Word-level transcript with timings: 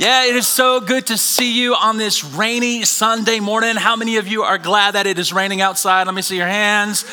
Yeah, 0.00 0.24
it 0.24 0.34
is 0.34 0.48
so 0.48 0.80
good 0.80 1.08
to 1.08 1.18
see 1.18 1.52
you 1.52 1.74
on 1.74 1.98
this 1.98 2.24
rainy 2.24 2.84
Sunday 2.84 3.38
morning. 3.38 3.76
How 3.76 3.96
many 3.96 4.16
of 4.16 4.26
you 4.26 4.44
are 4.44 4.56
glad 4.56 4.92
that 4.92 5.06
it 5.06 5.18
is 5.18 5.30
raining 5.30 5.60
outside? 5.60 6.06
Let 6.06 6.14
me 6.14 6.22
see 6.22 6.38
your 6.38 6.46
hands. 6.46 7.04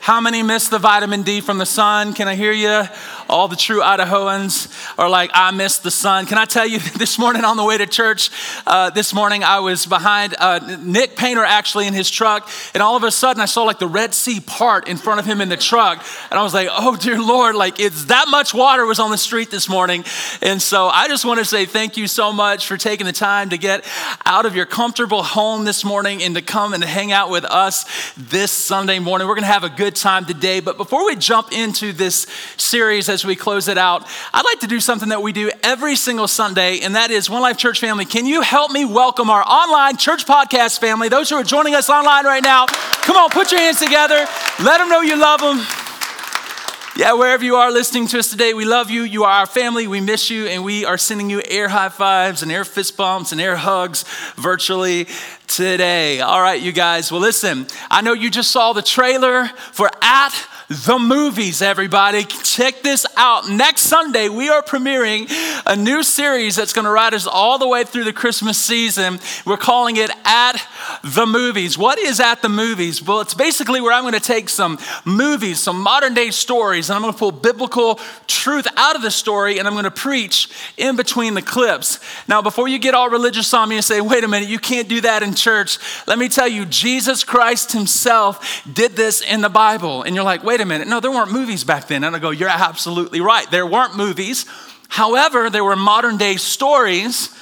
How 0.00 0.20
many 0.20 0.42
miss 0.42 0.68
the 0.68 0.78
vitamin 0.78 1.22
D 1.22 1.40
from 1.40 1.56
the 1.56 1.64
sun? 1.64 2.12
Can 2.12 2.28
I 2.28 2.34
hear 2.34 2.52
you? 2.52 2.82
All 3.28 3.46
the 3.48 3.56
true 3.56 3.80
Idahoans 3.80 4.72
are 4.98 5.08
like, 5.08 5.30
I 5.34 5.50
miss 5.50 5.78
the 5.78 5.90
sun. 5.90 6.26
Can 6.26 6.38
I 6.38 6.46
tell 6.46 6.66
you, 6.66 6.78
this 6.96 7.18
morning 7.18 7.44
on 7.44 7.56
the 7.56 7.64
way 7.64 7.76
to 7.76 7.86
church, 7.86 8.30
uh, 8.66 8.90
this 8.90 9.12
morning 9.12 9.44
I 9.44 9.60
was 9.60 9.84
behind 9.84 10.34
uh, 10.38 10.78
Nick 10.80 11.16
Painter 11.16 11.44
actually 11.44 11.86
in 11.86 11.94
his 11.94 12.10
truck, 12.10 12.48
and 12.72 12.82
all 12.82 12.96
of 12.96 13.04
a 13.04 13.10
sudden 13.10 13.42
I 13.42 13.46
saw 13.46 13.64
like 13.64 13.78
the 13.78 13.86
Red 13.86 14.14
Sea 14.14 14.40
part 14.40 14.88
in 14.88 14.96
front 14.96 15.20
of 15.20 15.26
him 15.26 15.40
in 15.40 15.48
the 15.48 15.56
truck, 15.56 16.04
and 16.30 16.38
I 16.38 16.42
was 16.42 16.54
like, 16.54 16.68
oh 16.70 16.96
dear 16.96 17.20
Lord, 17.20 17.54
like 17.54 17.78
it's 17.78 18.06
that 18.06 18.28
much 18.30 18.54
water 18.54 18.86
was 18.86 18.98
on 18.98 19.10
the 19.10 19.18
street 19.18 19.50
this 19.50 19.68
morning. 19.68 20.04
And 20.40 20.62
so 20.62 20.86
I 20.86 21.08
just 21.08 21.24
want 21.24 21.38
to 21.38 21.44
say 21.44 21.66
thank 21.66 21.96
you 21.96 22.06
so 22.06 22.32
much 22.32 22.66
for 22.66 22.76
taking 22.76 23.06
the 23.06 23.12
time 23.12 23.50
to 23.50 23.58
get 23.58 23.84
out 24.24 24.46
of 24.46 24.56
your 24.56 24.66
comfortable 24.66 25.22
home 25.22 25.64
this 25.64 25.84
morning 25.84 26.22
and 26.22 26.34
to 26.34 26.42
come 26.42 26.72
and 26.72 26.82
hang 26.82 27.12
out 27.12 27.30
with 27.30 27.44
us 27.44 27.84
this 28.16 28.50
Sunday 28.50 28.98
morning. 28.98 29.28
We're 29.28 29.34
going 29.34 29.42
to 29.42 29.52
have 29.52 29.64
a 29.64 29.68
good 29.68 29.96
time 29.96 30.24
today. 30.24 30.60
But 30.60 30.76
before 30.76 31.04
we 31.04 31.16
jump 31.16 31.52
into 31.52 31.92
this 31.92 32.26
series 32.56 33.08
as 33.08 33.17
we 33.24 33.36
close 33.36 33.68
it 33.68 33.78
out, 33.78 34.06
I'd 34.32 34.44
like 34.44 34.60
to 34.60 34.66
do 34.66 34.80
something 34.80 35.08
that 35.10 35.22
we 35.22 35.32
do 35.32 35.50
every 35.62 35.96
single 35.96 36.28
Sunday, 36.28 36.80
and 36.80 36.94
that 36.94 37.10
is 37.10 37.28
One 37.28 37.42
Life 37.42 37.56
Church 37.56 37.80
family. 37.80 38.04
Can 38.04 38.26
you 38.26 38.42
help 38.42 38.70
me 38.70 38.84
welcome 38.84 39.30
our 39.30 39.42
online 39.42 39.96
church 39.96 40.26
podcast 40.26 40.80
family? 40.80 41.08
Those 41.08 41.30
who 41.30 41.36
are 41.36 41.44
joining 41.44 41.74
us 41.74 41.90
online 41.90 42.24
right 42.24 42.42
now, 42.42 42.66
come 42.66 43.16
on, 43.16 43.30
put 43.30 43.52
your 43.52 43.60
hands 43.60 43.80
together. 43.80 44.26
Let 44.62 44.78
them 44.78 44.88
know 44.88 45.00
you 45.00 45.16
love 45.16 45.40
them. 45.40 45.66
Yeah, 46.98 47.12
wherever 47.12 47.44
you 47.44 47.54
are 47.54 47.70
listening 47.70 48.08
to 48.08 48.18
us 48.18 48.28
today, 48.28 48.54
we 48.54 48.64
love 48.64 48.90
you. 48.90 49.02
You 49.02 49.22
are 49.22 49.30
our 49.30 49.46
family. 49.46 49.86
We 49.86 50.00
miss 50.00 50.30
you, 50.30 50.48
and 50.48 50.64
we 50.64 50.84
are 50.84 50.98
sending 50.98 51.30
you 51.30 51.40
air 51.46 51.68
high 51.68 51.90
fives 51.90 52.42
and 52.42 52.50
air 52.50 52.64
fist 52.64 52.96
bumps 52.96 53.30
and 53.30 53.40
air 53.40 53.54
hugs 53.54 54.04
virtually 54.34 55.06
today. 55.46 56.20
All 56.20 56.40
right, 56.40 56.60
you 56.60 56.72
guys. 56.72 57.12
Well, 57.12 57.20
listen, 57.20 57.68
I 57.88 58.00
know 58.00 58.14
you 58.14 58.30
just 58.30 58.50
saw 58.50 58.72
the 58.72 58.82
trailer 58.82 59.46
for 59.70 59.88
At 60.02 60.34
the 60.68 60.98
movies, 60.98 61.62
everybody. 61.62 62.24
Check 62.58 62.82
this 62.82 63.06
out. 63.16 63.48
Next 63.48 63.82
Sunday, 63.82 64.28
we 64.28 64.48
are 64.48 64.62
premiering 64.62 65.30
a 65.64 65.76
new 65.76 66.02
series 66.02 66.56
that's 66.56 66.72
going 66.72 66.86
to 66.86 66.90
ride 66.90 67.14
us 67.14 67.24
all 67.24 67.56
the 67.56 67.68
way 67.68 67.84
through 67.84 68.02
the 68.02 68.12
Christmas 68.12 68.58
season. 68.58 69.20
We're 69.46 69.56
calling 69.56 69.94
it 69.94 70.10
At 70.24 70.60
the 71.04 71.24
Movies. 71.24 71.78
What 71.78 72.00
is 72.00 72.18
At 72.18 72.42
the 72.42 72.48
Movies? 72.48 73.00
Well, 73.00 73.20
it's 73.20 73.32
basically 73.32 73.80
where 73.80 73.92
I'm 73.92 74.02
going 74.02 74.14
to 74.14 74.18
take 74.18 74.48
some 74.48 74.76
movies, 75.04 75.60
some 75.60 75.80
modern 75.80 76.14
day 76.14 76.32
stories, 76.32 76.90
and 76.90 76.96
I'm 76.96 77.02
going 77.02 77.12
to 77.12 77.18
pull 77.20 77.30
biblical 77.30 78.00
truth 78.26 78.66
out 78.76 78.96
of 78.96 79.02
the 79.02 79.12
story 79.12 79.60
and 79.60 79.68
I'm 79.68 79.74
going 79.74 79.84
to 79.84 79.90
preach 79.92 80.48
in 80.76 80.96
between 80.96 81.34
the 81.34 81.42
clips. 81.42 82.00
Now, 82.26 82.42
before 82.42 82.66
you 82.66 82.80
get 82.80 82.92
all 82.92 83.08
religious 83.08 83.54
on 83.54 83.68
me 83.68 83.76
and 83.76 83.84
say, 83.84 84.00
wait 84.00 84.24
a 84.24 84.28
minute, 84.28 84.48
you 84.48 84.58
can't 84.58 84.88
do 84.88 85.00
that 85.02 85.22
in 85.22 85.34
church, 85.34 85.78
let 86.08 86.18
me 86.18 86.28
tell 86.28 86.48
you, 86.48 86.66
Jesus 86.66 87.22
Christ 87.22 87.70
Himself 87.70 88.64
did 88.72 88.96
this 88.96 89.20
in 89.20 89.42
the 89.42 89.48
Bible. 89.48 90.02
And 90.02 90.16
you're 90.16 90.24
like, 90.24 90.42
wait 90.42 90.60
a 90.60 90.64
minute, 90.64 90.88
no, 90.88 90.98
there 90.98 91.12
weren't 91.12 91.30
movies 91.30 91.62
back 91.62 91.86
then. 91.86 92.02
And 92.02 92.16
I 92.16 92.18
go, 92.18 92.30
you're 92.30 92.47
absolutely 92.50 93.20
right. 93.20 93.50
There 93.50 93.66
weren't 93.66 93.96
movies. 93.96 94.46
However, 94.88 95.50
there 95.50 95.64
were 95.64 95.76
modern 95.76 96.16
day 96.16 96.36
stories, 96.36 97.34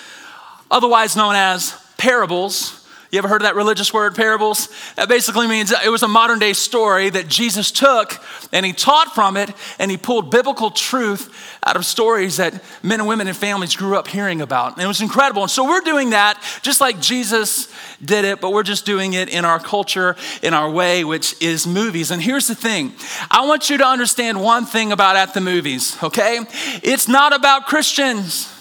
otherwise 0.70 1.16
known 1.16 1.34
as 1.34 1.74
parables 1.96 2.85
you 3.10 3.18
ever 3.18 3.28
heard 3.28 3.40
of 3.42 3.46
that 3.46 3.54
religious 3.54 3.94
word, 3.94 4.14
parables? 4.14 4.68
That 4.96 5.08
basically 5.08 5.46
means 5.46 5.70
it 5.72 5.90
was 5.90 6.02
a 6.02 6.08
modern 6.08 6.38
day 6.38 6.52
story 6.52 7.08
that 7.10 7.28
Jesus 7.28 7.70
took 7.70 8.20
and 8.52 8.66
he 8.66 8.72
taught 8.72 9.14
from 9.14 9.36
it 9.36 9.50
and 9.78 9.90
he 9.90 9.96
pulled 9.96 10.30
biblical 10.30 10.70
truth 10.70 11.58
out 11.64 11.76
of 11.76 11.86
stories 11.86 12.38
that 12.38 12.62
men 12.82 13.00
and 13.00 13.08
women 13.08 13.28
and 13.28 13.36
families 13.36 13.76
grew 13.76 13.96
up 13.96 14.08
hearing 14.08 14.40
about. 14.40 14.72
And 14.72 14.82
it 14.82 14.86
was 14.86 15.00
incredible. 15.00 15.42
And 15.42 15.50
so 15.50 15.64
we're 15.64 15.82
doing 15.82 16.10
that 16.10 16.42
just 16.62 16.80
like 16.80 17.00
Jesus 17.00 17.72
did 18.04 18.24
it, 18.24 18.40
but 18.40 18.52
we're 18.52 18.64
just 18.64 18.84
doing 18.84 19.12
it 19.12 19.28
in 19.28 19.44
our 19.44 19.60
culture, 19.60 20.16
in 20.42 20.52
our 20.52 20.70
way, 20.70 21.04
which 21.04 21.40
is 21.40 21.66
movies. 21.66 22.10
And 22.10 22.20
here's 22.20 22.48
the 22.48 22.54
thing 22.54 22.92
I 23.30 23.46
want 23.46 23.70
you 23.70 23.78
to 23.78 23.86
understand 23.86 24.42
one 24.42 24.66
thing 24.66 24.90
about 24.90 25.16
at 25.16 25.32
the 25.32 25.40
movies, 25.40 25.96
okay? 26.02 26.40
It's 26.82 27.06
not 27.06 27.32
about 27.32 27.66
Christians. 27.66 28.52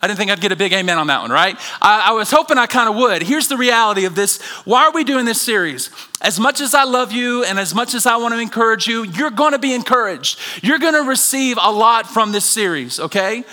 I 0.00 0.06
didn't 0.06 0.18
think 0.18 0.30
I'd 0.30 0.40
get 0.40 0.52
a 0.52 0.56
big 0.56 0.72
amen 0.72 0.96
on 0.96 1.08
that 1.08 1.22
one, 1.22 1.32
right? 1.32 1.56
I, 1.82 2.10
I 2.10 2.12
was 2.12 2.30
hoping 2.30 2.56
I 2.56 2.66
kind 2.66 2.88
of 2.88 2.94
would. 2.94 3.20
Here's 3.22 3.48
the 3.48 3.56
reality 3.56 4.04
of 4.04 4.14
this. 4.14 4.40
Why 4.64 4.84
are 4.84 4.92
we 4.92 5.02
doing 5.02 5.24
this 5.24 5.40
series? 5.40 5.90
As 6.20 6.38
much 6.38 6.60
as 6.60 6.72
I 6.72 6.84
love 6.84 7.10
you 7.10 7.42
and 7.42 7.58
as 7.58 7.74
much 7.74 7.94
as 7.94 8.06
I 8.06 8.16
want 8.16 8.32
to 8.34 8.40
encourage 8.40 8.86
you, 8.86 9.02
you're 9.02 9.30
going 9.30 9.52
to 9.52 9.58
be 9.58 9.74
encouraged. 9.74 10.38
You're 10.62 10.78
going 10.78 10.94
to 10.94 11.02
receive 11.02 11.58
a 11.60 11.72
lot 11.72 12.06
from 12.06 12.30
this 12.30 12.44
series, 12.44 13.00
okay? 13.00 13.44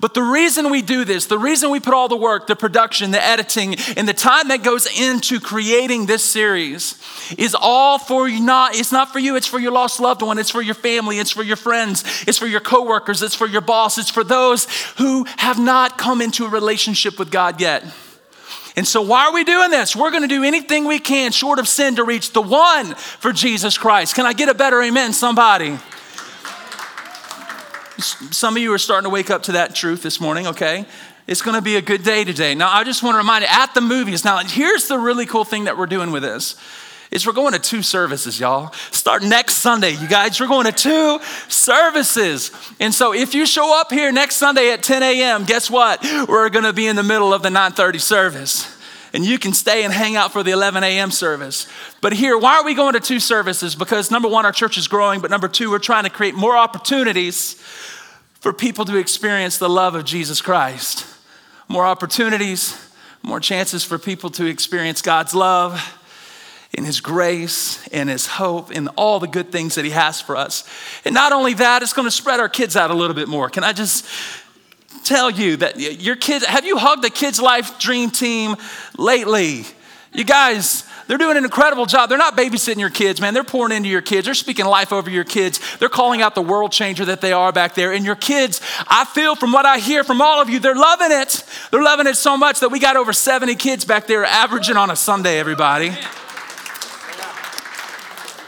But 0.00 0.14
the 0.14 0.22
reason 0.22 0.70
we 0.70 0.80
do 0.80 1.04
this, 1.04 1.26
the 1.26 1.38
reason 1.38 1.70
we 1.70 1.78
put 1.78 1.92
all 1.92 2.08
the 2.08 2.16
work, 2.16 2.46
the 2.46 2.56
production, 2.56 3.10
the 3.10 3.22
editing, 3.22 3.76
and 3.98 4.08
the 4.08 4.14
time 4.14 4.48
that 4.48 4.62
goes 4.62 4.86
into 4.98 5.40
creating 5.40 6.06
this 6.06 6.24
series 6.24 6.98
is 7.36 7.54
all 7.54 7.98
for 7.98 8.26
you 8.26 8.40
not, 8.40 8.74
it's 8.74 8.92
not 8.92 9.12
for 9.12 9.18
you, 9.18 9.36
it's 9.36 9.46
for 9.46 9.58
your 9.58 9.72
lost 9.72 10.00
loved 10.00 10.22
one, 10.22 10.38
it's 10.38 10.50
for 10.50 10.62
your 10.62 10.74
family, 10.74 11.18
it's 11.18 11.30
for 11.30 11.42
your 11.42 11.56
friends, 11.56 12.02
it's 12.26 12.38
for 12.38 12.46
your 12.46 12.60
coworkers, 12.60 13.22
it's 13.22 13.34
for 13.34 13.46
your 13.46 13.60
boss, 13.60 13.98
it's 13.98 14.10
for 14.10 14.24
those 14.24 14.66
who 14.96 15.26
have 15.36 15.58
not 15.58 15.98
come 15.98 16.22
into 16.22 16.46
a 16.46 16.48
relationship 16.48 17.18
with 17.18 17.30
God 17.30 17.60
yet. 17.60 17.84
And 18.76 18.86
so, 18.86 19.02
why 19.02 19.26
are 19.26 19.34
we 19.34 19.44
doing 19.44 19.70
this? 19.70 19.94
We're 19.94 20.10
going 20.10 20.22
to 20.22 20.28
do 20.28 20.44
anything 20.44 20.86
we 20.86 20.98
can 20.98 21.32
short 21.32 21.58
of 21.58 21.68
sin 21.68 21.96
to 21.96 22.04
reach 22.04 22.32
the 22.32 22.40
one 22.40 22.94
for 22.94 23.32
Jesus 23.32 23.76
Christ. 23.76 24.14
Can 24.14 24.24
I 24.24 24.32
get 24.32 24.48
a 24.48 24.54
better 24.54 24.80
amen, 24.80 25.12
somebody? 25.12 25.78
Some 28.00 28.56
of 28.56 28.62
you 28.62 28.72
are 28.72 28.78
starting 28.78 29.04
to 29.04 29.10
wake 29.10 29.30
up 29.30 29.44
to 29.44 29.52
that 29.52 29.74
truth 29.74 30.02
this 30.02 30.20
morning, 30.20 30.46
okay? 30.48 30.86
It's 31.26 31.42
gonna 31.42 31.62
be 31.62 31.76
a 31.76 31.82
good 31.82 32.02
day 32.02 32.24
today. 32.24 32.54
Now, 32.54 32.70
I 32.72 32.84
just 32.84 33.02
wanna 33.02 33.18
remind 33.18 33.42
you 33.42 33.48
at 33.50 33.74
the 33.74 33.80
movies. 33.80 34.24
Now, 34.24 34.38
here's 34.38 34.88
the 34.88 34.98
really 34.98 35.26
cool 35.26 35.44
thing 35.44 35.64
that 35.64 35.76
we're 35.78 35.86
doing 35.86 36.10
with 36.10 36.22
this 36.22 36.56
is 37.10 37.26
we're 37.26 37.32
going 37.32 37.52
to 37.52 37.58
two 37.58 37.82
services, 37.82 38.38
y'all. 38.38 38.72
Start 38.92 39.24
next 39.24 39.54
Sunday, 39.54 39.90
you 39.90 40.06
guys. 40.06 40.38
We're 40.38 40.46
going 40.46 40.66
to 40.66 40.72
two 40.72 41.18
services. 41.48 42.52
And 42.78 42.94
so 42.94 43.12
if 43.12 43.34
you 43.34 43.46
show 43.46 43.80
up 43.80 43.90
here 43.90 44.12
next 44.12 44.36
Sunday 44.36 44.70
at 44.70 44.84
10 44.84 45.02
a.m., 45.02 45.44
guess 45.44 45.68
what? 45.68 46.04
We're 46.28 46.50
to 46.50 46.72
be 46.72 46.86
in 46.86 46.94
the 46.94 47.02
middle 47.02 47.34
of 47.34 47.42
the 47.42 47.48
9:30 47.48 48.00
service 48.00 48.79
and 49.12 49.24
you 49.24 49.38
can 49.38 49.52
stay 49.52 49.84
and 49.84 49.92
hang 49.92 50.16
out 50.16 50.32
for 50.32 50.42
the 50.42 50.50
11 50.50 50.84
a.m. 50.84 51.10
service. 51.10 51.66
But 52.00 52.12
here, 52.12 52.38
why 52.38 52.56
are 52.58 52.64
we 52.64 52.74
going 52.74 52.94
to 52.94 53.00
two 53.00 53.20
services? 53.20 53.74
Because 53.74 54.10
number 54.10 54.28
one, 54.28 54.44
our 54.44 54.52
church 54.52 54.78
is 54.78 54.88
growing, 54.88 55.20
but 55.20 55.30
number 55.30 55.48
two, 55.48 55.70
we're 55.70 55.78
trying 55.78 56.04
to 56.04 56.10
create 56.10 56.34
more 56.34 56.56
opportunities 56.56 57.54
for 58.40 58.52
people 58.52 58.84
to 58.86 58.96
experience 58.96 59.58
the 59.58 59.68
love 59.68 59.94
of 59.94 60.04
Jesus 60.04 60.40
Christ. 60.40 61.06
More 61.68 61.84
opportunities, 61.84 62.76
more 63.22 63.40
chances 63.40 63.84
for 63.84 63.98
people 63.98 64.30
to 64.30 64.46
experience 64.46 65.02
God's 65.02 65.34
love 65.34 65.96
in 66.72 66.84
His 66.84 67.00
grace 67.00 67.86
and 67.88 68.08
His 68.08 68.26
hope 68.26 68.70
and 68.70 68.88
all 68.96 69.20
the 69.20 69.28
good 69.28 69.50
things 69.52 69.74
that 69.74 69.84
He 69.84 69.90
has 69.90 70.20
for 70.20 70.36
us. 70.36 70.68
And 71.04 71.14
not 71.14 71.32
only 71.32 71.54
that, 71.54 71.82
it's 71.82 71.92
going 71.92 72.06
to 72.06 72.12
spread 72.12 72.40
our 72.40 72.48
kids 72.48 72.76
out 72.76 72.90
a 72.90 72.94
little 72.94 73.14
bit 73.14 73.28
more. 73.28 73.50
Can 73.50 73.64
I 73.64 73.72
just 73.72 74.06
tell 75.04 75.30
you 75.30 75.56
that 75.58 75.78
your 75.78 76.16
kids, 76.16 76.44
have 76.44 76.64
you 76.64 76.76
hugged 76.78 77.02
the 77.02 77.10
Kids 77.10 77.40
Life 77.40 77.78
Dream 77.78 78.10
Team 78.10 78.56
lately? 78.96 79.64
You 80.12 80.24
guys, 80.24 80.84
they're 81.06 81.18
doing 81.18 81.36
an 81.36 81.44
incredible 81.44 81.86
job. 81.86 82.08
They're 82.08 82.18
not 82.18 82.36
babysitting 82.36 82.80
your 82.80 82.90
kids, 82.90 83.20
man. 83.20 83.32
They're 83.32 83.44
pouring 83.44 83.76
into 83.76 83.88
your 83.88 84.02
kids. 84.02 84.24
They're 84.24 84.34
speaking 84.34 84.64
life 84.64 84.92
over 84.92 85.08
your 85.08 85.24
kids. 85.24 85.60
They're 85.78 85.88
calling 85.88 86.20
out 86.20 86.34
the 86.34 86.42
world 86.42 86.72
changer 86.72 87.04
that 87.06 87.20
they 87.20 87.32
are 87.32 87.52
back 87.52 87.74
there. 87.74 87.92
And 87.92 88.04
your 88.04 88.16
kids, 88.16 88.60
I 88.88 89.04
feel 89.04 89.36
from 89.36 89.52
what 89.52 89.66
I 89.66 89.78
hear 89.78 90.04
from 90.04 90.20
all 90.20 90.40
of 90.40 90.48
you, 90.48 90.58
they're 90.58 90.74
loving 90.74 91.12
it. 91.12 91.44
They're 91.70 91.82
loving 91.82 92.06
it 92.06 92.16
so 92.16 92.36
much 92.36 92.60
that 92.60 92.70
we 92.70 92.80
got 92.80 92.96
over 92.96 93.12
70 93.12 93.54
kids 93.56 93.84
back 93.84 94.06
there 94.06 94.24
averaging 94.24 94.76
on 94.76 94.90
a 94.90 94.96
Sunday, 94.96 95.38
everybody. 95.38 95.96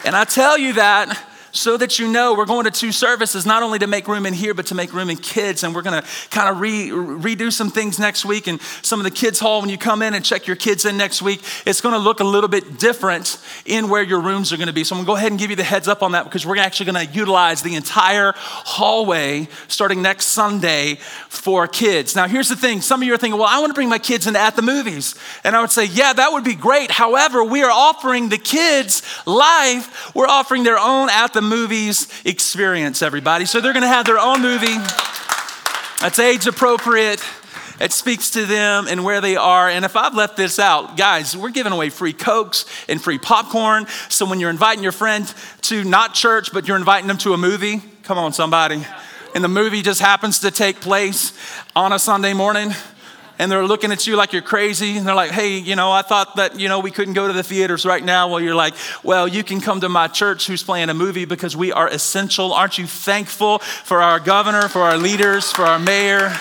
And 0.05 0.17
I 0.17 0.25
tell 0.25 0.59
you 0.59 0.73
that 0.75 1.32
so 1.53 1.77
that 1.77 1.99
you 1.99 2.09
know 2.09 2.35
we're 2.35 2.47
going 2.47 2.65
to 2.65 2.71
two 2.71 2.93
services, 2.93 3.45
not 3.45 3.63
only 3.63 3.79
to 3.79 3.87
make 3.87 4.09
room 4.09 4.25
in 4.25 4.33
here, 4.33 4.55
but 4.55 4.67
to 4.67 4.75
make 4.75 4.93
room 4.93 5.11
in 5.11 5.19
kids. 5.19 5.63
And 5.63 5.75
we're 5.75 5.83
going 5.83 6.03
to 6.03 6.09
kind 6.31 6.49
of 6.49 6.61
re- 6.61 6.89
redo 6.89 7.53
some 7.53 7.71
things 7.71 7.99
next 7.99 8.25
week. 8.25 8.47
And 8.47 8.61
some 8.81 8.99
of 8.99 9.05
the 9.05 9.11
kids' 9.11 9.39
hall, 9.39 9.61
when 9.61 9.69
you 9.69 9.77
come 9.77 10.01
in 10.01 10.15
and 10.15 10.25
check 10.25 10.47
your 10.47 10.57
kids 10.57 10.87
in 10.87 10.97
next 10.97 11.21
week, 11.21 11.43
it's 11.67 11.83
going 11.83 11.93
to 11.93 11.99
look 11.99 12.21
a 12.21 12.25
little 12.25 12.49
bit 12.49 12.79
different 12.79 13.39
in 13.67 13.91
where 13.91 14.03
your 14.03 14.21
rooms 14.21 14.53
are 14.53 14.57
going 14.57 14.69
to 14.69 14.73
be. 14.73 14.83
So 14.83 14.97
I'm 14.97 15.01
going 15.01 15.07
to 15.07 15.11
go 15.11 15.17
ahead 15.17 15.31
and 15.31 15.39
give 15.39 15.51
you 15.51 15.57
the 15.57 15.63
heads 15.63 15.89
up 15.89 16.03
on 16.03 16.13
that 16.13 16.25
because 16.25 16.47
we're 16.47 16.57
actually 16.57 16.91
going 16.91 17.07
to 17.07 17.13
utilize 17.13 17.63
the 17.63 17.75
entire 17.75 18.33
hallway 18.37 19.47
starting 19.69 20.01
next 20.01 20.27
Sunday 20.29 20.95
for 21.29 21.69
kids. 21.69 22.17
Now, 22.17 22.27
here's 22.29 22.49
the 22.49 22.57
thing 22.57 22.81
some 22.81 23.03
of 23.03 23.07
you 23.07 23.13
are 23.13 23.19
thinking, 23.19 23.39
well, 23.39 23.49
I 23.51 23.59
want 23.59 23.71
to 23.71 23.75
bring 23.75 23.91
my 23.91 23.99
kids 23.99 24.27
into 24.27 24.41
at 24.41 24.57
the 24.57 24.63
movies. 24.63 25.15
And 25.45 25.55
I 25.55 25.61
would 25.61 25.71
say, 25.71 25.85
yeah, 25.85 26.15
that 26.15 26.33
would 26.33 26.45
be 26.45 26.55
great. 26.55 26.91
However, 26.91 27.45
we 27.45 27.63
are 27.63 27.71
offering 27.71 28.31
the 28.31 28.39
kids 28.39 29.03
life, 29.27 30.15
we're 30.15 30.27
offering 30.27 30.63
their 30.63 30.79
own 30.79 31.11
at 31.11 31.35
the 31.35 31.42
movies 31.43 32.09
experience, 32.25 33.03
everybody. 33.03 33.45
So 33.45 33.61
they're 33.61 33.73
going 33.73 33.83
to 33.83 33.89
have 33.89 34.07
their 34.07 34.19
own 34.19 34.41
movie 34.43 34.79
that's 36.01 36.19
age 36.19 36.47
appropriate. 36.47 37.23
It 37.81 37.93
speaks 37.93 38.31
to 38.31 38.45
them 38.45 38.87
and 38.89 39.05
where 39.05 39.21
they 39.21 39.37
are. 39.37 39.69
And 39.69 39.85
if 39.85 39.97
I've 39.97 40.15
left 40.15 40.37
this 40.37 40.59
out, 40.59 40.97
guys, 40.97 41.37
we're 41.37 41.51
giving 41.51 41.73
away 41.73 41.91
free 41.91 42.13
Cokes 42.13 42.65
and 42.89 43.01
free 43.01 43.19
popcorn. 43.19 43.87
So 44.09 44.27
when 44.27 44.41
you're 44.41 44.51
inviting 44.51 44.83
your 44.83 44.93
friend 44.93 45.33
to 45.63 45.85
not 45.85 46.15
church, 46.15 46.53
but 46.53 46.67
you're 46.67 46.77
inviting 46.77 47.07
them 47.07 47.19
to 47.19 47.35
a 47.35 47.39
movie, 47.39 47.83
come 48.03 48.19
on, 48.19 48.33
somebody. 48.33 48.85
And 49.35 49.43
the 49.43 49.49
movie 49.49 49.83
just 49.83 50.01
happens 50.01 50.41
to 50.41 50.51
take 50.51 50.81
place 50.81 51.33
on 51.75 51.93
a 51.93 51.99
Sunday 51.99 52.33
morning 52.35 52.73
and 53.43 53.51
they're 53.51 53.67
looking 53.67 53.91
at 53.91 54.07
you 54.07 54.15
like 54.15 54.33
you're 54.33 54.41
crazy 54.41 54.97
and 54.97 55.05
they're 55.05 55.17
like 55.17 55.33
hey 55.33 55.59
you 55.59 55.75
know 55.75 55.91
i 55.91 56.01
thought 56.01 56.37
that 56.37 56.61
you 56.61 56.69
know 56.69 56.79
we 56.79 56.93
couldn't 56.93 57.15
go 57.15 57.27
to 57.27 57.33
the 57.33 57.43
theaters 57.43 57.85
right 57.85 58.05
now. 58.05 58.29
Well 58.29 58.41
you're 58.41 58.55
like 58.55 58.75
well 59.03 59.27
you 59.27 59.43
can 59.43 59.61
come 59.61 59.81
to 59.81 59.89
my 59.89 60.07
church 60.07 60.47
who's 60.47 60.63
playing 60.63 60.91
a 60.91 60.95
movie 60.95 61.25
because 61.25 61.57
we 61.57 61.73
are 61.73 61.89
essential. 61.89 62.53
Aren't 62.53 62.79
you 62.79 62.87
thankful 62.87 63.59
for 63.59 64.01
our 64.01 64.21
governor 64.21 64.69
for 64.69 64.83
our 64.83 64.97
leaders 64.97 65.51
for 65.51 65.63
our 65.63 65.81
mayor? 65.81 66.33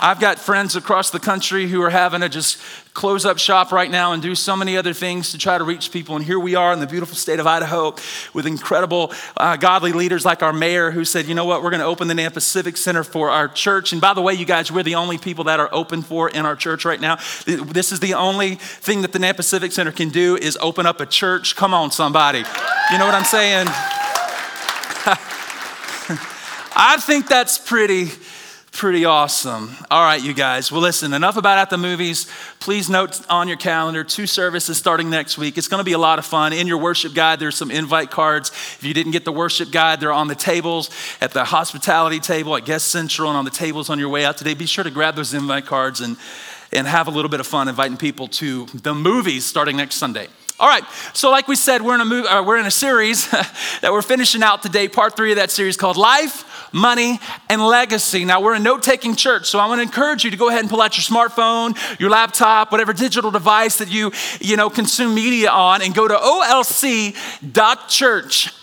I've 0.00 0.18
got 0.18 0.38
friends 0.38 0.74
across 0.74 1.10
the 1.10 1.20
country 1.20 1.68
who 1.68 1.82
are 1.82 1.90
having 1.90 2.22
to 2.22 2.28
just 2.28 2.56
close 2.94 3.24
up 3.24 3.38
shop 3.38 3.72
right 3.72 3.90
now 3.90 4.12
and 4.12 4.22
do 4.22 4.34
so 4.34 4.54
many 4.54 4.76
other 4.76 4.92
things 4.92 5.32
to 5.32 5.38
try 5.38 5.56
to 5.56 5.64
reach 5.64 5.90
people. 5.90 6.14
And 6.14 6.24
here 6.24 6.38
we 6.38 6.54
are 6.54 6.72
in 6.72 6.80
the 6.80 6.86
beautiful 6.86 7.16
state 7.16 7.40
of 7.40 7.46
Idaho 7.46 7.94
with 8.34 8.46
incredible 8.46 9.12
uh, 9.36 9.56
godly 9.56 9.92
leaders 9.92 10.26
like 10.26 10.42
our 10.42 10.52
mayor 10.52 10.90
who 10.90 11.04
said, 11.04 11.26
you 11.26 11.34
know 11.34 11.46
what, 11.46 11.62
we're 11.62 11.70
going 11.70 11.80
to 11.80 11.86
open 11.86 12.08
the 12.08 12.14
Nampa 12.14 12.42
Civic 12.42 12.76
Center 12.76 13.02
for 13.02 13.30
our 13.30 13.48
church. 13.48 13.92
And 13.92 14.00
by 14.00 14.12
the 14.12 14.20
way, 14.20 14.34
you 14.34 14.44
guys, 14.44 14.70
we're 14.70 14.82
the 14.82 14.96
only 14.96 15.16
people 15.16 15.44
that 15.44 15.58
are 15.58 15.70
open 15.72 16.02
for 16.02 16.28
in 16.28 16.44
our 16.44 16.54
church 16.54 16.84
right 16.84 17.00
now. 17.00 17.16
This 17.46 17.92
is 17.92 18.00
the 18.00 18.12
only 18.14 18.56
thing 18.56 19.02
that 19.02 19.12
the 19.12 19.18
Nampa 19.18 19.42
Civic 19.42 19.72
Center 19.72 19.92
can 19.92 20.10
do 20.10 20.36
is 20.36 20.58
open 20.60 20.84
up 20.84 21.00
a 21.00 21.06
church. 21.06 21.56
Come 21.56 21.72
on, 21.72 21.90
somebody. 21.90 22.44
You 22.90 22.98
know 22.98 23.06
what 23.06 23.14
I'm 23.14 23.24
saying? 23.24 23.68
I 26.74 26.96
think 27.00 27.26
that's 27.26 27.58
pretty 27.58 28.10
Pretty 28.72 29.04
awesome. 29.04 29.76
All 29.90 30.02
right, 30.02 30.20
you 30.20 30.32
guys. 30.32 30.72
Well, 30.72 30.80
listen, 30.80 31.12
enough 31.12 31.36
about 31.36 31.58
at 31.58 31.68
the 31.68 31.76
movies. 31.76 32.26
Please 32.58 32.88
note 32.88 33.20
on 33.28 33.46
your 33.46 33.58
calendar 33.58 34.02
two 34.02 34.26
services 34.26 34.78
starting 34.78 35.10
next 35.10 35.36
week. 35.36 35.58
It's 35.58 35.68
going 35.68 35.80
to 35.80 35.84
be 35.84 35.92
a 35.92 35.98
lot 35.98 36.18
of 36.18 36.24
fun. 36.24 36.54
In 36.54 36.66
your 36.66 36.78
worship 36.78 37.14
guide, 37.14 37.38
there's 37.38 37.54
some 37.54 37.70
invite 37.70 38.10
cards. 38.10 38.48
If 38.50 38.82
you 38.82 38.94
didn't 38.94 39.12
get 39.12 39.26
the 39.26 39.32
worship 39.32 39.70
guide, 39.70 40.00
they're 40.00 40.10
on 40.10 40.26
the 40.26 40.34
tables 40.34 40.88
at 41.20 41.32
the 41.32 41.44
hospitality 41.44 42.18
table 42.18 42.56
at 42.56 42.64
Guest 42.64 42.88
Central 42.88 43.28
and 43.28 43.36
on 43.36 43.44
the 43.44 43.50
tables 43.50 43.90
on 43.90 43.98
your 43.98 44.08
way 44.08 44.24
out 44.24 44.38
today. 44.38 44.54
Be 44.54 44.66
sure 44.66 44.84
to 44.84 44.90
grab 44.90 45.16
those 45.16 45.34
invite 45.34 45.66
cards 45.66 46.00
and, 46.00 46.16
and 46.72 46.86
have 46.86 47.08
a 47.08 47.10
little 47.10 47.30
bit 47.30 47.40
of 47.40 47.46
fun 47.46 47.68
inviting 47.68 47.98
people 47.98 48.26
to 48.28 48.64
the 48.66 48.94
movies 48.94 49.44
starting 49.44 49.76
next 49.76 49.96
Sunday. 49.96 50.28
All 50.60 50.68
right, 50.68 50.84
so 51.12 51.30
like 51.30 51.48
we 51.48 51.56
said, 51.56 51.82
we're 51.82 51.94
in 51.94 52.00
a, 52.00 52.04
movie, 52.04 52.28
uh, 52.28 52.42
we're 52.42 52.58
in 52.58 52.66
a 52.66 52.70
series 52.70 53.28
that 53.30 53.90
we're 53.90 54.02
finishing 54.02 54.42
out 54.42 54.62
today, 54.62 54.86
part 54.86 55.16
three 55.16 55.32
of 55.32 55.36
that 55.36 55.50
series 55.50 55.76
called 55.76 55.96
Life 55.96 56.44
money, 56.72 57.20
and 57.48 57.62
legacy. 57.62 58.24
Now, 58.24 58.40
we're 58.40 58.54
a 58.54 58.58
note 58.58 58.82
taking 58.82 59.14
church, 59.14 59.46
so 59.46 59.58
I 59.58 59.66
want 59.66 59.78
to 59.78 59.82
encourage 59.82 60.24
you 60.24 60.30
to 60.30 60.36
go 60.36 60.48
ahead 60.48 60.60
and 60.60 60.70
pull 60.70 60.80
out 60.80 60.96
your 60.96 61.04
smartphone, 61.04 61.76
your 62.00 62.10
laptop, 62.10 62.72
whatever 62.72 62.92
digital 62.92 63.30
device 63.30 63.78
that 63.78 63.90
you, 63.90 64.12
you 64.40 64.56
know, 64.56 64.70
consume 64.70 65.14
media 65.14 65.50
on, 65.50 65.82
and 65.82 65.94
go 65.94 66.08
to 66.08 66.14
olc.church. 66.14 67.14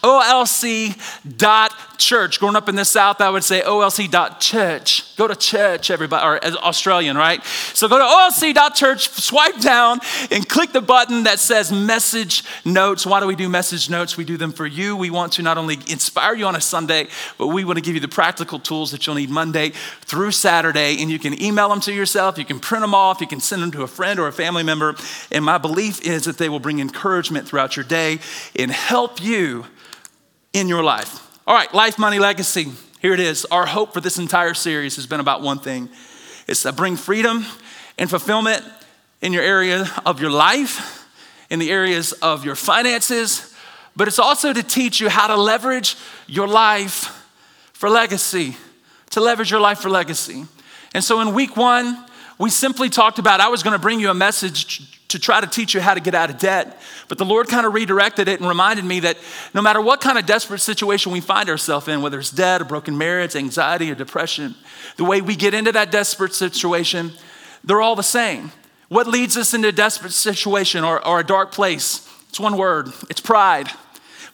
olc.church. 0.02 2.40
Growing 2.40 2.56
up 2.56 2.70
in 2.70 2.76
the 2.76 2.86
South, 2.86 3.22
I 3.22 3.30
would 3.30 3.44
say 3.44 3.62
olc.church. 3.62 5.16
Go 5.16 5.28
to 5.28 5.36
church, 5.36 5.92
everybody, 5.92 6.26
or 6.26 6.44
Australian, 6.64 7.18
right? 7.18 7.44
So 7.74 7.88
go 7.88 7.98
to 7.98 8.04
olc.church, 8.04 9.10
swipe 9.10 9.60
down, 9.60 10.00
and 10.32 10.48
click 10.48 10.72
the 10.72 10.82
button 10.82 11.24
that 11.24 11.40
says 11.40 11.72
message 11.86 12.44
notes. 12.66 13.06
Why 13.06 13.20
do 13.20 13.28
we 13.28 13.36
do 13.36 13.50
message 13.50 13.90
notes? 13.90 14.18
We 14.18 14.24
do 14.24 14.38
them 14.38 14.52
for 14.52 14.66
you. 14.66 14.96
We 14.96 15.10
want 15.10 15.34
to 15.34 15.42
not 15.42 15.58
only 15.58 15.76
inspire 15.88 16.36
you 16.36 16.46
on 16.46 16.56
a 16.56 16.62
Sunday, 16.62 17.08
but 17.38 17.48
we 17.48 17.64
want 17.64 17.78
to 17.78 17.82
give 17.82 17.96
you 17.96 18.02
the 18.02 18.08
practical 18.08 18.60
tools 18.60 18.92
that 18.92 19.06
you'll 19.06 19.16
need 19.16 19.30
Monday 19.30 19.72
through 20.02 20.32
Saturday. 20.32 21.02
And 21.02 21.10
you 21.10 21.20
can 21.20 21.42
email 21.42 21.70
them 21.70 21.80
to 21.82 21.94
yourself, 21.94 22.38
you 22.38 22.46
can 22.46 22.60
print 22.60 22.82
them 22.82 22.94
off, 22.94 23.22
you 23.22 23.28
can 23.28 23.40
send 23.40 23.62
them 23.62 23.72
to 23.72 23.84
a 23.84 23.88
friend 23.88 24.20
or 24.20 24.28
a 24.28 24.34
family 24.34 24.64
member. 24.64 24.96
And 25.32 25.44
my 25.44 25.58
belief 25.58 26.02
is 26.06 26.26
that 26.26 26.38
they 26.38 26.50
will 26.50 26.60
bring 26.60 26.80
encouragement 26.80 27.48
throughout 27.48 27.76
your 27.76 27.86
day 27.86 28.20
and 28.56 28.72
help 28.72 29.22
you 29.22 29.66
in 30.54 30.68
your 30.68 30.84
life. 30.84 31.28
All 31.48 31.56
right, 31.56 31.74
life, 31.74 31.98
money, 31.98 32.20
legacy. 32.20 32.68
Here 33.02 33.14
it 33.14 33.20
is. 33.20 33.46
Our 33.46 33.66
hope 33.66 33.94
for 33.94 34.02
this 34.02 34.20
entire 34.20 34.54
series 34.54 34.98
has 34.98 35.08
been 35.08 35.20
about 35.20 35.42
one 35.42 35.60
thing 35.60 35.90
it's 36.48 36.64
to 36.64 36.72
bring 36.72 36.96
freedom 36.96 37.46
and 38.00 38.10
fulfillment 38.10 38.64
in 39.22 39.34
your 39.34 39.44
area 39.44 39.86
of 40.06 40.20
your 40.20 40.32
life, 40.32 40.99
in 41.50 41.60
the 41.60 41.72
areas 41.72 42.12
of 42.14 42.46
your 42.46 42.56
finances, 42.56 43.54
but 43.96 44.08
it's 44.08 44.20
also 44.20 44.54
to 44.54 44.64
teach 44.64 45.00
you 45.00 45.10
how 45.10 45.28
to 45.28 45.36
leverage 45.36 45.96
your 46.28 46.48
life 46.48 47.16
for 47.74 47.90
legacy, 47.90 48.56
to 49.10 49.22
leverage 49.22 49.52
your 49.52 49.60
life 49.60 49.80
for 49.80 49.90
legacy. 49.90 50.46
And 50.94 51.04
so 51.04 51.22
in 51.22 51.34
week 51.34 51.58
one, 51.58 52.06
we 52.38 52.50
simply 52.50 52.90
talked 52.90 53.20
about 53.20 53.42
I 53.42 53.50
was 53.50 53.64
going 53.64 53.74
to 53.74 53.80
bring 53.80 54.00
you 54.00 54.10
a 54.10 54.14
message 54.14 54.98
to 55.10 55.20
try 55.20 55.42
to 55.42 55.48
teach 55.48 55.74
you 55.74 55.82
how 55.82 55.94
to 55.94 56.00
get 56.00 56.14
out 56.14 56.30
of 56.30 56.38
debt. 56.38 56.80
But 57.08 57.18
the 57.18 57.26
Lord 57.26 57.48
kind 57.48 57.66
of 57.66 57.74
redirected 57.74 58.28
it 58.28 58.40
and 58.40 58.48
reminded 58.48 58.86
me 58.86 59.02
that 59.02 59.18
no 59.54 59.62
matter 59.62 59.82
what 59.82 60.02
kind 60.02 60.18
of 60.18 60.26
desperate 60.26 60.60
situation 60.60 61.12
we 61.12 61.20
find 61.20 61.50
ourselves 61.50 61.88
in, 61.88 62.02
whether 62.02 62.20
it's 62.20 62.30
debt, 62.30 62.62
a 62.62 62.66
broken 62.66 62.98
marriage, 62.98 63.36
anxiety, 63.36 63.92
or 63.92 63.96
depression, 63.96 64.56
the 64.98 65.04
way 65.04 65.20
we 65.20 65.36
get 65.36 65.54
into 65.54 65.72
that 65.72 65.92
desperate 65.92 66.34
situation, 66.34 67.12
they're 67.64 67.82
all 67.82 67.96
the 67.96 68.04
same. 68.04 68.52
What 68.90 69.08
leads 69.08 69.38
us 69.38 69.54
into 69.54 69.68
a 69.68 69.72
desperate 69.72 70.12
situation 70.12 70.84
or, 70.84 71.06
or 71.06 71.20
a 71.20 71.26
dark 71.26 71.52
place? 71.52 72.08
It's 72.30 72.40
one 72.40 72.58
word 72.58 72.92
it's 73.10 73.22
pride. 73.22 73.70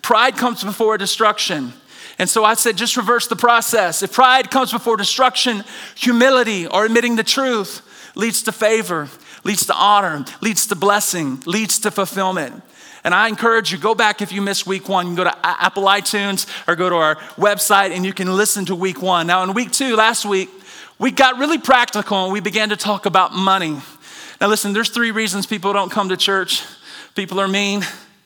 Pride 0.01 0.37
comes 0.37 0.63
before 0.63 0.97
destruction. 0.97 1.73
And 2.17 2.29
so 2.29 2.45
I 2.45 2.53
said, 2.53 2.77
just 2.77 2.95
reverse 2.95 3.27
the 3.27 3.35
process. 3.35 4.01
If 4.01 4.13
pride 4.13 4.49
comes 4.49 4.71
before 4.71 4.95
destruction, 4.95 5.63
humility 5.95 6.65
or 6.65 6.85
admitting 6.85 7.17
the 7.17 7.23
truth 7.23 7.81
leads 8.15 8.43
to 8.43 8.53
favor, 8.53 9.09
leads 9.43 9.65
to 9.65 9.75
honor, 9.75 10.23
leads 10.41 10.67
to 10.67 10.75
blessing, 10.75 11.41
leads 11.45 11.79
to 11.79 11.91
fulfillment. 11.91 12.63
And 13.03 13.13
I 13.13 13.27
encourage 13.27 13.71
you, 13.71 13.77
go 13.77 13.93
back 13.93 14.21
if 14.21 14.31
you 14.31 14.41
missed 14.41 14.65
week 14.65 14.87
one. 14.87 15.07
You 15.07 15.15
can 15.15 15.25
go 15.25 15.29
to 15.29 15.37
Apple 15.45 15.83
iTunes 15.83 16.47
or 16.67 16.75
go 16.75 16.89
to 16.89 16.95
our 16.95 17.15
website 17.35 17.91
and 17.91 18.05
you 18.05 18.13
can 18.13 18.33
listen 18.35 18.65
to 18.65 18.75
week 18.75 19.01
one. 19.01 19.27
Now, 19.27 19.43
in 19.43 19.53
week 19.53 19.71
two, 19.71 19.95
last 19.95 20.25
week, 20.25 20.49
we 20.97 21.11
got 21.11 21.37
really 21.37 21.57
practical 21.57 22.23
and 22.23 22.33
we 22.33 22.39
began 22.39 22.69
to 22.69 22.77
talk 22.77 23.05
about 23.05 23.33
money. 23.33 23.81
Now, 24.39 24.47
listen, 24.47 24.73
there's 24.73 24.89
three 24.89 25.11
reasons 25.11 25.45
people 25.45 25.73
don't 25.73 25.91
come 25.91 26.09
to 26.09 26.17
church 26.17 26.63
people 27.15 27.39
are 27.39 27.47
mean, 27.47 27.81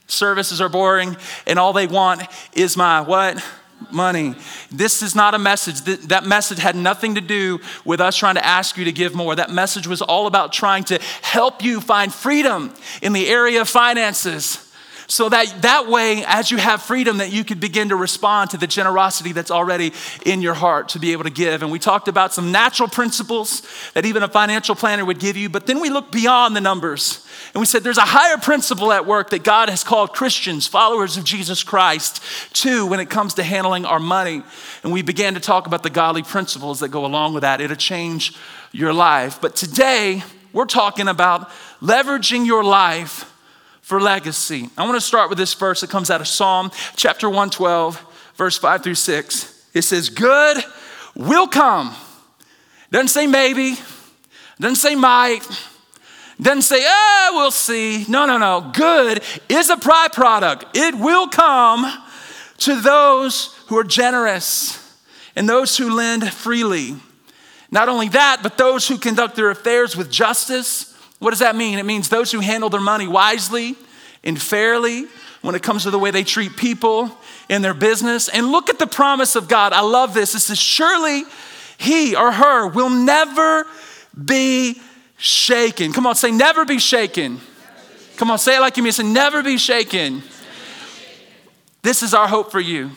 services 0.08 0.60
are 0.60 0.70
boring, 0.70 1.16
and 1.46 1.58
all 1.58 1.74
they 1.74 1.88
want 1.88 2.24
is 2.54 2.76
my 2.76 3.02
what? 3.02 3.44
money. 3.92 4.36
This 4.70 5.02
is 5.02 5.16
not 5.16 5.34
a 5.36 5.40
message. 5.40 5.80
That 6.08 6.26
message 6.26 6.60
had 6.60 6.76
nothing 6.76 7.16
to 7.16 7.22
do 7.22 7.62
with 7.86 8.02
us 8.02 8.18
trying 8.18 8.36
to 8.36 8.46
ask 8.46 8.76
you 8.76 8.84
to 8.84 8.92
give 8.92 9.16
more. 9.16 9.34
That 9.34 9.52
message 9.52 9.88
was 9.88 10.02
all 10.02 10.28
about 10.28 10.52
trying 10.52 10.84
to 10.86 11.00
help 11.22 11.64
you 11.64 11.80
find 11.80 12.14
freedom 12.14 12.74
in 13.02 13.14
the 13.14 13.30
area 13.30 13.62
of 13.62 13.70
finances. 13.70 14.69
So 15.10 15.28
that 15.28 15.64
that 15.64 15.88
way, 15.88 16.24
as 16.24 16.52
you 16.52 16.58
have 16.58 16.84
freedom, 16.84 17.18
that 17.18 17.32
you 17.32 17.44
could 17.44 17.60
begin 17.60 17.90
to 17.90 17.96
respond 17.96 18.52
to 18.52 18.58
the 18.58 18.68
generosity 18.68 19.32
that's 19.32 19.50
already 19.50 19.92
in 20.24 20.44
your 20.44 20.54
heart 20.54 20.90
to 20.90 21.00
be 21.00 21.14
able 21.14 21.24
to 21.24 21.32
give. 21.32 21.64
And 21.64 21.72
we 21.72 21.80
talked 21.80 22.08
about 22.08 22.32
some 22.32 22.52
natural 22.52 22.88
principles 22.88 23.64
that 23.96 24.06
even 24.06 24.22
a 24.22 24.28
financial 24.28 24.76
planner 24.76 25.04
would 25.04 25.18
give 25.18 25.36
you, 25.36 25.50
but 25.50 25.66
then 25.66 25.82
we 25.82 25.90
look 25.90 26.12
beyond 26.12 26.56
the 26.56 26.62
numbers 26.62 27.28
and 27.56 27.60
we 27.60 27.66
said 27.66 27.84
there's 27.84 27.98
a 27.98 28.02
higher 28.02 28.38
principle 28.38 28.92
at 28.92 29.08
work 29.08 29.32
that 29.32 29.44
God 29.44 29.70
has 29.70 29.84
called 29.84 30.14
Christians, 30.14 30.68
followers 30.68 31.18
of 31.18 31.24
Jesus 31.24 31.64
Christ, 31.64 32.22
to 32.58 32.86
when 32.86 33.00
it 33.00 33.10
comes 33.10 33.34
to 33.36 33.44
handling 33.44 33.86
our 33.86 34.00
money. 34.00 34.44
And 34.84 34.94
we 34.94 35.02
began 35.02 35.34
to 35.34 35.40
talk 35.40 35.66
about 35.66 35.82
the 35.82 35.90
godly 35.90 36.22
principles 36.22 36.82
that 36.82 36.90
go 36.90 37.04
along 37.04 37.34
with 37.34 37.42
that. 37.42 37.62
It'll 37.62 37.76
change 37.76 38.36
your 38.72 38.94
life. 38.94 39.42
But 39.42 39.56
today, 39.56 40.22
we're 40.54 40.66
talking 40.66 41.08
about 41.08 41.50
leveraging 41.82 42.46
your 42.46 42.64
life 42.64 43.29
for 43.90 44.00
legacy. 44.00 44.70
I 44.78 44.84
want 44.84 44.98
to 44.98 45.02
start 45.02 45.30
with 45.30 45.40
this 45.40 45.56
verse 45.56 45.82
that 45.82 45.90
comes 45.90 46.12
out 46.12 46.22
of 46.22 46.28
Psalm 46.28 46.70
chapter 46.96 47.28
112, 47.28 48.34
verse 48.36 48.56
5 48.56 48.84
through 48.84 48.94
6. 48.94 49.68
It 49.74 49.82
says, 49.82 50.10
Good 50.10 50.64
will 51.16 51.48
come. 51.48 51.96
Doesn't 52.92 53.08
say 53.08 53.26
maybe, 53.26 53.80
doesn't 54.60 54.76
say 54.76 54.94
might 54.94 55.42
Doesn't 56.40 56.62
say, 56.62 56.84
ah, 56.86 57.32
we'll 57.34 57.50
see. 57.50 58.06
No, 58.08 58.28
no, 58.28 58.38
no. 58.38 58.70
Good 58.76 59.24
is 59.50 59.72
a 59.72 59.76
byproduct. 59.76 60.66
It 60.76 60.94
will 60.94 61.28
come 61.28 61.92
to 62.60 62.80
those 62.80 63.56
who 63.70 63.78
are 63.80 63.84
generous 63.84 64.78
and 65.36 65.50
those 65.50 65.76
who 65.78 65.96
lend 65.96 66.32
freely. 66.32 66.96
Not 67.72 67.90
only 67.90 68.10
that, 68.10 68.42
but 68.44 68.56
those 68.56 68.88
who 68.88 69.00
conduct 69.00 69.36
their 69.36 69.50
affairs 69.50 69.98
with 69.98 70.12
justice. 70.12 70.89
What 71.20 71.32
does 71.32 71.40
that 71.40 71.56
mean? 71.56 71.80
It 71.80 71.86
means 71.86 72.10
those 72.10 72.32
who 72.32 72.40
handle 72.40 72.70
their 72.70 72.82
money 72.82 73.08
wisely 73.08 73.76
and 74.24 74.42
fairly 74.42 75.06
when 75.42 75.56
it 75.56 75.64
comes 75.64 75.84
to 75.84 75.92
the 75.92 76.00
way 76.00 76.12
they 76.12 76.24
treat 76.24 76.58
people 76.58 77.12
in 77.48 77.62
their 77.62 77.74
business. 77.74 78.30
And 78.30 78.52
look 78.52 78.70
at 78.70 78.80
the 78.80 78.88
promise 78.88 79.36
of 79.36 79.48
God. 79.48 79.74
I 79.74 79.82
love 79.82 80.14
this. 80.14 80.36
It 80.36 80.40
says, 80.40 80.60
Surely 80.60 81.24
he 81.78 82.16
or 82.16 82.32
her 82.32 82.68
will 82.68 82.90
never 82.90 83.66
be 84.26 84.82
shaken. 85.18 85.94
Come 85.94 86.08
on, 86.08 86.16
say, 86.16 86.32
never 86.32 86.66
be 86.66 86.80
shaken. 86.80 87.40
Come 88.18 88.32
on, 88.32 88.38
say 88.38 88.58
it 88.58 88.60
like 88.60 88.78
you 88.78 88.84
mean. 88.84 88.90
It. 88.90 88.96
Say, 88.96 89.04
never 89.04 89.44
be 89.44 89.58
shaken. 89.58 90.24
This 91.82 92.04
is 92.04 92.14
our 92.14 92.28
hope 92.28 92.52
for 92.52 92.60
you. 92.60 92.92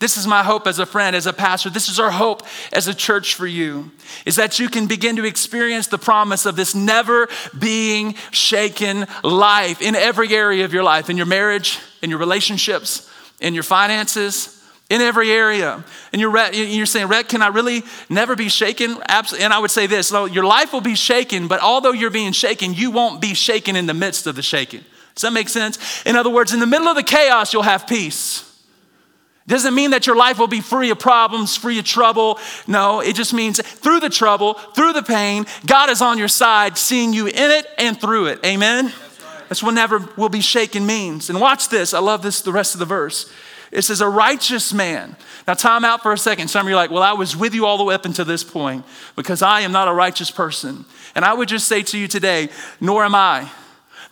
This 0.00 0.16
is 0.16 0.28
my 0.28 0.44
hope 0.44 0.68
as 0.68 0.78
a 0.78 0.86
friend, 0.86 1.16
as 1.16 1.26
a 1.26 1.32
pastor. 1.32 1.70
This 1.70 1.88
is 1.88 1.98
our 1.98 2.10
hope 2.10 2.42
as 2.72 2.86
a 2.86 2.94
church 2.94 3.34
for 3.34 3.46
you, 3.46 3.90
is 4.24 4.36
that 4.36 4.60
you 4.60 4.68
can 4.68 4.86
begin 4.86 5.16
to 5.16 5.24
experience 5.24 5.88
the 5.88 5.98
promise 5.98 6.46
of 6.46 6.54
this 6.54 6.74
never 6.74 7.28
being 7.58 8.14
shaken 8.30 9.06
life 9.24 9.82
in 9.82 9.96
every 9.96 10.32
area 10.32 10.64
of 10.64 10.72
your 10.72 10.84
life, 10.84 11.10
in 11.10 11.16
your 11.16 11.26
marriage, 11.26 11.80
in 12.00 12.10
your 12.10 12.20
relationships, 12.20 13.10
in 13.40 13.54
your 13.54 13.64
finances, 13.64 14.54
in 14.88 15.00
every 15.00 15.32
area. 15.32 15.84
And 16.12 16.20
you're, 16.20 16.52
you're 16.52 16.86
saying, 16.86 17.08
Rhett, 17.08 17.28
can 17.28 17.42
I 17.42 17.48
really 17.48 17.82
never 18.08 18.36
be 18.36 18.48
shaken? 18.48 18.96
Absolutely. 19.08 19.44
And 19.44 19.52
I 19.52 19.58
would 19.58 19.72
say 19.72 19.88
this 19.88 20.06
so 20.06 20.26
your 20.26 20.44
life 20.44 20.72
will 20.72 20.80
be 20.80 20.94
shaken, 20.94 21.48
but 21.48 21.60
although 21.60 21.92
you're 21.92 22.10
being 22.10 22.32
shaken, 22.32 22.72
you 22.72 22.92
won't 22.92 23.20
be 23.20 23.34
shaken 23.34 23.74
in 23.74 23.86
the 23.86 23.94
midst 23.94 24.28
of 24.28 24.36
the 24.36 24.42
shaking. 24.42 24.84
Does 25.16 25.22
that 25.22 25.32
make 25.32 25.48
sense? 25.48 26.06
In 26.06 26.14
other 26.14 26.30
words, 26.30 26.54
in 26.54 26.60
the 26.60 26.66
middle 26.66 26.86
of 26.86 26.94
the 26.94 27.02
chaos, 27.02 27.52
you'll 27.52 27.62
have 27.62 27.88
peace. 27.88 28.47
Doesn't 29.48 29.74
mean 29.74 29.90
that 29.90 30.06
your 30.06 30.14
life 30.14 30.38
will 30.38 30.46
be 30.46 30.60
free 30.60 30.90
of 30.90 30.98
problems, 30.98 31.56
free 31.56 31.78
of 31.78 31.86
trouble. 31.86 32.38
No, 32.66 33.00
it 33.00 33.16
just 33.16 33.32
means 33.32 33.60
through 33.60 34.00
the 34.00 34.10
trouble, 34.10 34.54
through 34.54 34.92
the 34.92 35.02
pain, 35.02 35.46
God 35.64 35.88
is 35.88 36.02
on 36.02 36.18
your 36.18 36.28
side, 36.28 36.76
seeing 36.76 37.14
you 37.14 37.26
in 37.26 37.50
it 37.50 37.66
and 37.78 37.98
through 37.98 38.26
it. 38.26 38.44
Amen? 38.44 38.84
That's. 38.84 39.48
That's 39.48 39.62
what 39.62 39.72
never 39.72 40.06
will 40.18 40.28
be 40.28 40.42
shaken 40.42 40.84
means. 40.84 41.30
And 41.30 41.40
watch 41.40 41.70
this. 41.70 41.94
I 41.94 41.98
love 41.98 42.20
this, 42.20 42.42
the 42.42 42.52
rest 42.52 42.74
of 42.74 42.78
the 42.78 42.84
verse. 42.84 43.32
It 43.72 43.82
says, 43.82 44.02
a 44.02 44.08
righteous 44.08 44.74
man. 44.74 45.16
Now, 45.46 45.54
time 45.54 45.82
out 45.82 46.02
for 46.02 46.12
a 46.12 46.18
second. 46.18 46.48
Some 46.48 46.66
of 46.66 46.70
you 46.70 46.76
are 46.76 46.80
like, 46.80 46.90
well, 46.90 47.02
I 47.02 47.14
was 47.14 47.34
with 47.34 47.54
you 47.54 47.64
all 47.64 47.78
the 47.78 47.84
way 47.84 47.94
up 47.94 48.04
until 48.04 48.26
this 48.26 48.44
point 48.44 48.84
because 49.16 49.40
I 49.40 49.62
am 49.62 49.72
not 49.72 49.88
a 49.88 49.94
righteous 49.94 50.30
person. 50.30 50.84
And 51.14 51.24
I 51.24 51.32
would 51.32 51.48
just 51.48 51.66
say 51.66 51.82
to 51.84 51.98
you 51.98 52.06
today, 52.06 52.50
nor 52.82 53.02
am 53.02 53.14
I. 53.14 53.50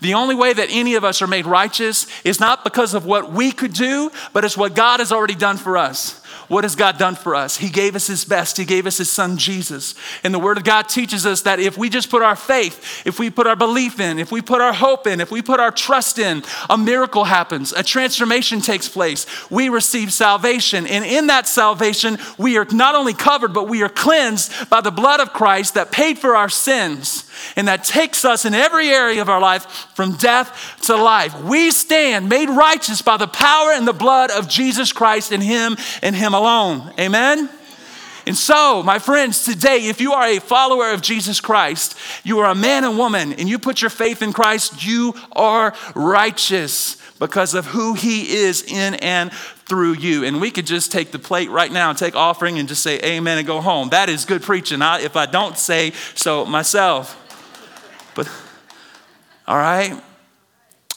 The 0.01 0.15
only 0.15 0.35
way 0.35 0.53
that 0.53 0.69
any 0.71 0.95
of 0.95 1.05
us 1.05 1.23
are 1.23 1.27
made 1.27 1.47
righteous 1.47 2.07
is 2.23 2.39
not 2.39 2.65
because 2.65 2.93
of 2.93 3.07
what 3.07 3.33
we 3.33 3.51
could 3.51 3.73
do, 3.73 4.11
but 4.33 4.45
it's 4.45 4.57
what 4.57 4.75
God 4.75 5.01
has 5.01 5.11
already 5.11 5.35
done 5.35 5.57
for 5.57 5.79
us. 5.79 6.21
What 6.49 6.65
has 6.65 6.77
God 6.77 6.97
done 6.97 7.17
for 7.17 7.35
us? 7.35 7.57
He 7.57 7.71
gave 7.71 7.97
us 7.97 8.07
His 8.07 8.25
best. 8.25 8.57
He 8.57 8.65
gave 8.65 8.87
us 8.87 8.99
His 8.99 9.11
Son, 9.11 9.37
Jesus. 9.37 9.95
And 10.23 10.33
the 10.33 10.39
Word 10.39 10.59
of 10.59 10.65
God 10.65 10.89
teaches 10.89 11.27
us 11.27 11.43
that 11.43 11.59
if 11.59 11.77
we 11.77 11.89
just 11.89 12.09
put 12.09 12.23
our 12.23 12.37
faith, 12.37 13.03
if 13.05 13.19
we 13.19 13.31
put 13.31 13.47
our 13.47 13.57
belief 13.57 13.99
in, 13.99 14.19
if 14.19 14.31
we 14.31 14.43
put 14.43 14.61
our 14.61 14.73
hope 14.73 15.07
in, 15.07 15.21
if 15.21 15.31
we 15.31 15.43
put 15.43 15.59
our 15.59 15.73
trust 15.73 16.19
in, 16.19 16.45
a 16.71 16.79
miracle 16.79 17.25
happens, 17.25 17.73
a 17.73 17.83
transformation 17.83 18.61
takes 18.61 18.89
place. 18.89 19.27
We 19.51 19.69
receive 19.69 20.13
salvation. 20.13 20.87
And 20.87 21.05
in 21.05 21.27
that 21.29 21.49
salvation, 21.49 22.19
we 22.39 22.59
are 22.59 22.67
not 22.71 22.95
only 22.95 23.15
covered, 23.15 23.53
but 23.53 23.69
we 23.69 23.83
are 23.83 23.89
cleansed 23.89 24.71
by 24.71 24.83
the 24.83 24.93
blood 24.93 25.21
of 25.21 25.33
Christ 25.33 25.75
that 25.75 25.91
paid 25.91 26.19
for 26.19 26.37
our 26.37 26.49
sins 26.49 27.26
and 27.57 27.69
that 27.69 27.85
takes 27.85 28.25
us 28.25 28.45
in 28.45 28.55
every 28.55 28.89
area 28.89 29.21
of 29.21 29.29
our 29.29 29.41
life 29.41 29.65
from 29.95 30.13
death 30.13 30.79
to 30.83 30.97
life. 30.97 31.41
We 31.43 31.71
stand 31.71 32.29
made 32.29 32.49
righteous 32.49 33.03
by 33.03 33.17
the 33.17 33.27
power 33.27 33.73
and 33.73 33.87
the 33.87 33.93
blood 33.93 34.31
of 34.31 34.49
Jesus 34.49 34.93
Christ 34.93 35.33
in 35.33 35.41
Him 35.41 35.77
and 36.03 36.15
Him 36.15 36.35
alone. 36.35 36.93
Amen? 36.99 37.49
And 38.27 38.37
so, 38.37 38.83
my 38.83 38.99
friends, 38.99 39.45
today, 39.45 39.87
if 39.87 40.01
you 40.01 40.13
are 40.13 40.27
a 40.27 40.41
follower 40.41 40.91
of 40.91 41.01
Jesus 41.01 41.41
Christ, 41.41 41.97
you 42.25 42.41
are 42.41 42.51
a 42.51 42.57
man 42.57 42.83
and 42.83 42.99
woman, 42.99 43.33
and 43.35 43.49
you 43.49 43.57
put 43.57 43.81
your 43.81 43.91
faith 43.91 44.21
in 44.21 44.33
Christ, 44.33 44.85
you 44.85 45.15
are 45.31 45.73
righteous 45.95 46.97
because 47.21 47.55
of 47.55 47.67
who 47.67 47.95
He 47.95 48.35
is 48.35 48.65
in 48.65 48.95
and 48.95 49.33
through 49.33 49.95
you. 49.95 50.25
And 50.25 50.41
we 50.41 50.51
could 50.51 50.67
just 50.67 50.91
take 50.91 51.13
the 51.13 51.21
plate 51.21 51.51
right 51.51 51.71
now 51.71 51.91
and 51.91 51.99
take 51.99 52.17
offering 52.17 52.59
and 52.59 52.69
just 52.69 52.83
say 52.83 52.99
amen 53.01 53.39
and 53.39 53.47
go 53.47 53.61
home. 53.61 53.91
That 53.91 54.09
is 54.09 54.25
good 54.25 54.43
preaching. 54.43 54.83
I, 54.83 55.01
if 55.01 55.17
I 55.17 55.27
don't 55.27 55.57
say 55.57 55.93
so 56.17 56.45
myself. 56.45 57.23
But, 58.17 58.29
all 59.47 59.57
right? 59.57 60.03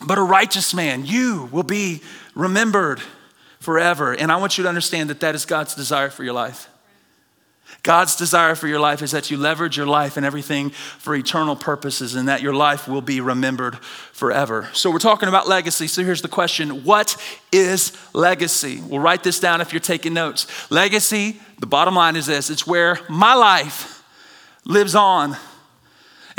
But 0.04 0.18
a 0.18 0.24
righteous 0.24 0.74
man, 0.74 1.06
you 1.06 1.48
will 1.52 1.64
be 1.64 2.02
remembered 2.34 3.02
forever. 3.60 4.14
And 4.14 4.32
I 4.32 4.38
want 4.38 4.58
you 4.58 4.64
to 4.64 4.70
understand 4.70 5.12
that 5.12 5.20
that 5.20 5.36
is 5.36 5.46
God's 5.46 5.76
desire 5.76 6.10
for 6.10 6.24
your 6.24 6.34
life. 6.34 6.68
God's 7.84 8.16
desire 8.16 8.56
for 8.56 8.68
your 8.68 8.80
life 8.80 9.02
is 9.02 9.12
that 9.12 9.30
you 9.30 9.38
leverage 9.38 9.78
your 9.78 9.86
life 9.86 10.18
and 10.18 10.26
everything 10.26 10.72
for 10.72 11.16
eternal 11.16 11.56
purposes 11.56 12.16
and 12.16 12.28
that 12.28 12.42
your 12.42 12.54
life 12.54 12.88
will 12.88 13.02
be 13.02 13.22
remembered 13.22 13.78
forever. 14.12 14.70
So, 14.74 14.90
we're 14.90 15.00
talking 15.00 15.30
about 15.30 15.48
legacy. 15.48 15.88
So, 15.88 16.04
here's 16.04 16.22
the 16.22 16.28
question 16.28 16.84
What 16.84 17.16
is 17.52 17.96
legacy? 18.14 18.82
We'll 18.82 19.00
write 19.00 19.24
this 19.24 19.40
down 19.40 19.62
if 19.62 19.72
you're 19.72 19.80
taking 19.80 20.14
notes. 20.14 20.48
Legacy, 20.72 21.40
the 21.60 21.68
bottom 21.68 21.96
line 21.96 22.16
is 22.16 22.26
this 22.26 22.50
it's 22.50 22.66
where 22.66 23.00
my 23.08 23.36
life 23.36 24.04
lives 24.66 24.96
on 24.96 25.38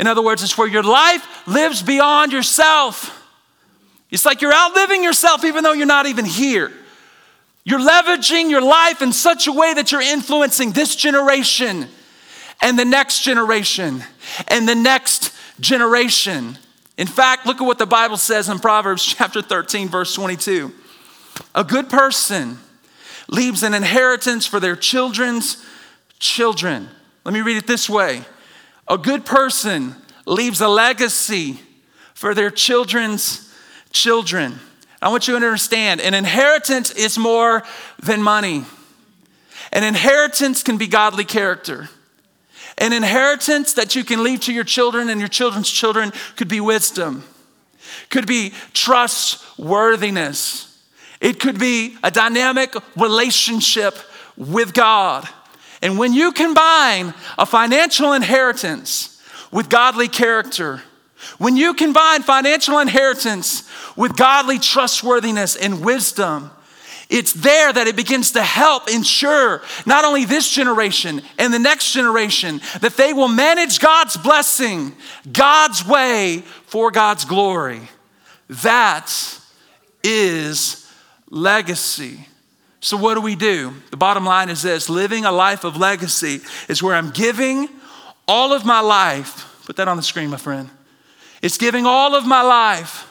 in 0.01 0.07
other 0.07 0.23
words, 0.23 0.41
it's 0.41 0.57
where 0.57 0.67
your 0.67 0.81
life 0.81 1.47
lives 1.47 1.83
beyond 1.83 2.33
yourself. 2.33 3.23
It's 4.09 4.25
like 4.25 4.41
you're 4.41 4.53
outliving 4.53 5.03
yourself 5.03 5.45
even 5.45 5.63
though 5.63 5.73
you're 5.73 5.85
not 5.85 6.07
even 6.07 6.25
here. 6.25 6.71
You're 7.63 7.79
leveraging 7.79 8.49
your 8.49 8.63
life 8.63 9.03
in 9.03 9.13
such 9.13 9.45
a 9.45 9.51
way 9.51 9.75
that 9.75 9.91
you're 9.91 10.01
influencing 10.01 10.71
this 10.71 10.95
generation 10.95 11.87
and 12.63 12.79
the 12.79 12.83
next 12.83 13.21
generation 13.21 14.03
and 14.47 14.67
the 14.67 14.73
next 14.73 15.35
generation. 15.59 16.57
In 16.97 17.05
fact, 17.05 17.45
look 17.45 17.61
at 17.61 17.65
what 17.65 17.77
the 17.77 17.85
Bible 17.85 18.17
says 18.17 18.49
in 18.49 18.57
Proverbs 18.57 19.05
chapter 19.17 19.43
13, 19.43 19.87
verse 19.87 20.15
22. 20.15 20.73
A 21.53 21.63
good 21.63 21.91
person 21.91 22.57
leaves 23.27 23.61
an 23.61 23.75
inheritance 23.75 24.47
for 24.47 24.59
their 24.59 24.75
children's 24.75 25.63
children. 26.17 26.89
Let 27.23 27.35
me 27.35 27.41
read 27.41 27.57
it 27.57 27.67
this 27.67 27.87
way 27.87 28.25
a 28.91 28.97
good 28.97 29.25
person 29.25 29.95
leaves 30.25 30.59
a 30.59 30.67
legacy 30.67 31.57
for 32.13 32.35
their 32.35 32.51
children's 32.51 33.49
children. 33.91 34.59
I 35.01 35.07
want 35.07 35.29
you 35.29 35.39
to 35.39 35.45
understand 35.45 36.01
an 36.01 36.13
inheritance 36.13 36.91
is 36.91 37.17
more 37.17 37.63
than 38.03 38.21
money. 38.21 38.65
An 39.71 39.85
inheritance 39.85 40.61
can 40.61 40.77
be 40.77 40.87
godly 40.87 41.23
character. 41.23 41.87
An 42.77 42.91
inheritance 42.91 43.73
that 43.73 43.95
you 43.95 44.03
can 44.03 44.23
leave 44.23 44.41
to 44.41 44.53
your 44.53 44.65
children 44.65 45.09
and 45.09 45.21
your 45.21 45.29
children's 45.29 45.71
children 45.71 46.11
could 46.35 46.49
be 46.49 46.59
wisdom, 46.59 47.23
could 48.09 48.27
be 48.27 48.51
trustworthiness, 48.73 50.67
it 51.21 51.39
could 51.39 51.57
be 51.57 51.95
a 52.03 52.11
dynamic 52.11 52.75
relationship 52.97 53.95
with 54.35 54.73
God. 54.73 55.29
And 55.81 55.97
when 55.97 56.13
you 56.13 56.31
combine 56.31 57.13
a 57.37 57.45
financial 57.45 58.13
inheritance 58.13 59.21
with 59.51 59.69
godly 59.69 60.07
character, 60.07 60.81
when 61.37 61.57
you 61.57 61.73
combine 61.73 62.21
financial 62.21 62.79
inheritance 62.79 63.69
with 63.95 64.15
godly 64.15 64.59
trustworthiness 64.59 65.55
and 65.55 65.83
wisdom, 65.83 66.51
it's 67.09 67.33
there 67.33 67.73
that 67.73 67.87
it 67.87 67.97
begins 67.97 68.31
to 68.31 68.41
help 68.41 68.89
ensure 68.89 69.61
not 69.85 70.05
only 70.05 70.23
this 70.23 70.49
generation 70.49 71.21
and 71.37 71.53
the 71.53 71.59
next 71.59 71.91
generation 71.91 72.61
that 72.79 72.95
they 72.95 73.11
will 73.11 73.27
manage 73.27 73.79
God's 73.79 74.15
blessing, 74.15 74.95
God's 75.29 75.85
way 75.85 76.43
for 76.67 76.89
God's 76.89 77.25
glory. 77.25 77.81
That 78.47 79.11
is 80.03 80.89
legacy. 81.29 82.27
So, 82.81 82.97
what 82.97 83.13
do 83.13 83.21
we 83.21 83.35
do? 83.35 83.75
The 83.91 83.97
bottom 83.97 84.25
line 84.25 84.49
is 84.49 84.63
this 84.63 84.89
living 84.89 85.23
a 85.23 85.31
life 85.31 85.63
of 85.63 85.77
legacy 85.77 86.41
is 86.67 86.81
where 86.81 86.95
I'm 86.95 87.11
giving 87.11 87.69
all 88.27 88.53
of 88.53 88.65
my 88.65 88.79
life. 88.79 89.47
Put 89.65 89.75
that 89.75 89.87
on 89.87 89.97
the 89.97 90.03
screen, 90.03 90.31
my 90.31 90.37
friend. 90.37 90.69
It's 91.43 91.57
giving 91.57 91.85
all 91.85 92.15
of 92.15 92.25
my 92.25 92.41
life 92.41 93.07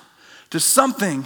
to 0.50 0.58
something 0.58 1.24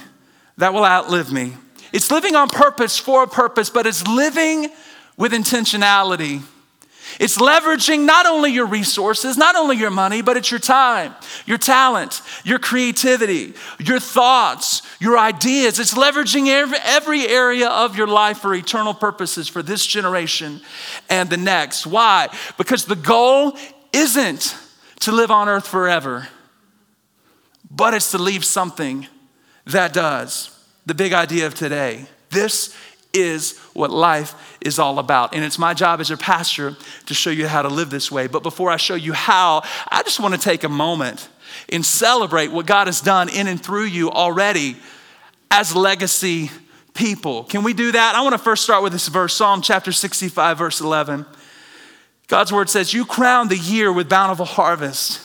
that 0.58 0.74
will 0.74 0.84
outlive 0.84 1.32
me. 1.32 1.54
It's 1.92 2.10
living 2.10 2.34
on 2.34 2.50
purpose 2.50 2.98
for 2.98 3.22
a 3.22 3.26
purpose, 3.26 3.70
but 3.70 3.86
it's 3.86 4.06
living 4.06 4.70
with 5.16 5.32
intentionality. 5.32 6.42
It's 7.20 7.38
leveraging 7.38 8.04
not 8.06 8.26
only 8.26 8.50
your 8.50 8.66
resources, 8.66 9.36
not 9.36 9.56
only 9.56 9.76
your 9.76 9.90
money, 9.90 10.22
but 10.22 10.36
it's 10.36 10.50
your 10.50 10.60
time, 10.60 11.14
your 11.46 11.58
talent, 11.58 12.22
your 12.44 12.58
creativity, 12.58 13.54
your 13.78 14.00
thoughts, 14.00 14.82
your 15.00 15.18
ideas. 15.18 15.78
It's 15.78 15.94
leveraging 15.94 16.48
every 16.48 17.26
area 17.26 17.68
of 17.68 17.96
your 17.96 18.06
life 18.08 18.38
for 18.38 18.54
eternal 18.54 18.94
purposes 18.94 19.48
for 19.48 19.62
this 19.62 19.86
generation 19.86 20.60
and 21.08 21.30
the 21.30 21.36
next. 21.36 21.86
Why? 21.86 22.28
Because 22.58 22.84
the 22.84 22.96
goal 22.96 23.56
isn't 23.92 24.56
to 25.00 25.12
live 25.12 25.30
on 25.30 25.48
earth 25.48 25.66
forever. 25.66 26.28
but 27.70 27.92
it's 27.94 28.12
to 28.12 28.18
leave 28.18 28.44
something 28.44 29.06
that 29.66 29.92
does. 29.92 30.50
The 30.86 30.94
big 30.94 31.12
idea 31.12 31.46
of 31.46 31.54
today. 31.54 32.06
This 32.30 32.74
is 33.14 33.58
what 33.72 33.90
life 33.90 34.56
is 34.60 34.78
all 34.78 34.98
about. 34.98 35.34
And 35.34 35.44
it's 35.44 35.58
my 35.58 35.72
job 35.74 36.00
as 36.00 36.08
your 36.08 36.18
pastor 36.18 36.76
to 37.06 37.14
show 37.14 37.30
you 37.30 37.46
how 37.46 37.62
to 37.62 37.68
live 37.68 37.90
this 37.90 38.10
way. 38.10 38.26
But 38.26 38.42
before 38.42 38.70
I 38.70 38.76
show 38.76 38.94
you 38.94 39.12
how, 39.12 39.62
I 39.88 40.02
just 40.02 40.20
want 40.20 40.34
to 40.34 40.40
take 40.40 40.64
a 40.64 40.68
moment 40.68 41.28
and 41.70 41.84
celebrate 41.84 42.50
what 42.50 42.66
God 42.66 42.86
has 42.88 43.00
done 43.00 43.28
in 43.28 43.46
and 43.46 43.62
through 43.62 43.84
you 43.84 44.10
already 44.10 44.76
as 45.50 45.74
legacy 45.74 46.50
people. 46.94 47.44
Can 47.44 47.62
we 47.62 47.72
do 47.72 47.92
that? 47.92 48.14
I 48.14 48.22
want 48.22 48.34
to 48.34 48.38
first 48.38 48.64
start 48.64 48.82
with 48.82 48.92
this 48.92 49.08
verse, 49.08 49.34
Psalm 49.34 49.62
chapter 49.62 49.92
65, 49.92 50.58
verse 50.58 50.80
11. 50.80 51.26
God's 52.26 52.52
word 52.52 52.70
says, 52.70 52.94
You 52.94 53.04
crown 53.04 53.48
the 53.48 53.58
year 53.58 53.92
with 53.92 54.08
bountiful 54.08 54.46
harvest. 54.46 55.20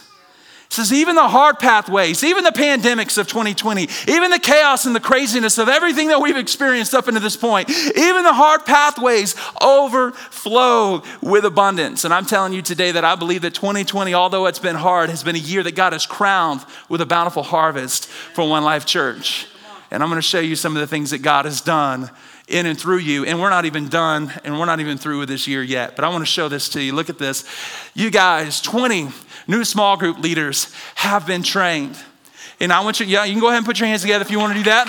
It 0.70 0.76
says, 0.76 0.94
even 0.94 1.16
the 1.16 1.28
hard 1.28 1.58
pathways, 1.58 2.24
even 2.24 2.44
the 2.44 2.52
pandemics 2.52 3.18
of 3.18 3.28
2020, 3.28 3.90
even 4.08 4.30
the 4.30 4.38
chaos 4.38 4.86
and 4.86 4.96
the 4.96 5.00
craziness 5.00 5.58
of 5.58 5.68
everything 5.68 6.10
that 6.10 6.22
we've 6.22 6.38
experienced 6.38 6.94
up 6.94 7.08
into 7.08 7.20
this 7.20 7.36
point, 7.36 7.72
even 7.72 8.22
the 8.22 8.34
hard 8.34 8.68
pathways 8.68 9.36
overflow 9.64 11.02
with 11.24 11.44
abundance. 11.44 12.06
And 12.06 12.14
I'm 12.14 12.28
telling 12.28 12.54
you 12.54 12.62
today 12.62 12.92
that 12.92 13.04
I 13.04 13.16
believe 13.16 13.42
that 13.42 13.56
2020, 13.56 14.14
although 14.14 14.46
it's 14.46 14.60
been 14.60 14.76
hard, 14.76 15.10
has 15.10 15.24
been 15.24 15.36
a 15.36 15.40
year 15.40 15.64
that 15.64 15.74
God 15.74 15.94
has 15.94 16.06
crowned 16.06 16.64
with 16.88 17.02
a 17.02 17.06
bountiful 17.08 17.42
harvest 17.42 18.06
for 18.06 18.48
One 18.48 18.64
Life 18.64 18.86
Church. 18.86 19.48
And 19.90 20.04
I'm 20.04 20.10
going 20.10 20.22
to 20.22 20.28
show 20.28 20.40
you 20.40 20.56
some 20.56 20.76
of 20.76 20.82
the 20.82 20.88
things 20.88 21.10
that 21.10 21.24
God 21.24 21.46
has 21.46 21.62
done 21.62 22.12
in 22.50 22.66
and 22.66 22.78
through 22.80 22.98
you. 22.98 23.26
And 23.26 23.40
we're 23.40 23.50
not 23.50 23.66
even 23.66 23.88
done 23.88 24.34
and 24.44 24.60
we're 24.60 24.66
not 24.66 24.80
even 24.80 24.98
through 24.98 25.20
with 25.20 25.30
this 25.30 25.48
year 25.48 25.64
yet. 25.64 25.96
But 25.96 26.04
I 26.04 26.10
want 26.10 26.22
to 26.22 26.32
show 26.32 26.50
this 26.50 26.68
to 26.70 26.82
you. 26.82 26.94
Look 26.94 27.10
at 27.10 27.18
this. 27.18 27.46
You 27.94 28.10
guys, 28.10 28.60
20 28.62 29.10
new 29.48 29.64
small 29.64 29.96
group 29.96 30.20
leaders 30.20 30.74
have 30.96 31.26
been 31.26 31.44
trained. 31.44 31.98
And 32.60 32.74
I 32.74 32.84
want 32.84 33.00
you, 33.00 33.06
yeah, 33.06 33.24
you 33.24 33.34
can 33.34 33.40
go 33.40 33.48
ahead 33.48 33.58
and 33.58 33.66
put 33.66 33.80
your 33.80 33.88
hands 33.88 34.02
together 34.02 34.24
if 34.24 34.32
you 34.32 34.40
want 34.40 34.54
to 34.54 34.60
do 34.60 34.66
that. 34.66 34.88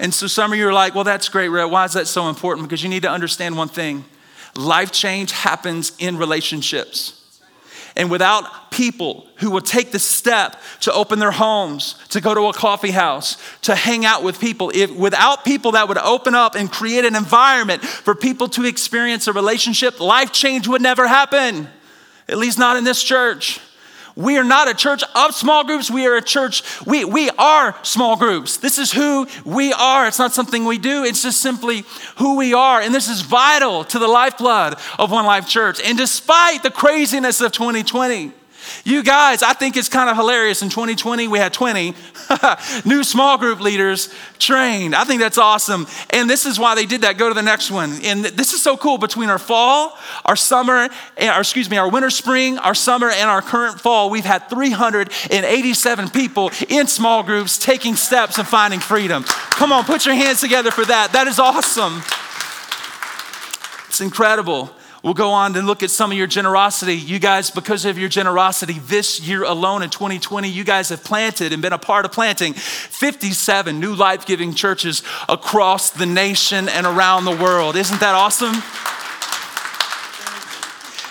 And 0.00 0.14
so 0.14 0.28
some 0.28 0.52
of 0.52 0.58
you 0.58 0.68
are 0.68 0.72
like, 0.72 0.94
well, 0.94 1.04
that's 1.04 1.28
great, 1.28 1.48
Rhett. 1.48 1.70
Why 1.70 1.84
is 1.84 1.94
that 1.94 2.06
so 2.06 2.28
important? 2.28 2.68
Because 2.68 2.82
you 2.84 2.88
need 2.88 3.02
to 3.02 3.10
understand 3.10 3.56
one 3.56 3.68
thing 3.68 4.04
life 4.54 4.92
change 4.92 5.32
happens 5.32 5.92
in 5.98 6.16
relationships. 6.16 7.17
And 7.98 8.12
without 8.12 8.70
people 8.70 9.26
who 9.38 9.50
will 9.50 9.60
take 9.60 9.90
the 9.90 9.98
step 9.98 10.62
to 10.80 10.92
open 10.92 11.18
their 11.18 11.32
homes, 11.32 11.96
to 12.10 12.20
go 12.20 12.32
to 12.32 12.46
a 12.46 12.52
coffee 12.52 12.92
house, 12.92 13.36
to 13.62 13.74
hang 13.74 14.06
out 14.06 14.22
with 14.22 14.38
people, 14.38 14.70
if, 14.72 14.94
without 14.94 15.44
people 15.44 15.72
that 15.72 15.88
would 15.88 15.98
open 15.98 16.36
up 16.36 16.54
and 16.54 16.70
create 16.70 17.04
an 17.04 17.16
environment 17.16 17.84
for 17.84 18.14
people 18.14 18.48
to 18.50 18.64
experience 18.64 19.26
a 19.26 19.32
relationship, 19.32 19.98
life 19.98 20.30
change 20.30 20.68
would 20.68 20.80
never 20.80 21.08
happen. 21.08 21.68
At 22.28 22.38
least 22.38 22.56
not 22.56 22.76
in 22.76 22.84
this 22.84 23.02
church. 23.02 23.60
We 24.18 24.36
are 24.36 24.42
not 24.42 24.68
a 24.68 24.74
church 24.74 25.04
of 25.14 25.32
small 25.32 25.62
groups. 25.62 25.92
We 25.92 26.08
are 26.08 26.16
a 26.16 26.20
church, 26.20 26.64
we, 26.84 27.04
we 27.04 27.30
are 27.38 27.78
small 27.84 28.16
groups. 28.16 28.56
This 28.56 28.76
is 28.76 28.90
who 28.90 29.28
we 29.44 29.72
are. 29.72 30.08
It's 30.08 30.18
not 30.18 30.32
something 30.32 30.64
we 30.64 30.76
do, 30.76 31.04
it's 31.04 31.22
just 31.22 31.40
simply 31.40 31.84
who 32.16 32.36
we 32.36 32.52
are. 32.52 32.80
And 32.80 32.92
this 32.92 33.08
is 33.08 33.20
vital 33.20 33.84
to 33.84 33.98
the 34.00 34.08
lifeblood 34.08 34.74
of 34.98 35.12
One 35.12 35.24
Life 35.24 35.48
Church. 35.48 35.80
And 35.84 35.96
despite 35.96 36.64
the 36.64 36.70
craziness 36.72 37.40
of 37.40 37.52
2020, 37.52 38.32
you 38.84 39.02
guys, 39.02 39.42
I 39.42 39.52
think 39.52 39.76
it's 39.76 39.88
kind 39.88 40.10
of 40.10 40.16
hilarious. 40.16 40.62
In 40.62 40.68
2020, 40.68 41.28
we 41.28 41.38
had 41.38 41.52
20 41.52 41.94
new 42.84 43.02
small 43.04 43.38
group 43.38 43.60
leaders 43.60 44.12
trained. 44.38 44.94
I 44.94 45.04
think 45.04 45.20
that's 45.20 45.38
awesome. 45.38 45.86
And 46.10 46.28
this 46.28 46.46
is 46.46 46.58
why 46.58 46.74
they 46.74 46.86
did 46.86 47.02
that. 47.02 47.18
Go 47.18 47.28
to 47.28 47.34
the 47.34 47.42
next 47.42 47.70
one. 47.70 47.98
And 48.02 48.24
this 48.24 48.52
is 48.52 48.62
so 48.62 48.76
cool 48.76 48.98
between 48.98 49.28
our 49.28 49.38
fall, 49.38 49.96
our 50.24 50.36
summer, 50.36 50.88
or 51.20 51.40
excuse 51.40 51.70
me, 51.70 51.76
our 51.76 51.88
winter, 51.88 52.10
spring, 52.10 52.58
our 52.58 52.74
summer, 52.74 53.10
and 53.10 53.28
our 53.28 53.42
current 53.42 53.80
fall, 53.80 54.10
we've 54.10 54.24
had 54.24 54.48
387 54.48 56.10
people 56.10 56.50
in 56.68 56.86
small 56.86 57.22
groups 57.22 57.58
taking 57.58 57.96
steps 57.96 58.38
and 58.38 58.46
finding 58.46 58.80
freedom. 58.80 59.24
Come 59.24 59.72
on, 59.72 59.84
put 59.84 60.06
your 60.06 60.14
hands 60.14 60.40
together 60.40 60.70
for 60.70 60.84
that. 60.84 61.12
That 61.12 61.26
is 61.26 61.38
awesome. 61.38 62.02
It's 63.88 64.00
incredible. 64.00 64.70
We'll 65.02 65.14
go 65.14 65.30
on 65.30 65.54
and 65.54 65.66
look 65.66 65.84
at 65.84 65.90
some 65.90 66.10
of 66.10 66.18
your 66.18 66.26
generosity. 66.26 66.96
You 66.96 67.20
guys, 67.20 67.50
because 67.50 67.84
of 67.84 67.98
your 67.98 68.08
generosity, 68.08 68.80
this 68.80 69.20
year 69.20 69.44
alone 69.44 69.82
in 69.82 69.90
2020, 69.90 70.48
you 70.48 70.64
guys 70.64 70.88
have 70.88 71.04
planted 71.04 71.52
and 71.52 71.62
been 71.62 71.72
a 71.72 71.78
part 71.78 72.04
of 72.04 72.10
planting 72.10 72.54
57 72.54 73.78
new 73.78 73.94
life 73.94 74.26
giving 74.26 74.54
churches 74.54 75.04
across 75.28 75.90
the 75.90 76.06
nation 76.06 76.68
and 76.68 76.84
around 76.84 77.26
the 77.26 77.36
world. 77.36 77.76
Isn't 77.76 78.00
that 78.00 78.16
awesome? 78.16 78.62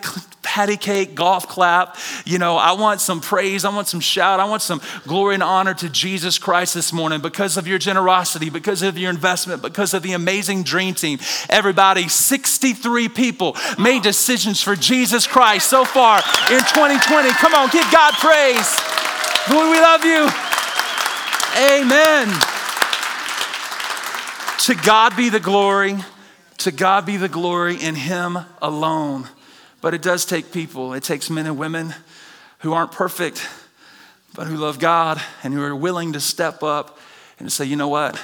patty 0.45 0.77
cake 0.77 1.15
golf 1.15 1.47
clap. 1.47 1.97
You 2.23 2.37
know, 2.37 2.55
I 2.55 2.73
want 2.73 3.01
some 3.01 3.19
praise. 3.19 3.65
I 3.65 3.75
want 3.75 3.87
some 3.87 3.99
shout. 3.99 4.39
I 4.39 4.45
want 4.45 4.61
some 4.61 4.79
glory 5.05 5.33
and 5.33 5.43
honor 5.43 5.73
to 5.73 5.89
Jesus 5.89 6.37
Christ 6.37 6.75
this 6.75 6.93
morning 6.93 7.19
because 7.19 7.57
of 7.57 7.67
your 7.67 7.79
generosity, 7.79 8.49
because 8.49 8.83
of 8.83 8.97
your 8.97 9.09
investment, 9.09 9.61
because 9.61 9.93
of 9.93 10.03
the 10.03 10.13
amazing 10.13 10.63
dream 10.63 10.93
team. 10.93 11.19
Everybody, 11.49 12.07
63 12.07 13.09
people 13.09 13.57
made 13.79 14.03
decisions 14.03 14.61
for 14.61 14.75
Jesus 14.75 15.25
Christ 15.25 15.67
so 15.69 15.83
far 15.83 16.19
in 16.51 16.59
2020. 16.59 17.29
Come 17.31 17.55
on, 17.55 17.69
give 17.69 17.85
God 17.91 18.13
praise. 18.13 18.79
Lord, 19.49 19.71
we 19.71 19.79
love 19.81 20.05
you. 20.05 20.29
Amen. 21.57 22.27
To 24.59 24.75
God 24.75 25.17
be 25.17 25.29
the 25.29 25.39
glory. 25.39 25.95
To 26.59 26.71
God 26.71 27.05
be 27.05 27.17
the 27.17 27.29
glory 27.29 27.75
in 27.75 27.95
Him 27.95 28.37
alone. 28.61 29.27
But 29.85 29.93
it 29.93 30.01
does 30.01 30.25
take 30.25 30.51
people, 30.51 30.95
it 30.95 31.03
takes 31.03 31.29
men 31.29 31.45
and 31.45 31.59
women 31.59 31.93
who 32.61 32.73
aren't 32.73 32.91
perfect, 32.91 33.47
but 34.33 34.47
who 34.47 34.57
love 34.57 34.79
God 34.79 35.21
and 35.43 35.53
who 35.53 35.61
are 35.61 35.75
willing 35.75 36.13
to 36.13 36.19
step 36.19 36.63
up 36.63 36.97
and 37.37 37.51
say, 37.51 37.65
you 37.65 37.75
know 37.75 37.87
what? 37.87 38.19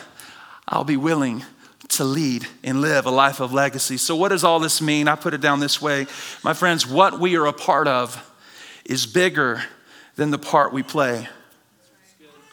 I'll 0.67 0.83
be 0.83 0.97
willing 0.97 1.43
to 1.89 2.03
lead 2.03 2.47
and 2.63 2.81
live 2.81 3.05
a 3.05 3.11
life 3.11 3.39
of 3.39 3.53
legacy. 3.53 3.97
So, 3.97 4.15
what 4.15 4.29
does 4.29 4.43
all 4.43 4.59
this 4.59 4.81
mean? 4.81 5.07
I 5.07 5.13
put 5.13 5.35
it 5.35 5.41
down 5.41 5.59
this 5.59 5.79
way. 5.79 6.07
My 6.43 6.53
friends, 6.55 6.87
what 6.87 7.19
we 7.19 7.35
are 7.35 7.45
a 7.45 7.53
part 7.53 7.87
of 7.87 8.27
is 8.83 9.05
bigger 9.05 9.61
than 10.15 10.31
the 10.31 10.39
part 10.39 10.73
we 10.73 10.81
play. 10.81 11.29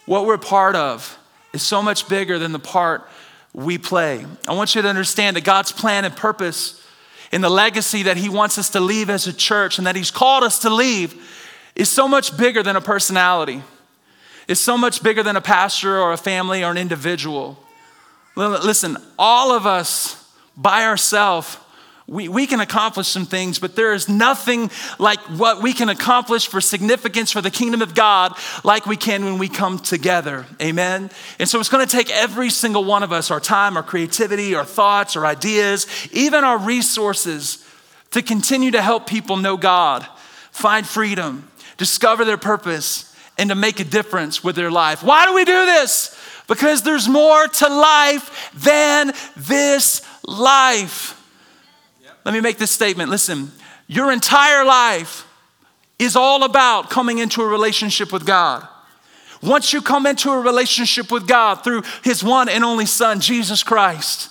What 0.05 0.27
we're 0.27 0.37
part 0.37 0.77
of 0.77 1.19
is 1.55 1.63
so 1.63 1.81
much 1.81 2.11
bigger 2.11 2.39
than 2.39 2.53
the 2.53 2.59
part 2.59 3.09
we 3.55 3.79
play. 3.79 4.27
I 4.47 4.53
want 4.53 4.75
you 4.75 4.83
to 4.83 4.89
understand 4.89 5.37
that 5.37 5.45
God's 5.45 5.73
plan 5.73 6.05
and 6.05 6.15
purpose 6.15 6.85
and 7.33 7.45
the 7.45 7.51
legacy 7.51 8.03
that 8.05 8.17
He 8.17 8.29
wants 8.29 8.59
us 8.59 8.71
to 8.71 8.81
leave 8.81 9.11
as 9.11 9.27
a 9.27 9.33
church 9.33 9.79
and 9.79 9.87
that 9.87 9.97
He's 9.97 10.11
called 10.11 10.45
us 10.45 10.61
to 10.61 10.71
leave 10.71 11.15
is 11.75 11.89
so 11.89 12.09
much 12.09 12.37
bigger 12.37 12.63
than 12.63 12.77
a 12.77 12.81
personality. 12.81 13.63
It's 14.49 14.61
so 14.61 14.79
much 14.79 15.03
bigger 15.03 15.23
than 15.23 15.37
a 15.37 15.41
pastor 15.41 15.99
or 16.01 16.13
a 16.13 16.17
family 16.17 16.65
or 16.65 16.71
an 16.71 16.79
individual. 16.79 17.59
Listen, 18.35 18.97
all 19.19 19.53
of 19.53 19.67
us 19.67 20.25
by 20.57 20.85
ourselves, 20.85 21.59
we, 22.09 22.27
we 22.27 22.47
can 22.47 22.61
accomplish 22.61 23.07
some 23.07 23.27
things, 23.27 23.59
but 23.59 23.77
there 23.77 23.93
is 23.93 24.09
nothing 24.09 24.71
like 24.99 25.21
what 25.37 25.63
we 25.63 25.75
can 25.75 25.91
accomplish 25.91 26.49
for 26.49 26.59
significance 26.59 27.31
for 27.31 27.43
the 27.43 27.51
kingdom 27.51 27.83
of 27.83 27.95
God 27.95 28.33
like 28.65 28.87
we 28.87 28.97
can 28.97 29.27
when 29.27 29.37
we 29.37 29.49
come 29.49 29.79
together. 29.79 30.47
Amen? 30.61 31.11
And 31.39 31.47
so 31.47 31.61
it's 31.61 31.69
going 31.69 31.87
to 31.87 31.93
take 31.93 32.11
every 32.11 32.49
single 32.49 32.83
one 32.83 33.03
of 33.03 33.13
us, 33.13 33.31
our 33.31 33.41
time, 33.41 33.77
our 33.77 33.83
creativity, 33.83 34.55
our 34.55 34.65
thoughts, 34.65 35.17
our 35.17 35.27
ideas, 35.27 35.87
even 36.11 36.45
our 36.45 36.57
resources 36.57 37.63
to 38.13 38.23
continue 38.23 38.71
to 38.71 38.81
help 38.81 39.07
people 39.07 39.37
know 39.37 39.59
God, 39.59 40.07
find 40.51 40.87
freedom, 40.87 41.47
discover 41.77 42.25
their 42.25 42.39
purpose, 42.39 43.15
and 43.37 43.51
to 43.51 43.55
make 43.55 43.81
a 43.81 43.85
difference 43.85 44.43
with 44.43 44.57
their 44.57 44.71
life. 44.71 45.03
Why 45.03 45.27
do 45.27 45.35
we 45.35 45.45
do 45.45 45.67
this? 45.67 46.19
Because 46.47 46.83
there's 46.83 47.07
more 47.07 47.47
to 47.47 47.69
life 47.69 48.51
than 48.55 49.13
this 49.37 50.01
life. 50.27 51.18
Let 52.29 52.35
me 52.35 52.41
make 52.43 52.59
this 52.59 52.71
statement. 52.71 53.09
Listen, 53.09 53.51
your 53.87 54.13
entire 54.13 54.63
life 54.63 55.27
is 55.99 56.15
all 56.15 56.45
about 56.45 56.91
coming 56.91 57.17
into 57.17 57.41
a 57.41 57.49
relationship 57.49 58.13
with 58.13 58.27
God. 58.27 58.69
Once 59.43 59.73
you 59.73 59.81
come 59.81 60.05
into 60.05 60.31
a 60.31 60.39
relationship 60.39 61.11
with 61.11 61.27
God 61.27 61.65
through 61.65 61.85
His 62.05 62.23
one 62.23 62.51
and 62.51 62.63
only 62.65 62.85
Son, 62.85 63.21
Jesus 63.21 63.63
Christ, 63.63 64.31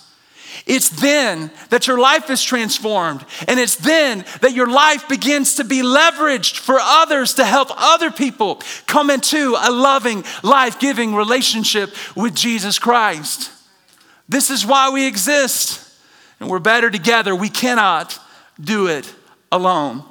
it's 0.68 0.90
then 0.90 1.50
that 1.72 1.88
your 1.88 1.98
life 1.98 2.30
is 2.30 2.44
transformed. 2.44 3.26
And 3.48 3.60
it's 3.60 3.78
then 3.78 4.26
that 4.42 4.54
your 4.54 4.70
life 4.70 5.10
begins 5.10 5.56
to 5.56 5.64
be 5.64 5.82
leveraged 5.82 6.60
for 6.60 6.78
others 6.80 7.34
to 7.34 7.46
help 7.46 7.70
other 7.76 8.12
people 8.12 8.62
come 8.86 9.10
into 9.10 9.56
a 9.60 9.72
loving, 9.72 10.24
life 10.44 10.80
giving 10.80 11.16
relationship 11.16 11.96
with 12.16 12.36
Jesus 12.36 12.78
Christ. 12.78 13.50
This 14.30 14.52
is 14.52 14.68
why 14.68 14.92
we 14.92 15.08
exist. 15.08 15.87
And 16.40 16.50
we're 16.50 16.60
better 16.60 16.90
together. 16.90 17.36
We 17.36 17.50
cannot 17.50 18.20
do 18.60 18.88
it 18.88 19.14
alone. 19.52 20.04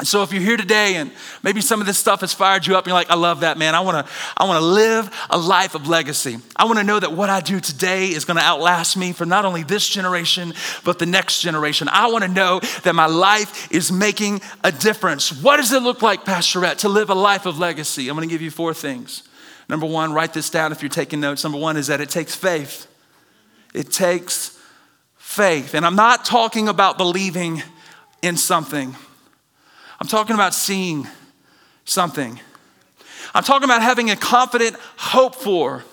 And 0.00 0.08
So 0.08 0.24
if 0.24 0.32
you're 0.32 0.42
here 0.42 0.56
today 0.56 0.96
and 0.96 1.12
maybe 1.44 1.60
some 1.60 1.80
of 1.80 1.86
this 1.86 1.98
stuff 1.98 2.22
has 2.22 2.34
fired 2.34 2.66
you 2.66 2.76
up, 2.76 2.84
and 2.84 2.88
you're 2.88 2.94
like, 2.94 3.10
I 3.10 3.14
love 3.14 3.40
that, 3.40 3.58
man. 3.58 3.76
I 3.76 3.80
wanna, 3.80 4.04
I 4.36 4.44
wanna 4.44 4.60
live 4.60 5.08
a 5.30 5.38
life 5.38 5.76
of 5.76 5.86
legacy. 5.86 6.38
I 6.56 6.64
wanna 6.64 6.82
know 6.82 6.98
that 6.98 7.12
what 7.12 7.30
I 7.30 7.40
do 7.40 7.60
today 7.60 8.08
is 8.08 8.24
gonna 8.24 8.40
outlast 8.40 8.96
me 8.96 9.12
for 9.12 9.24
not 9.24 9.44
only 9.44 9.62
this 9.62 9.88
generation, 9.88 10.52
but 10.82 10.98
the 10.98 11.06
next 11.06 11.42
generation. 11.42 11.88
I 11.88 12.08
wanna 12.08 12.26
know 12.26 12.58
that 12.82 12.94
my 12.94 13.06
life 13.06 13.70
is 13.70 13.92
making 13.92 14.40
a 14.64 14.72
difference. 14.72 15.30
What 15.30 15.58
does 15.58 15.72
it 15.72 15.82
look 15.82 16.02
like, 16.02 16.24
Pastor 16.24 16.58
Rhett, 16.58 16.78
to 16.80 16.88
live 16.88 17.08
a 17.08 17.14
life 17.14 17.46
of 17.46 17.60
legacy? 17.60 18.08
I'm 18.08 18.16
gonna 18.16 18.26
give 18.26 18.42
you 18.42 18.50
four 18.50 18.74
things. 18.74 19.22
Number 19.68 19.86
one, 19.86 20.12
write 20.12 20.34
this 20.34 20.50
down 20.50 20.72
if 20.72 20.82
you're 20.82 20.88
taking 20.88 21.20
notes. 21.20 21.44
Number 21.44 21.58
one 21.58 21.76
is 21.76 21.86
that 21.86 22.00
it 22.00 22.10
takes 22.10 22.34
faith. 22.34 22.88
It 23.72 23.92
takes 23.92 24.53
faith. 25.34 25.74
And 25.74 25.84
I'm 25.84 25.96
not 25.96 26.24
talking 26.24 26.68
about 26.68 26.96
believing 26.96 27.62
in 28.22 28.36
something. 28.36 28.94
I'm 30.00 30.06
talking 30.06 30.34
about 30.34 30.54
seeing 30.54 31.06
something. 31.84 32.40
I'm 33.34 33.42
talking 33.42 33.64
about 33.64 33.82
having 33.82 34.10
a 34.10 34.16
confident 34.16 34.76
hope 34.96 35.34
for 35.34 35.84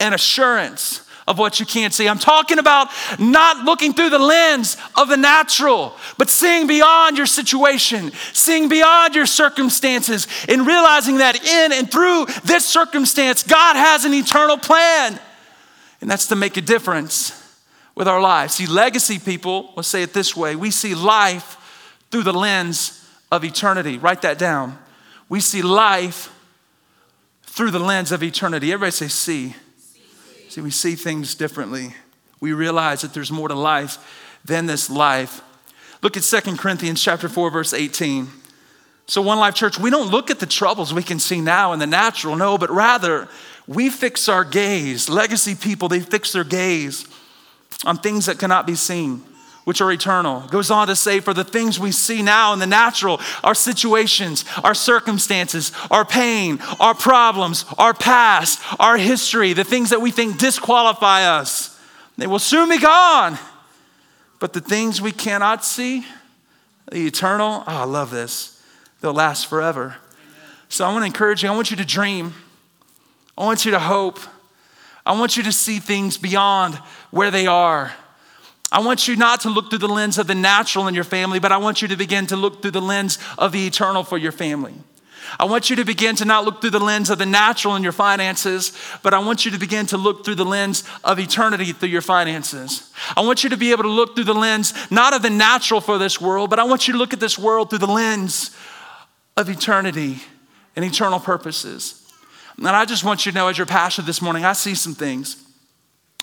and 0.00 0.14
assurance 0.14 1.06
of 1.28 1.38
what 1.38 1.60
you 1.60 1.66
can't 1.66 1.92
see. 1.92 2.08
I'm 2.08 2.18
talking 2.18 2.58
about 2.58 2.88
not 3.18 3.58
looking 3.58 3.92
through 3.92 4.10
the 4.10 4.18
lens 4.18 4.76
of 4.96 5.08
the 5.08 5.16
natural, 5.16 5.94
but 6.16 6.30
seeing 6.30 6.66
beyond 6.66 7.18
your 7.18 7.26
situation, 7.26 8.10
seeing 8.32 8.68
beyond 8.68 9.14
your 9.14 9.26
circumstances, 9.26 10.26
and 10.48 10.66
realizing 10.66 11.18
that 11.18 11.44
in 11.44 11.72
and 11.72 11.90
through 11.90 12.26
this 12.44 12.64
circumstance, 12.64 13.42
God 13.42 13.76
has 13.76 14.04
an 14.04 14.14
eternal 14.14 14.56
plan. 14.56 15.20
And 16.00 16.10
that's 16.10 16.28
to 16.28 16.36
make 16.36 16.56
a 16.56 16.62
difference 16.62 17.39
with 18.00 18.08
our 18.08 18.22
lives. 18.22 18.54
See, 18.54 18.64
legacy 18.64 19.18
people, 19.18 19.74
let's 19.76 19.86
say 19.86 20.02
it 20.02 20.14
this 20.14 20.34
way 20.34 20.56
we 20.56 20.70
see 20.70 20.94
life 20.94 21.58
through 22.10 22.22
the 22.22 22.32
lens 22.32 23.06
of 23.30 23.44
eternity. 23.44 23.98
Write 23.98 24.22
that 24.22 24.38
down. 24.38 24.78
We 25.28 25.40
see 25.40 25.60
life 25.60 26.32
through 27.42 27.72
the 27.72 27.78
lens 27.78 28.10
of 28.10 28.22
eternity. 28.22 28.72
Everybody 28.72 28.92
say, 28.92 29.08
see. 29.08 29.54
See, 30.48 30.62
we 30.62 30.70
see 30.70 30.94
things 30.94 31.34
differently. 31.34 31.94
We 32.40 32.54
realize 32.54 33.02
that 33.02 33.12
there's 33.12 33.30
more 33.30 33.48
to 33.48 33.54
life 33.54 33.98
than 34.46 34.64
this 34.64 34.88
life. 34.88 35.42
Look 36.00 36.16
at 36.16 36.24
Second 36.24 36.58
Corinthians 36.58 37.02
chapter 37.02 37.28
4, 37.28 37.50
verse 37.50 37.74
18. 37.74 38.28
So, 39.08 39.20
One 39.20 39.38
Life 39.38 39.54
Church, 39.54 39.78
we 39.78 39.90
don't 39.90 40.10
look 40.10 40.30
at 40.30 40.40
the 40.40 40.46
troubles 40.46 40.94
we 40.94 41.02
can 41.02 41.18
see 41.18 41.42
now 41.42 41.74
in 41.74 41.78
the 41.78 41.86
natural, 41.86 42.34
no, 42.34 42.56
but 42.56 42.70
rather 42.70 43.28
we 43.66 43.90
fix 43.90 44.26
our 44.26 44.42
gaze. 44.42 45.10
Legacy 45.10 45.54
people, 45.54 45.88
they 45.88 46.00
fix 46.00 46.32
their 46.32 46.44
gaze 46.44 47.06
on 47.84 47.98
things 47.98 48.26
that 48.26 48.38
cannot 48.38 48.66
be 48.66 48.74
seen 48.74 49.22
which 49.64 49.80
are 49.80 49.92
eternal. 49.92 50.40
Goes 50.48 50.70
on 50.70 50.88
to 50.88 50.96
say, 50.96 51.20
for 51.20 51.34
the 51.34 51.44
things 51.44 51.78
we 51.78 51.92
see 51.92 52.22
now 52.22 52.52
in 52.52 52.58
the 52.58 52.66
natural, 52.66 53.20
our 53.44 53.54
situations, 53.54 54.44
our 54.64 54.74
circumstances, 54.74 55.72
our 55.90 56.04
pain, 56.04 56.58
our 56.80 56.94
problems, 56.94 57.64
our 57.78 57.94
past, 57.94 58.60
our 58.80 58.96
history, 58.96 59.52
the 59.52 59.64
things 59.64 59.90
that 59.90 60.00
we 60.00 60.10
think 60.10 60.38
disqualify 60.38 61.24
us, 61.24 61.78
they 62.16 62.26
will 62.26 62.38
soon 62.38 62.68
be 62.68 62.78
gone. 62.78 63.38
But 64.40 64.54
the 64.54 64.60
things 64.60 65.00
we 65.00 65.12
cannot 65.12 65.64
see, 65.64 66.06
the 66.90 67.06
eternal, 67.06 67.62
oh, 67.64 67.64
I 67.66 67.84
love 67.84 68.10
this, 68.10 68.62
they'll 69.00 69.12
last 69.12 69.46
forever. 69.46 69.96
So 70.68 70.84
I 70.84 70.92
want 70.92 71.02
to 71.02 71.06
encourage 71.06 71.42
you, 71.42 71.48
I 71.48 71.54
want 71.54 71.70
you 71.70 71.76
to 71.76 71.84
dream, 71.84 72.34
I 73.36 73.44
want 73.44 73.64
you 73.64 73.70
to 73.72 73.78
hope, 73.78 74.18
I 75.04 75.18
want 75.18 75.36
you 75.36 75.42
to 75.44 75.52
see 75.52 75.78
things 75.78 76.16
beyond 76.16 76.78
where 77.10 77.30
they 77.30 77.46
are. 77.46 77.92
I 78.72 78.80
want 78.80 79.08
you 79.08 79.16
not 79.16 79.40
to 79.40 79.50
look 79.50 79.68
through 79.68 79.80
the 79.80 79.88
lens 79.88 80.16
of 80.18 80.26
the 80.28 80.34
natural 80.34 80.86
in 80.86 80.94
your 80.94 81.04
family, 81.04 81.40
but 81.40 81.50
I 81.50 81.56
want 81.56 81.82
you 81.82 81.88
to 81.88 81.96
begin 81.96 82.26
to 82.28 82.36
look 82.36 82.62
through 82.62 82.70
the 82.70 82.80
lens 82.80 83.18
of 83.36 83.52
the 83.52 83.66
eternal 83.66 84.04
for 84.04 84.16
your 84.16 84.32
family. 84.32 84.74
I 85.38 85.44
want 85.44 85.70
you 85.70 85.76
to 85.76 85.84
begin 85.84 86.16
to 86.16 86.24
not 86.24 86.44
look 86.44 86.60
through 86.60 86.70
the 86.70 86.80
lens 86.80 87.10
of 87.10 87.18
the 87.18 87.26
natural 87.26 87.76
in 87.76 87.82
your 87.82 87.92
finances, 87.92 88.76
but 89.02 89.14
I 89.14 89.18
want 89.18 89.44
you 89.44 89.50
to 89.52 89.58
begin 89.58 89.86
to 89.86 89.96
look 89.96 90.24
through 90.24 90.36
the 90.36 90.44
lens 90.44 90.82
of 91.04 91.18
eternity 91.18 91.72
through 91.72 91.90
your 91.90 92.02
finances. 92.02 92.92
I 93.16 93.20
want 93.20 93.44
you 93.44 93.50
to 93.50 93.56
be 93.56 93.70
able 93.70 93.84
to 93.84 93.90
look 93.90 94.14
through 94.14 94.24
the 94.24 94.34
lens 94.34 94.72
not 94.90 95.14
of 95.14 95.22
the 95.22 95.30
natural 95.30 95.80
for 95.80 95.98
this 95.98 96.20
world, 96.20 96.50
but 96.50 96.58
I 96.58 96.64
want 96.64 96.88
you 96.88 96.92
to 96.92 96.98
look 96.98 97.12
at 97.12 97.20
this 97.20 97.38
world 97.38 97.70
through 97.70 97.80
the 97.80 97.86
lens 97.86 98.56
of 99.36 99.48
eternity 99.48 100.18
and 100.74 100.84
eternal 100.84 101.20
purposes. 101.20 102.10
And 102.56 102.68
I 102.68 102.84
just 102.84 103.04
want 103.04 103.24
you 103.24 103.32
to 103.32 103.36
know, 103.36 103.48
as 103.48 103.58
your 103.58 103.66
pastor 103.66 104.02
this 104.02 104.20
morning, 104.20 104.44
I 104.44 104.52
see 104.52 104.74
some 104.74 104.94
things. 104.94 105.42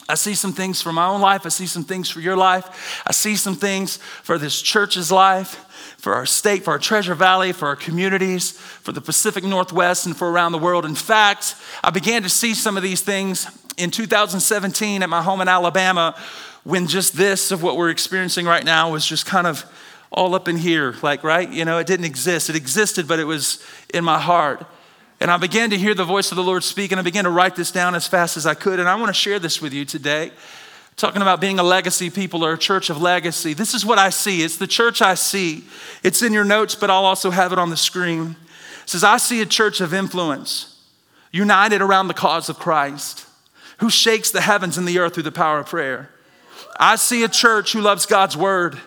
I 0.09 0.15
see 0.15 0.35
some 0.35 0.53
things 0.53 0.81
for 0.81 0.93
my 0.93 1.05
own 1.07 1.19
life. 1.19 1.45
I 1.45 1.49
see 1.49 1.67
some 1.67 1.83
things 1.83 2.09
for 2.09 2.21
your 2.21 2.37
life. 2.37 3.03
I 3.05 3.11
see 3.11 3.35
some 3.35 3.55
things 3.55 3.97
for 3.97 4.37
this 4.37 4.61
church's 4.61 5.11
life, 5.11 5.65
for 5.97 6.13
our 6.13 6.25
state, 6.25 6.63
for 6.63 6.71
our 6.71 6.79
Treasure 6.79 7.15
Valley, 7.15 7.51
for 7.51 7.67
our 7.67 7.75
communities, 7.75 8.51
for 8.51 8.93
the 8.93 9.01
Pacific 9.01 9.43
Northwest, 9.43 10.05
and 10.05 10.15
for 10.15 10.31
around 10.31 10.53
the 10.53 10.57
world. 10.57 10.85
In 10.85 10.95
fact, 10.95 11.55
I 11.83 11.89
began 11.89 12.23
to 12.23 12.29
see 12.29 12.53
some 12.53 12.77
of 12.77 12.83
these 12.83 13.01
things 13.01 13.47
in 13.75 13.91
2017 13.91 15.03
at 15.03 15.09
my 15.09 15.21
home 15.21 15.41
in 15.41 15.47
Alabama 15.47 16.15
when 16.63 16.87
just 16.87 17.15
this 17.15 17.51
of 17.51 17.63
what 17.63 17.77
we're 17.77 17.89
experiencing 17.89 18.45
right 18.45 18.65
now 18.65 18.91
was 18.91 19.05
just 19.05 19.25
kind 19.25 19.47
of 19.47 19.65
all 20.11 20.35
up 20.35 20.47
in 20.47 20.57
here, 20.57 20.95
like, 21.01 21.23
right? 21.23 21.49
You 21.49 21.65
know, 21.65 21.79
it 21.79 21.87
didn't 21.87 22.05
exist. 22.05 22.49
It 22.49 22.55
existed, 22.55 23.07
but 23.07 23.19
it 23.19 23.25
was 23.25 23.63
in 23.93 24.03
my 24.03 24.19
heart. 24.19 24.65
And 25.19 25.31
I 25.31 25.37
began 25.37 25.71
to 25.71 25.77
hear 25.77 25.95
the 25.95 26.03
voice 26.03 26.31
of 26.31 26.35
the 26.35 26.43
Lord 26.43 26.63
speak, 26.63 26.91
and 26.91 26.99
I 26.99 27.03
began 27.03 27.23
to 27.23 27.29
write 27.29 27.55
this 27.55 27.71
down 27.71 27.95
as 27.95 28.07
fast 28.07 28.37
as 28.37 28.45
I 28.45 28.53
could. 28.53 28.79
And 28.79 28.87
I 28.87 28.95
want 28.95 29.07
to 29.07 29.13
share 29.13 29.39
this 29.39 29.61
with 29.61 29.73
you 29.73 29.83
today. 29.83 30.31
Talking 30.95 31.21
about 31.21 31.41
being 31.41 31.59
a 31.59 31.63
legacy 31.63 32.09
people 32.09 32.43
or 32.43 32.53
a 32.53 32.57
church 32.57 32.89
of 32.89 33.01
legacy. 33.01 33.53
This 33.53 33.73
is 33.73 33.85
what 33.85 33.99
I 33.99 34.09
see. 34.09 34.41
It's 34.43 34.57
the 34.57 34.67
church 34.67 35.01
I 35.01 35.13
see. 35.13 35.63
It's 36.03 36.21
in 36.21 36.33
your 36.33 36.43
notes, 36.43 36.75
but 36.75 36.89
I'll 36.89 37.05
also 37.05 37.29
have 37.29 37.51
it 37.51 37.59
on 37.59 37.69
the 37.69 37.77
screen. 37.77 38.35
It 38.83 38.89
says, 38.89 39.03
I 39.03 39.17
see 39.17 39.41
a 39.41 39.45
church 39.45 39.81
of 39.81 39.93
influence, 39.93 40.81
united 41.31 41.81
around 41.81 42.07
the 42.07 42.13
cause 42.13 42.49
of 42.49 42.57
Christ, 42.57 43.25
who 43.77 43.89
shakes 43.89 44.31
the 44.31 44.41
heavens 44.41 44.77
and 44.77 44.87
the 44.87 44.97
earth 44.97 45.13
through 45.13 45.23
the 45.23 45.31
power 45.31 45.59
of 45.59 45.67
prayer. 45.67 46.09
I 46.79 46.95
see 46.95 47.23
a 47.23 47.27
church 47.27 47.73
who 47.73 47.81
loves 47.81 48.05
God's 48.05 48.37
word 48.37 48.79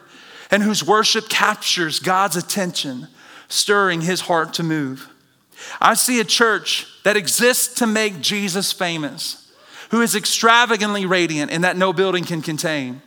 and 0.50 0.62
whose 0.62 0.84
worship 0.84 1.28
captures 1.28 2.00
God's 2.00 2.36
attention, 2.36 3.06
stirring 3.48 4.00
his 4.00 4.22
heart 4.22 4.54
to 4.54 4.62
move. 4.62 5.08
I 5.80 5.94
see 5.94 6.20
a 6.20 6.24
church 6.24 6.86
that 7.04 7.16
exists 7.16 7.74
to 7.76 7.86
make 7.86 8.20
Jesus 8.20 8.72
famous, 8.72 9.50
who 9.90 10.00
is 10.00 10.14
extravagantly 10.14 11.06
radiant 11.06 11.50
and 11.50 11.64
that 11.64 11.76
no 11.76 11.92
building 11.92 12.24
can 12.24 12.42
contain. 12.42 13.02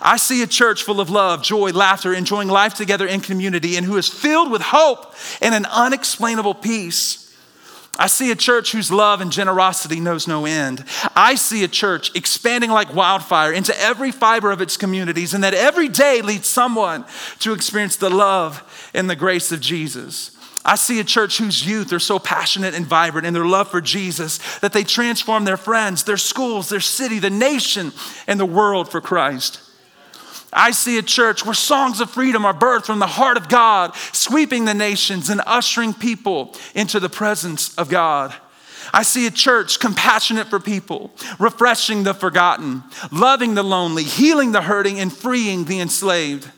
I 0.00 0.16
see 0.16 0.42
a 0.42 0.46
church 0.46 0.84
full 0.84 1.00
of 1.00 1.10
love, 1.10 1.42
joy, 1.42 1.70
laughter, 1.70 2.14
enjoying 2.14 2.48
life 2.48 2.74
together 2.74 3.06
in 3.06 3.20
community, 3.20 3.76
and 3.76 3.84
who 3.84 3.96
is 3.96 4.08
filled 4.08 4.50
with 4.50 4.62
hope 4.62 5.14
and 5.40 5.54
an 5.54 5.66
unexplainable 5.66 6.54
peace. 6.54 7.18
I 7.98 8.06
see 8.06 8.30
a 8.30 8.36
church 8.36 8.72
whose 8.72 8.90
love 8.90 9.20
and 9.20 9.30
generosity 9.30 10.00
knows 10.00 10.26
no 10.26 10.46
end. 10.46 10.84
I 11.14 11.34
see 11.34 11.62
a 11.62 11.68
church 11.68 12.14
expanding 12.14 12.70
like 12.70 12.94
wildfire 12.94 13.52
into 13.52 13.78
every 13.78 14.10
fiber 14.10 14.50
of 14.50 14.62
its 14.62 14.78
communities, 14.78 15.34
and 15.34 15.44
that 15.44 15.52
every 15.52 15.88
day 15.88 16.22
leads 16.22 16.46
someone 16.46 17.04
to 17.40 17.52
experience 17.52 17.96
the 17.96 18.08
love 18.08 18.90
and 18.94 19.10
the 19.10 19.16
grace 19.16 19.52
of 19.52 19.60
Jesus. 19.60 20.30
I 20.64 20.76
see 20.76 21.00
a 21.00 21.04
church 21.04 21.38
whose 21.38 21.66
youth 21.66 21.92
are 21.92 21.98
so 21.98 22.18
passionate 22.18 22.74
and 22.74 22.86
vibrant 22.86 23.26
in 23.26 23.34
their 23.34 23.44
love 23.44 23.70
for 23.70 23.80
Jesus 23.80 24.38
that 24.60 24.72
they 24.72 24.84
transform 24.84 25.44
their 25.44 25.56
friends, 25.56 26.04
their 26.04 26.16
schools, 26.16 26.68
their 26.68 26.80
city, 26.80 27.18
the 27.18 27.30
nation, 27.30 27.92
and 28.28 28.38
the 28.38 28.46
world 28.46 28.88
for 28.88 29.00
Christ. 29.00 29.60
I 30.52 30.70
see 30.70 30.98
a 30.98 31.02
church 31.02 31.44
where 31.44 31.54
songs 31.54 32.00
of 32.00 32.10
freedom 32.10 32.44
are 32.44 32.54
birthed 32.54 32.84
from 32.84 32.98
the 32.98 33.06
heart 33.06 33.38
of 33.38 33.48
God, 33.48 33.96
sweeping 34.12 34.66
the 34.66 34.74
nations 34.74 35.30
and 35.30 35.40
ushering 35.46 35.94
people 35.94 36.54
into 36.74 37.00
the 37.00 37.08
presence 37.08 37.74
of 37.76 37.88
God. 37.88 38.34
I 38.92 39.02
see 39.02 39.26
a 39.26 39.30
church 39.30 39.80
compassionate 39.80 40.48
for 40.48 40.60
people, 40.60 41.10
refreshing 41.38 42.02
the 42.02 42.12
forgotten, 42.12 42.82
loving 43.10 43.54
the 43.54 43.62
lonely, 43.62 44.02
healing 44.02 44.52
the 44.52 44.62
hurting, 44.62 45.00
and 45.00 45.12
freeing 45.12 45.64
the 45.64 45.80
enslaved. 45.80 46.50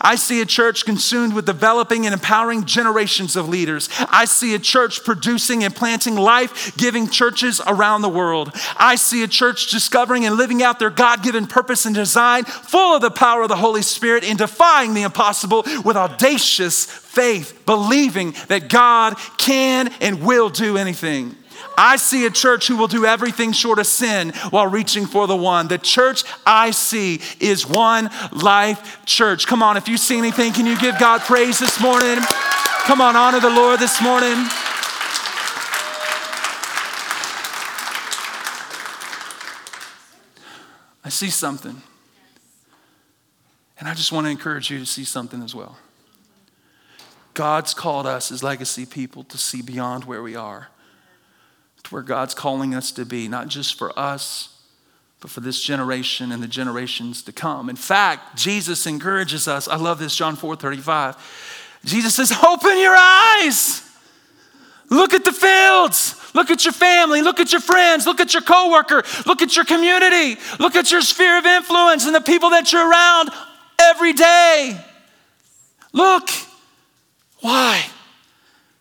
I 0.00 0.16
see 0.16 0.40
a 0.40 0.46
church 0.46 0.84
consumed 0.84 1.34
with 1.34 1.46
developing 1.46 2.06
and 2.06 2.12
empowering 2.12 2.64
generations 2.64 3.36
of 3.36 3.48
leaders. 3.48 3.88
I 4.10 4.24
see 4.24 4.54
a 4.54 4.58
church 4.58 5.04
producing 5.04 5.64
and 5.64 5.74
planting 5.74 6.16
life 6.16 6.76
giving 6.76 7.08
churches 7.08 7.60
around 7.66 8.02
the 8.02 8.08
world. 8.08 8.50
I 8.76 8.96
see 8.96 9.22
a 9.22 9.28
church 9.28 9.70
discovering 9.70 10.26
and 10.26 10.36
living 10.36 10.62
out 10.62 10.78
their 10.78 10.90
God 10.90 11.22
given 11.22 11.46
purpose 11.46 11.86
and 11.86 11.94
design, 11.94 12.44
full 12.44 12.94
of 12.94 13.02
the 13.02 13.10
power 13.10 13.42
of 13.42 13.48
the 13.48 13.56
Holy 13.56 13.82
Spirit, 13.82 14.24
and 14.24 14.38
defying 14.38 14.94
the 14.94 15.02
impossible 15.02 15.64
with 15.84 15.96
audacious 15.96 16.84
faith, 16.84 17.62
believing 17.66 18.34
that 18.48 18.68
God 18.68 19.16
can 19.38 19.88
and 20.00 20.22
will 20.22 20.50
do 20.50 20.76
anything. 20.76 21.36
I 21.76 21.96
see 21.96 22.26
a 22.26 22.30
church 22.30 22.66
who 22.66 22.76
will 22.76 22.88
do 22.88 23.06
everything 23.06 23.52
short 23.52 23.78
of 23.78 23.86
sin 23.86 24.30
while 24.50 24.66
reaching 24.66 25.06
for 25.06 25.26
the 25.26 25.36
one. 25.36 25.68
The 25.68 25.78
church 25.78 26.24
I 26.44 26.72
see 26.72 27.20
is 27.38 27.66
one 27.66 28.10
life 28.32 29.04
church. 29.06 29.46
Come 29.46 29.62
on, 29.62 29.76
if 29.76 29.88
you 29.88 29.96
see 29.96 30.18
anything, 30.18 30.52
can 30.52 30.66
you 30.66 30.76
give 30.78 30.98
God 30.98 31.20
praise 31.20 31.58
this 31.58 31.80
morning? 31.80 32.18
Come 32.84 33.00
on, 33.00 33.14
honor 33.14 33.38
the 33.38 33.50
Lord 33.50 33.78
this 33.78 34.02
morning. 34.02 34.34
I 41.04 41.10
see 41.10 41.30
something. 41.30 41.80
And 43.78 43.88
I 43.88 43.94
just 43.94 44.10
want 44.10 44.26
to 44.26 44.30
encourage 44.30 44.70
you 44.70 44.80
to 44.80 44.86
see 44.86 45.04
something 45.04 45.42
as 45.42 45.54
well. 45.54 45.78
God's 47.34 47.72
called 47.72 48.06
us 48.06 48.32
as 48.32 48.42
legacy 48.42 48.84
people 48.84 49.22
to 49.24 49.38
see 49.38 49.62
beyond 49.62 50.04
where 50.04 50.22
we 50.22 50.34
are 50.34 50.68
to 51.88 51.94
where 51.94 52.02
God's 52.02 52.34
calling 52.34 52.74
us 52.74 52.92
to 52.92 53.04
be, 53.04 53.28
not 53.28 53.48
just 53.48 53.78
for 53.78 53.98
us, 53.98 54.54
but 55.20 55.30
for 55.30 55.40
this 55.40 55.60
generation 55.60 56.30
and 56.30 56.42
the 56.42 56.48
generations 56.48 57.22
to 57.22 57.32
come. 57.32 57.68
In 57.68 57.76
fact, 57.76 58.36
Jesus 58.36 58.86
encourages 58.86 59.48
us. 59.48 59.66
I 59.66 59.76
love 59.76 59.98
this, 59.98 60.14
John 60.14 60.36
4 60.36 60.54
35. 60.56 61.16
Jesus 61.84 62.14
says, 62.14 62.32
Open 62.44 62.78
your 62.78 62.94
eyes. 62.96 63.82
Look 64.90 65.12
at 65.12 65.24
the 65.24 65.32
fields. 65.32 66.14
Look 66.34 66.50
at 66.50 66.64
your 66.64 66.72
family. 66.72 67.20
Look 67.22 67.40
at 67.40 67.52
your 67.52 67.60
friends. 67.60 68.06
Look 68.06 68.20
at 68.20 68.32
your 68.32 68.42
coworker. 68.42 69.02
Look 69.26 69.42
at 69.42 69.56
your 69.56 69.64
community. 69.64 70.40
Look 70.58 70.76
at 70.76 70.90
your 70.90 71.00
sphere 71.00 71.38
of 71.38 71.46
influence 71.46 72.06
and 72.06 72.14
the 72.14 72.20
people 72.20 72.50
that 72.50 72.72
you're 72.72 72.88
around 72.88 73.30
every 73.78 74.12
day. 74.12 74.78
Look. 75.92 76.28
Why? 77.40 77.84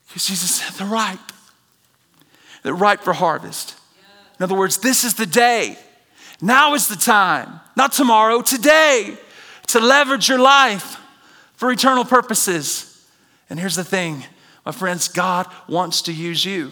Because 0.07 0.27
Jesus 0.27 0.51
said, 0.55 0.73
They're 0.73 0.87
ripe 0.87 1.19
that 2.67 2.73
ripe 2.73 2.99
for 2.99 3.13
harvest. 3.13 3.75
In 4.37 4.43
other 4.43 4.55
words, 4.55 4.79
this 4.79 5.05
is 5.05 5.13
the 5.13 5.25
day. 5.25 5.77
Now 6.41 6.73
is 6.73 6.89
the 6.89 6.97
time, 6.97 7.61
not 7.77 7.93
tomorrow, 7.93 8.41
today, 8.41 9.17
to 9.67 9.79
leverage 9.79 10.27
your 10.27 10.37
life 10.37 10.97
for 11.53 11.71
eternal 11.71 12.03
purposes. 12.03 13.07
And 13.49 13.57
here's 13.57 13.77
the 13.77 13.85
thing, 13.85 14.25
my 14.65 14.73
friends 14.73 15.07
God 15.07 15.47
wants 15.69 16.01
to 16.03 16.13
use 16.13 16.43
you. 16.43 16.65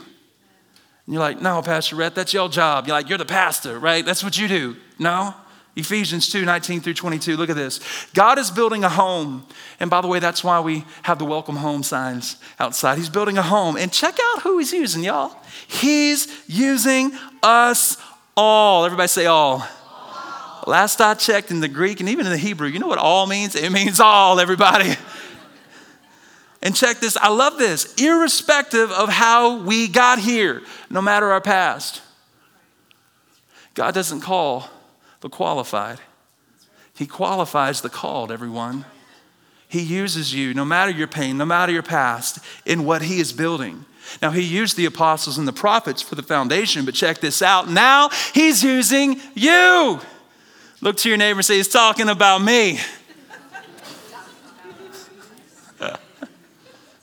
And 1.05 1.13
you're 1.13 1.21
like, 1.21 1.41
no, 1.41 1.61
Pastor 1.61 1.95
Rhett, 1.95 2.13
that's 2.13 2.33
your 2.33 2.49
job. 2.49 2.87
You're 2.87 2.97
like, 2.97 3.07
you're 3.07 3.17
the 3.17 3.23
pastor, 3.23 3.79
right? 3.79 4.05
That's 4.05 4.21
what 4.21 4.37
you 4.37 4.49
do. 4.49 4.75
No, 4.99 5.33
Ephesians 5.75 6.29
2 6.29 6.45
19 6.45 6.81
through 6.81 6.93
22. 6.93 7.35
Look 7.35 7.49
at 7.49 7.55
this. 7.55 7.79
God 8.13 8.39
is 8.39 8.49
building 8.49 8.83
a 8.83 8.89
home. 8.89 9.45
And 9.79 9.89
by 9.89 10.01
the 10.01 10.07
way, 10.07 10.19
that's 10.19 10.43
why 10.43 10.61
we 10.61 10.85
have 11.03 11.19
the 11.19 11.25
welcome 11.25 11.57
home 11.57 11.83
signs 11.83 12.37
outside. 12.59 12.97
He's 12.97 13.09
building 13.09 13.37
a 13.37 13.41
home. 13.41 13.75
And 13.75 13.91
check 13.91 14.17
out 14.21 14.43
who 14.43 14.57
he's 14.57 14.71
using, 14.71 15.03
y'all. 15.03 15.35
He's 15.67 16.27
using 16.47 17.11
us 17.43 17.97
all. 18.37 18.85
Everybody 18.85 19.07
say 19.07 19.25
all. 19.25 19.67
all. 19.89 20.63
Last 20.65 21.01
I 21.01 21.13
checked 21.13 21.51
in 21.51 21.59
the 21.59 21.67
Greek 21.67 21.99
and 21.99 22.07
even 22.07 22.25
in 22.25 22.31
the 22.31 22.37
Hebrew, 22.37 22.69
you 22.69 22.79
know 22.79 22.87
what 22.87 22.97
all 22.97 23.27
means? 23.27 23.55
It 23.55 23.71
means 23.71 23.99
all, 23.99 24.39
everybody. 24.39 24.95
And 26.61 26.75
check 26.75 26.97
this, 26.97 27.15
I 27.17 27.29
love 27.29 27.59
this. 27.59 27.93
Irrespective 28.01 28.89
of 28.91 29.09
how 29.09 29.61
we 29.61 29.87
got 29.87 30.19
here, 30.19 30.63
no 30.89 31.01
matter 31.01 31.31
our 31.31 31.41
past, 31.41 32.01
God 33.75 33.93
doesn't 33.93 34.21
call 34.21 34.69
qualified. 35.29 35.99
He 36.95 37.07
qualifies 37.07 37.81
the 37.81 37.89
called, 37.89 38.31
everyone. 38.31 38.85
He 39.67 39.81
uses 39.81 40.33
you, 40.33 40.53
no 40.53 40.63
matter 40.63 40.91
your 40.91 41.07
pain, 41.07 41.37
no 41.37 41.45
matter 41.45 41.71
your 41.71 41.83
past, 41.83 42.39
in 42.65 42.85
what 42.85 43.01
He 43.01 43.19
is 43.19 43.33
building. 43.33 43.85
Now, 44.21 44.31
He 44.31 44.41
used 44.41 44.77
the 44.77 44.85
apostles 44.85 45.37
and 45.37 45.47
the 45.47 45.53
prophets 45.53 46.01
for 46.01 46.15
the 46.15 46.23
foundation, 46.23 46.85
but 46.85 46.93
check 46.93 47.19
this 47.19 47.41
out. 47.41 47.69
Now 47.69 48.09
He's 48.33 48.63
using 48.63 49.19
you. 49.33 49.99
Look 50.81 50.97
to 50.97 51.09
your 51.09 51.17
neighbor 51.17 51.39
and 51.39 51.45
say, 51.45 51.57
He's 51.57 51.67
talking 51.67 52.07
about 52.09 52.41
me. 52.41 52.79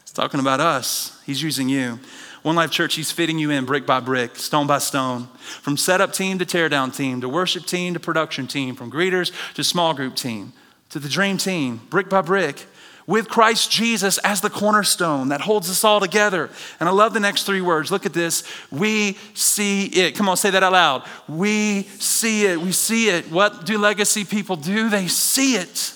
He's 0.05 0.13
talking 0.15 0.41
about 0.41 0.61
us. 0.61 1.21
He's 1.27 1.43
using 1.43 1.69
you. 1.69 1.99
One 2.43 2.57
Life 2.57 2.73
Church, 2.73 2.97
He's 2.97 3.13
fitting 3.13 3.39
you 3.39 3.51
in 3.51 3.65
brick 3.65 3.87
by 3.87 4.01
brick, 4.01 4.37
stone 4.37 4.67
by 4.67 4.79
stone, 4.79 5.29
from 5.39 5.77
setup 5.77 6.13
team 6.13 6.41
to 6.41 6.45
teardown 6.45 6.95
team, 6.95 7.21
to 7.21 7.29
worship 7.29 7.67
team 7.67 7.95
to 7.95 8.01
production 8.01 8.49
team, 8.49 8.75
from 8.75 8.91
greeters 8.91 9.33
to 9.55 9.63
small 9.63 9.95
group 9.95 10.17
team, 10.17 10.53
to 10.91 10.99
the 10.99 11.09
dream 11.09 11.39
team, 11.39 11.81
brick 11.89 12.09
by 12.09 12.21
brick, 12.21 12.67
with 13.07 13.29
Christ 13.29 13.71
Jesus 13.71 14.19
as 14.19 14.41
the 14.41 14.51
cornerstone 14.51 15.29
that 15.29 15.41
holds 15.41 15.71
us 15.71 15.85
all 15.85 16.01
together. 16.01 16.51
And 16.81 16.89
I 16.89 16.93
love 16.93 17.15
the 17.15 17.21
next 17.21 17.45
three 17.45 17.61
words. 17.61 17.91
Look 17.91 18.07
at 18.07 18.13
this. 18.13 18.45
We 18.71 19.19
see 19.35 19.87
it. 19.87 20.17
Come 20.17 20.29
on, 20.29 20.37
say 20.37 20.51
that 20.51 20.63
out 20.63 20.73
loud. 20.73 21.05
We 21.29 21.83
see 21.99 22.47
it. 22.47 22.61
We 22.61 22.73
see 22.73 23.09
it. 23.09 23.31
What 23.31 23.67
do 23.67 23.77
legacy 23.79 24.25
people 24.25 24.57
do? 24.57 24.89
They 24.89 25.09
see 25.09 25.57
it. 25.57 25.95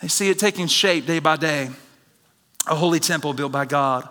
They 0.00 0.08
see 0.08 0.30
it 0.30 0.38
taking 0.38 0.66
shape 0.66 1.06
day 1.06 1.18
by 1.20 1.36
day. 1.36 1.70
A 2.66 2.74
holy 2.74 3.00
temple 3.00 3.32
built 3.32 3.52
by 3.52 3.64
God 3.64 4.08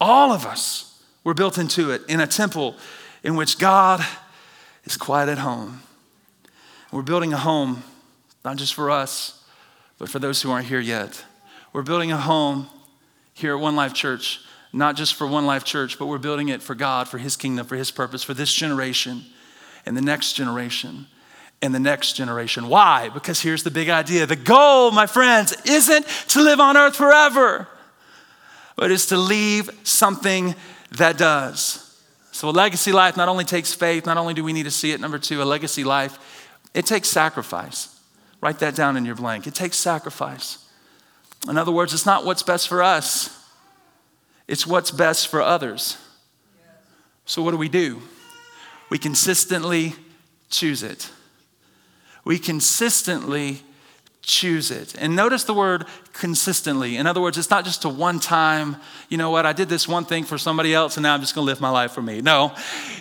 all 0.00 0.32
of 0.32 0.46
us 0.46 1.02
were 1.24 1.34
built 1.34 1.58
into 1.58 1.90
it 1.90 2.02
in 2.08 2.20
a 2.20 2.26
temple 2.26 2.76
in 3.22 3.36
which 3.36 3.58
God 3.58 4.04
is 4.84 4.96
quite 4.96 5.28
at 5.28 5.38
home. 5.38 5.82
We're 6.90 7.02
building 7.02 7.32
a 7.32 7.38
home, 7.38 7.82
not 8.44 8.56
just 8.56 8.74
for 8.74 8.90
us, 8.90 9.44
but 9.98 10.08
for 10.08 10.18
those 10.18 10.40
who 10.40 10.50
aren't 10.50 10.66
here 10.66 10.80
yet. 10.80 11.24
We're 11.72 11.82
building 11.82 12.12
a 12.12 12.16
home 12.16 12.68
here 13.34 13.54
at 13.54 13.60
One 13.60 13.76
Life 13.76 13.92
Church, 13.92 14.40
not 14.72 14.96
just 14.96 15.14
for 15.14 15.26
One 15.26 15.44
Life 15.44 15.64
Church, 15.64 15.98
but 15.98 16.06
we're 16.06 16.18
building 16.18 16.48
it 16.48 16.62
for 16.62 16.74
God, 16.74 17.08
for 17.08 17.18
His 17.18 17.36
kingdom, 17.36 17.66
for 17.66 17.76
His 17.76 17.90
purpose, 17.90 18.22
for 18.22 18.34
this 18.34 18.52
generation 18.52 19.24
and 19.84 19.96
the 19.96 20.02
next 20.02 20.32
generation 20.32 21.06
and 21.60 21.74
the 21.74 21.80
next 21.80 22.14
generation. 22.14 22.68
Why? 22.68 23.08
Because 23.08 23.40
here's 23.40 23.64
the 23.64 23.70
big 23.70 23.88
idea 23.88 24.26
the 24.26 24.36
goal, 24.36 24.92
my 24.92 25.06
friends, 25.06 25.54
isn't 25.66 26.06
to 26.28 26.40
live 26.40 26.60
on 26.60 26.76
earth 26.76 26.96
forever 26.96 27.66
but 28.78 28.92
it's 28.92 29.06
to 29.06 29.18
leave 29.18 29.68
something 29.82 30.54
that 30.92 31.18
does. 31.18 31.84
So, 32.30 32.48
a 32.48 32.52
legacy 32.52 32.92
life 32.92 33.16
not 33.16 33.28
only 33.28 33.44
takes 33.44 33.74
faith, 33.74 34.06
not 34.06 34.16
only 34.16 34.34
do 34.34 34.44
we 34.44 34.52
need 34.52 34.62
to 34.62 34.70
see 34.70 34.92
it, 34.92 35.00
number 35.00 35.18
two, 35.18 35.42
a 35.42 35.44
legacy 35.44 35.82
life, 35.82 36.16
it 36.72 36.86
takes 36.86 37.08
sacrifice. 37.08 38.00
Write 38.40 38.60
that 38.60 38.76
down 38.76 38.96
in 38.96 39.04
your 39.04 39.16
blank. 39.16 39.48
It 39.48 39.54
takes 39.54 39.76
sacrifice. 39.76 40.64
In 41.48 41.58
other 41.58 41.72
words, 41.72 41.92
it's 41.92 42.06
not 42.06 42.24
what's 42.24 42.44
best 42.44 42.68
for 42.68 42.80
us, 42.80 43.36
it's 44.46 44.64
what's 44.64 44.92
best 44.92 45.26
for 45.26 45.42
others. 45.42 45.98
So, 47.26 47.42
what 47.42 47.50
do 47.50 47.56
we 47.56 47.68
do? 47.68 48.00
We 48.90 48.98
consistently 48.98 49.94
choose 50.50 50.84
it. 50.84 51.10
We 52.24 52.38
consistently 52.38 53.64
choose 54.28 54.70
it. 54.70 54.94
And 54.98 55.16
notice 55.16 55.44
the 55.44 55.54
word 55.54 55.86
consistently. 56.12 56.98
In 56.98 57.06
other 57.06 57.20
words, 57.20 57.38
it's 57.38 57.48
not 57.48 57.64
just 57.64 57.86
a 57.86 57.88
one 57.88 58.20
time, 58.20 58.76
you 59.08 59.16
know 59.16 59.30
what, 59.30 59.46
I 59.46 59.54
did 59.54 59.70
this 59.70 59.88
one 59.88 60.04
thing 60.04 60.24
for 60.24 60.36
somebody 60.36 60.74
else 60.74 60.98
and 60.98 61.02
now 61.02 61.14
I'm 61.14 61.20
just 61.20 61.34
going 61.34 61.46
to 61.46 61.50
live 61.50 61.62
my 61.62 61.70
life 61.70 61.92
for 61.92 62.02
me. 62.02 62.20
No, 62.20 62.54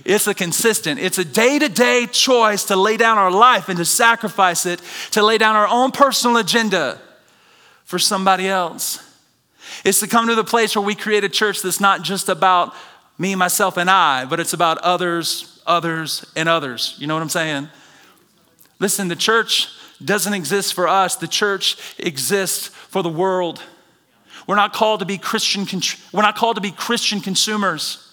it's 0.05 0.25
a 0.25 0.33
consistent, 0.33 1.01
it's 1.01 1.17
a 1.17 1.25
day 1.25 1.59
to 1.59 1.67
day 1.67 2.07
choice 2.09 2.63
to 2.65 2.77
lay 2.77 2.95
down 2.95 3.17
our 3.17 3.29
life 3.29 3.67
and 3.67 3.77
to 3.77 3.83
sacrifice 3.83 4.65
it, 4.65 4.81
to 5.11 5.21
lay 5.21 5.37
down 5.37 5.57
our 5.57 5.67
own 5.67 5.91
personal 5.91 6.37
agenda 6.37 6.99
for 7.83 7.99
somebody 7.99 8.47
else. 8.47 9.03
It's 9.83 9.99
to 9.99 10.07
come 10.07 10.27
to 10.27 10.35
the 10.35 10.45
place 10.45 10.77
where 10.77 10.85
we 10.85 10.95
create 10.95 11.25
a 11.25 11.29
church 11.29 11.61
that's 11.61 11.81
not 11.81 12.03
just 12.03 12.29
about 12.29 12.73
me, 13.19 13.35
myself, 13.35 13.75
and 13.75 13.89
I, 13.89 14.23
but 14.23 14.39
it's 14.39 14.53
about 14.53 14.77
others, 14.77 15.61
others, 15.67 16.25
and 16.37 16.47
others. 16.47 16.95
You 16.99 17.07
know 17.07 17.15
what 17.15 17.23
I'm 17.23 17.29
saying? 17.29 17.67
Listen, 18.79 19.09
the 19.09 19.15
church 19.15 19.69
doesn't 20.03 20.33
exist 20.33 20.73
for 20.73 20.87
us, 20.87 21.15
the 21.15 21.27
church 21.27 21.77
exists 21.97 22.67
for 22.67 23.01
the 23.01 23.09
world. 23.09 23.61
We're 24.47 24.55
not 24.55 24.73
called 24.73 24.99
to 25.01 25.05
be 25.05 25.17
Christian, 25.17 25.65
we're 26.13 26.21
not 26.21 26.35
called 26.35 26.55
to 26.55 26.61
be 26.61 26.71
Christian 26.71 27.19
consumers. 27.19 28.03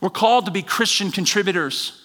We're 0.00 0.10
called 0.10 0.44
to 0.44 0.52
be 0.52 0.62
Christian 0.62 1.10
contributors. 1.10 2.02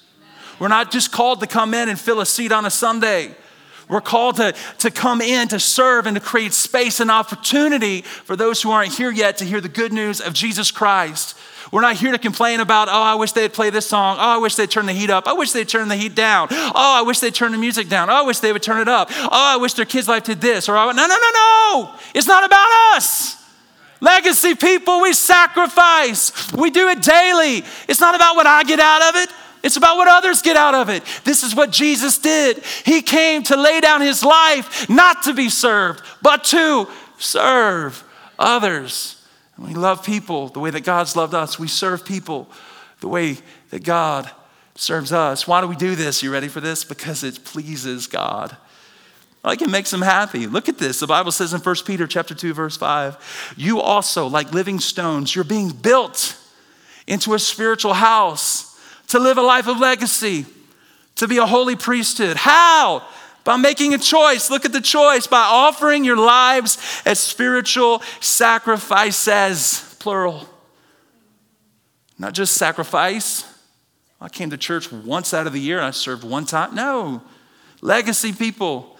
We're 0.59 0.69
not 0.69 0.91
just 0.91 1.11
called 1.11 1.41
to 1.41 1.47
come 1.47 1.73
in 1.73 1.89
and 1.89 1.99
fill 1.99 2.21
a 2.21 2.25
seat 2.25 2.51
on 2.51 2.65
a 2.65 2.69
Sunday. 2.69 3.35
We're 3.89 3.99
called 3.99 4.37
to, 4.37 4.55
to 4.79 4.91
come 4.91 5.19
in 5.19 5.49
to 5.49 5.59
serve 5.59 6.07
and 6.07 6.15
to 6.15 6.21
create 6.21 6.53
space 6.53 7.01
and 7.01 7.11
opportunity 7.11 8.03
for 8.03 8.37
those 8.37 8.61
who 8.61 8.71
aren't 8.71 8.93
here 8.93 9.11
yet 9.11 9.37
to 9.37 9.45
hear 9.45 9.59
the 9.59 9.67
good 9.67 9.91
news 9.91 10.21
of 10.21 10.33
Jesus 10.33 10.71
Christ. 10.71 11.37
We're 11.71 11.81
not 11.81 11.95
here 11.95 12.11
to 12.11 12.17
complain 12.17 12.59
about, 12.59 12.89
oh, 12.89 12.91
I 12.91 13.15
wish 13.15 13.31
they'd 13.31 13.53
play 13.53 13.69
this 13.69 13.87
song. 13.87 14.17
Oh, 14.19 14.35
I 14.35 14.37
wish 14.37 14.55
they'd 14.55 14.69
turn 14.69 14.85
the 14.85 14.93
heat 14.93 15.09
up. 15.09 15.25
I 15.25 15.33
wish 15.33 15.53
they'd 15.53 15.69
turn 15.69 15.87
the 15.87 15.95
heat 15.95 16.13
down. 16.13 16.49
Oh, 16.51 16.71
I 16.75 17.01
wish 17.01 17.19
they'd 17.19 17.33
turn 17.33 17.53
the 17.53 17.57
music 17.57 17.87
down. 17.87 18.09
Oh, 18.09 18.13
I 18.13 18.21
wish 18.23 18.39
they 18.39 18.51
would 18.51 18.61
turn 18.61 18.81
it 18.81 18.89
up. 18.89 19.09
Oh, 19.09 19.29
I 19.31 19.55
wish 19.55 19.73
their 19.73 19.85
kids' 19.85 20.09
life 20.09 20.25
did 20.25 20.41
this. 20.41 20.67
Or, 20.67 20.73
no, 20.73 20.91
no, 20.91 21.07
no, 21.07 21.17
no. 21.17 21.95
It's 22.13 22.27
not 22.27 22.43
about 22.43 22.67
us. 22.95 23.37
Legacy 24.01 24.55
people, 24.55 24.99
we 25.01 25.13
sacrifice. 25.13 26.51
We 26.51 26.71
do 26.71 26.89
it 26.89 27.01
daily. 27.01 27.63
It's 27.87 28.01
not 28.01 28.15
about 28.15 28.35
what 28.35 28.47
I 28.47 28.63
get 28.63 28.79
out 28.79 29.09
of 29.09 29.21
it. 29.21 29.29
It's 29.63 29.77
about 29.77 29.95
what 29.95 30.07
others 30.07 30.41
get 30.41 30.57
out 30.57 30.73
of 30.73 30.89
it. 30.89 31.03
This 31.23 31.43
is 31.43 31.55
what 31.55 31.71
Jesus 31.71 32.17
did. 32.17 32.57
He 32.83 33.01
came 33.03 33.43
to 33.43 33.55
lay 33.55 33.79
down 33.79 34.01
his 34.01 34.25
life, 34.25 34.89
not 34.89 35.23
to 35.23 35.33
be 35.33 35.49
served, 35.49 36.03
but 36.21 36.43
to 36.45 36.87
serve 37.19 38.03
others. 38.39 39.20
We 39.61 39.73
love 39.73 40.03
people 40.03 40.49
the 40.49 40.59
way 40.59 40.69
that 40.71 40.83
God's 40.83 41.15
loved 41.15 41.33
us. 41.33 41.59
We 41.59 41.67
serve 41.67 42.05
people 42.05 42.49
the 42.99 43.07
way 43.07 43.37
that 43.69 43.83
God 43.83 44.29
serves 44.75 45.11
us. 45.11 45.47
Why 45.47 45.61
do 45.61 45.67
we 45.67 45.75
do 45.75 45.95
this? 45.95 46.23
You 46.23 46.31
ready 46.31 46.47
for 46.47 46.61
this? 46.61 46.83
Because 46.83 47.23
it 47.23 47.43
pleases 47.43 48.07
God. 48.07 48.55
Like 49.43 49.61
it 49.61 49.69
makes 49.69 49.91
him 49.91 50.01
happy. 50.01 50.47
Look 50.47 50.69
at 50.69 50.77
this. 50.77 50.99
The 50.99 51.07
Bible 51.07 51.31
says 51.31 51.53
in 51.53 51.61
1 51.61 51.75
Peter 51.85 52.07
chapter 52.07 52.35
2 52.35 52.53
verse 52.53 52.77
5, 52.77 53.53
you 53.57 53.79
also 53.81 54.27
like 54.27 54.53
living 54.53 54.79
stones, 54.79 55.35
you're 55.35 55.43
being 55.43 55.69
built 55.69 56.37
into 57.07 57.33
a 57.33 57.39
spiritual 57.39 57.93
house 57.93 58.79
to 59.07 59.19
live 59.19 59.37
a 59.37 59.41
life 59.41 59.67
of 59.67 59.79
legacy, 59.79 60.45
to 61.15 61.27
be 61.27 61.37
a 61.37 61.45
holy 61.45 61.75
priesthood. 61.75 62.37
How? 62.37 63.03
By 63.43 63.57
making 63.57 63.93
a 63.93 63.97
choice. 63.97 64.49
Look 64.49 64.65
at 64.65 64.71
the 64.71 64.81
choice 64.81 65.27
by 65.27 65.41
offering 65.41 66.03
your 66.03 66.17
lives 66.17 67.01
as 67.05 67.19
spiritual 67.19 68.01
sacrifices, 68.19 69.95
plural. 69.99 70.47
Not 72.19 72.33
just 72.33 72.53
sacrifice. 72.53 73.45
I 74.19 74.29
came 74.29 74.51
to 74.51 74.57
church 74.57 74.91
once 74.91 75.33
out 75.33 75.47
of 75.47 75.53
the 75.53 75.59
year 75.59 75.77
and 75.77 75.87
I 75.87 75.91
served 75.91 76.23
one 76.23 76.45
time. 76.45 76.75
No. 76.75 77.23
Legacy 77.81 78.31
people. 78.31 78.97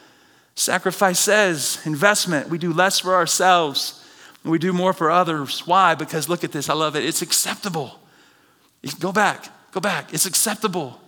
Sacrifice 0.55 1.19
says 1.19 1.79
investment. 1.85 2.49
We 2.49 2.57
do 2.57 2.73
less 2.73 2.99
for 2.99 3.15
ourselves, 3.15 4.03
we 4.43 4.57
do 4.57 4.73
more 4.73 4.91
for 4.91 5.11
others. 5.11 5.67
Why? 5.67 5.93
Because 5.93 6.27
look 6.27 6.43
at 6.43 6.51
this. 6.51 6.67
I 6.67 6.73
love 6.73 6.95
it. 6.95 7.05
It's 7.05 7.21
acceptable. 7.21 7.99
Go 8.99 9.11
back. 9.11 9.49
Go 9.71 9.79
back. 9.79 10.13
It's 10.13 10.25
acceptable. 10.25 10.99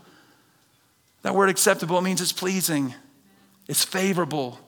That 1.23 1.33
word 1.33 1.49
acceptable 1.49 1.99
means 2.01 2.21
it's 2.21 2.31
pleasing, 2.31 2.93
it's 3.67 3.83
favorable. 3.83 4.59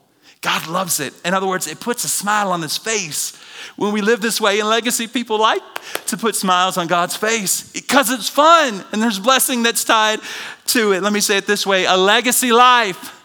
God 0.42 0.68
loves 0.68 1.00
it. 1.00 1.14
In 1.26 1.34
other 1.34 1.48
words, 1.48 1.68
it 1.68 1.80
puts 1.80 2.04
a 2.04 2.08
smile 2.08 2.52
on 2.52 2.62
his 2.62 2.78
face. 2.78 3.36
When 3.78 3.94
we 3.94 4.02
live 4.02 4.22
this 4.22 4.40
way 4.40 4.60
in 4.60 4.68
legacy, 4.68 5.08
people 5.08 5.40
like 5.40 5.62
to 6.08 6.18
put 6.18 6.36
smiles 6.36 6.78
on 6.78 6.88
God's 6.88 7.16
face 7.16 7.72
because 7.72 8.12
it's 8.12 8.30
fun 8.30 8.84
and 8.92 9.02
there's 9.02 9.20
blessing 9.20 9.64
that's 9.64 9.84
tied 9.84 10.20
to 10.68 10.92
it. 10.92 11.02
Let 11.02 11.14
me 11.14 11.20
say 11.20 11.38
it 11.38 11.48
this 11.48 11.66
way 11.66 11.86
a 11.86 11.98
legacy 11.98 12.52
life 12.52 13.24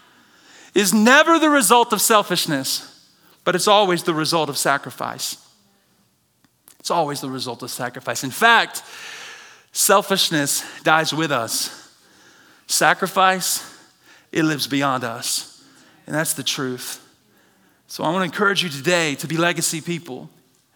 is 0.74 0.94
never 0.94 1.38
the 1.38 1.50
result 1.50 1.92
of 1.92 2.00
selfishness, 2.00 3.08
but 3.44 3.54
it's 3.54 3.68
always 3.68 4.02
the 4.04 4.14
result 4.14 4.48
of 4.48 4.56
sacrifice. 4.56 5.36
It's 6.78 6.90
always 6.90 7.20
the 7.20 7.28
result 7.28 7.62
of 7.62 7.70
sacrifice. 7.70 8.24
In 8.24 8.30
fact, 8.30 8.82
Selfishness 9.72 10.64
dies 10.82 11.14
with 11.14 11.30
us. 11.30 11.76
Sacrifice, 12.66 13.64
it 14.32 14.44
lives 14.44 14.66
beyond 14.66 15.04
us. 15.04 15.49
And 16.10 16.18
that's 16.18 16.34
the 16.34 16.42
truth. 16.42 17.00
So 17.86 18.02
I 18.02 18.10
want 18.10 18.22
to 18.22 18.24
encourage 18.24 18.64
you 18.64 18.68
today 18.68 19.14
to 19.14 19.28
be 19.28 19.36
legacy 19.36 19.80
people. 19.80 20.28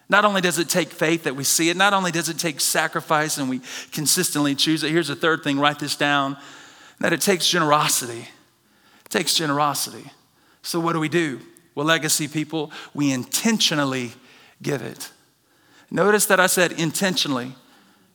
Not 0.08 0.24
only 0.24 0.40
does 0.40 0.60
it 0.60 0.68
take 0.68 0.90
faith 0.90 1.24
that 1.24 1.34
we 1.34 1.42
see 1.42 1.70
it, 1.70 1.76
not 1.76 1.92
only 1.92 2.12
does 2.12 2.28
it 2.28 2.38
take 2.38 2.60
sacrifice 2.60 3.36
and 3.36 3.50
we 3.50 3.60
consistently 3.90 4.54
choose 4.54 4.84
it. 4.84 4.92
Here's 4.92 5.08
the 5.08 5.16
third 5.16 5.42
thing 5.42 5.58
write 5.58 5.80
this 5.80 5.96
down 5.96 6.36
that 7.00 7.12
it 7.12 7.20
takes 7.20 7.48
generosity. 7.48 8.28
It 9.06 9.10
takes 9.10 9.34
generosity. 9.34 10.08
So, 10.62 10.78
what 10.78 10.92
do 10.92 11.00
we 11.00 11.08
do? 11.08 11.40
Well, 11.74 11.84
legacy 11.84 12.28
people, 12.28 12.70
we 12.94 13.10
intentionally 13.10 14.12
give 14.62 14.82
it. 14.82 15.10
Notice 15.90 16.26
that 16.26 16.38
I 16.38 16.46
said 16.46 16.70
intentionally. 16.70 17.56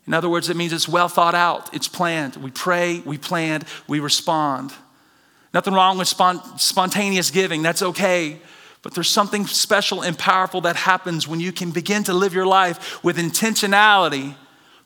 In 0.07 0.13
other 0.13 0.29
words, 0.29 0.49
it 0.49 0.55
means 0.55 0.71
it's 0.71 0.87
well 0.87 1.09
thought 1.09 1.35
out, 1.35 1.75
it's 1.75 1.89
planned. 1.89 2.37
We 2.37 2.51
pray, 2.51 3.01
we 3.01 3.17
plan, 3.17 3.63
we 3.89 3.99
respond. 3.99 4.71
Nothing 5.53 5.73
wrong 5.73 5.97
with 5.97 6.07
spontaneous 6.07 7.31
giving, 7.31 7.61
that's 7.61 7.81
okay. 7.81 8.39
But 8.81 8.93
there's 8.93 9.09
something 9.09 9.45
special 9.45 10.01
and 10.01 10.17
powerful 10.17 10.61
that 10.61 10.75
happens 10.75 11.27
when 11.27 11.39
you 11.39 11.51
can 11.51 11.71
begin 11.71 12.03
to 12.05 12.13
live 12.13 12.33
your 12.33 12.45
life 12.45 13.03
with 13.03 13.17
intentionality, 13.17 14.35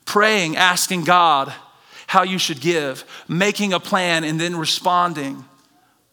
praying, 0.04 0.56
asking 0.56 1.04
God 1.04 1.52
how 2.06 2.22
you 2.22 2.38
should 2.38 2.60
give, 2.60 3.04
making 3.28 3.72
a 3.72 3.80
plan, 3.80 4.24
and 4.24 4.40
then 4.40 4.56
responding. 4.56 5.44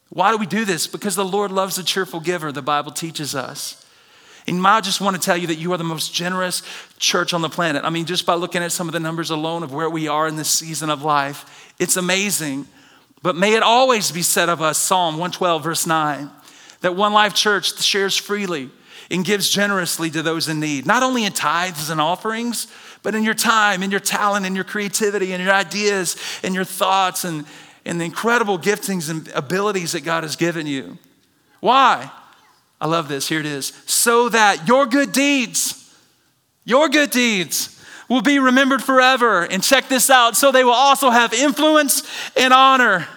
Why 0.09 0.31
do 0.31 0.37
we 0.37 0.45
do 0.45 0.65
this? 0.65 0.87
Because 0.87 1.15
the 1.15 1.25
Lord 1.25 1.51
loves 1.51 1.77
a 1.77 1.83
cheerful 1.83 2.19
giver, 2.19 2.51
the 2.51 2.61
Bible 2.61 2.91
teaches 2.91 3.33
us. 3.33 3.85
And 4.47 4.65
I 4.65 4.81
just 4.81 5.01
want 5.01 5.15
to 5.15 5.21
tell 5.21 5.37
you 5.37 5.47
that 5.47 5.57
you 5.57 5.71
are 5.73 5.77
the 5.77 5.83
most 5.83 6.13
generous 6.13 6.63
church 6.97 7.33
on 7.33 7.41
the 7.41 7.49
planet. 7.49 7.83
I 7.85 7.89
mean, 7.89 8.05
just 8.05 8.25
by 8.25 8.33
looking 8.33 8.63
at 8.63 8.71
some 8.71 8.87
of 8.87 8.93
the 8.93 8.99
numbers 8.99 9.29
alone 9.29 9.63
of 9.63 9.73
where 9.73 9.89
we 9.89 10.07
are 10.07 10.27
in 10.27 10.35
this 10.35 10.49
season 10.49 10.89
of 10.89 11.03
life, 11.03 11.73
it's 11.79 11.95
amazing. 11.95 12.67
But 13.23 13.35
may 13.35 13.53
it 13.53 13.63
always 13.63 14.11
be 14.11 14.23
said 14.23 14.49
of 14.49 14.61
us, 14.61 14.77
Psalm 14.77 15.15
112, 15.15 15.63
verse 15.63 15.85
9, 15.85 16.29
that 16.81 16.95
One 16.95 17.13
Life 17.13 17.33
Church 17.33 17.79
shares 17.81 18.17
freely 18.17 18.69
and 19.11 19.25
gives 19.25 19.49
generously 19.49 20.09
to 20.09 20.21
those 20.21 20.47
in 20.47 20.59
need, 20.59 20.85
not 20.85 21.03
only 21.03 21.25
in 21.25 21.33
tithes 21.33 21.89
and 21.89 22.01
offerings, 22.01 22.67
but 23.03 23.13
in 23.13 23.23
your 23.23 23.33
time, 23.33 23.83
in 23.83 23.91
your 23.91 23.99
talent, 23.99 24.45
in 24.45 24.55
your 24.55 24.63
creativity, 24.63 25.33
in 25.33 25.41
your 25.41 25.53
ideas, 25.53 26.15
in 26.43 26.53
your 26.53 26.63
thoughts, 26.63 27.23
and, 27.23 27.45
and 27.85 27.99
the 27.99 28.05
incredible 28.05 28.57
giftings 28.57 29.09
and 29.09 29.27
abilities 29.29 29.91
that 29.91 30.03
God 30.03 30.23
has 30.23 30.35
given 30.35 30.65
you. 30.65 30.97
Why? 31.59 32.09
I 32.79 32.87
love 32.87 33.07
this. 33.07 33.27
Here 33.27 33.39
it 33.39 33.45
is. 33.45 33.73
So 33.85 34.29
that 34.29 34.67
your 34.67 34.85
good 34.87 35.11
deeds, 35.11 35.93
your 36.63 36.89
good 36.89 37.11
deeds, 37.11 37.80
will 38.11 38.21
be 38.21 38.39
remembered 38.39 38.83
forever. 38.83 39.43
And 39.43 39.63
check 39.63 39.87
this 39.87 40.09
out 40.09 40.35
so 40.35 40.51
they 40.51 40.65
will 40.65 40.73
also 40.73 41.11
have 41.11 41.33
influence 41.33 42.03
and 42.35 42.53
honor. 42.53 43.07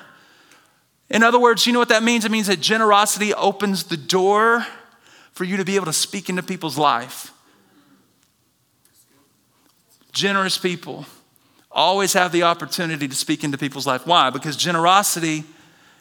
In 1.11 1.25
other 1.25 1.41
words, 1.41 1.67
you 1.67 1.73
know 1.73 1.81
what 1.81 1.89
that 1.89 2.05
means? 2.05 2.25
It 2.25 2.31
means 2.31 2.47
that 2.47 2.61
generosity 2.61 3.35
opens 3.35 3.85
the 3.85 3.97
door 3.97 4.65
for 5.33 5.43
you 5.43 5.57
to 5.57 5.65
be 5.65 5.75
able 5.75 5.87
to 5.87 5.93
speak 5.93 6.29
into 6.29 6.45
people's 6.45 6.79
life. 6.79 7.33
Generous 10.13 10.59
people 10.59 11.07
always 11.73 12.13
have 12.13 12.31
the 12.31 12.45
opportunity 12.45 13.09
to 13.09 13.17
speak 13.17 13.43
into 13.43 13.59
people's 13.59 13.89
life. 13.89 14.07
Why? 14.07 14.31
Because 14.31 14.57
generosity 14.57 15.43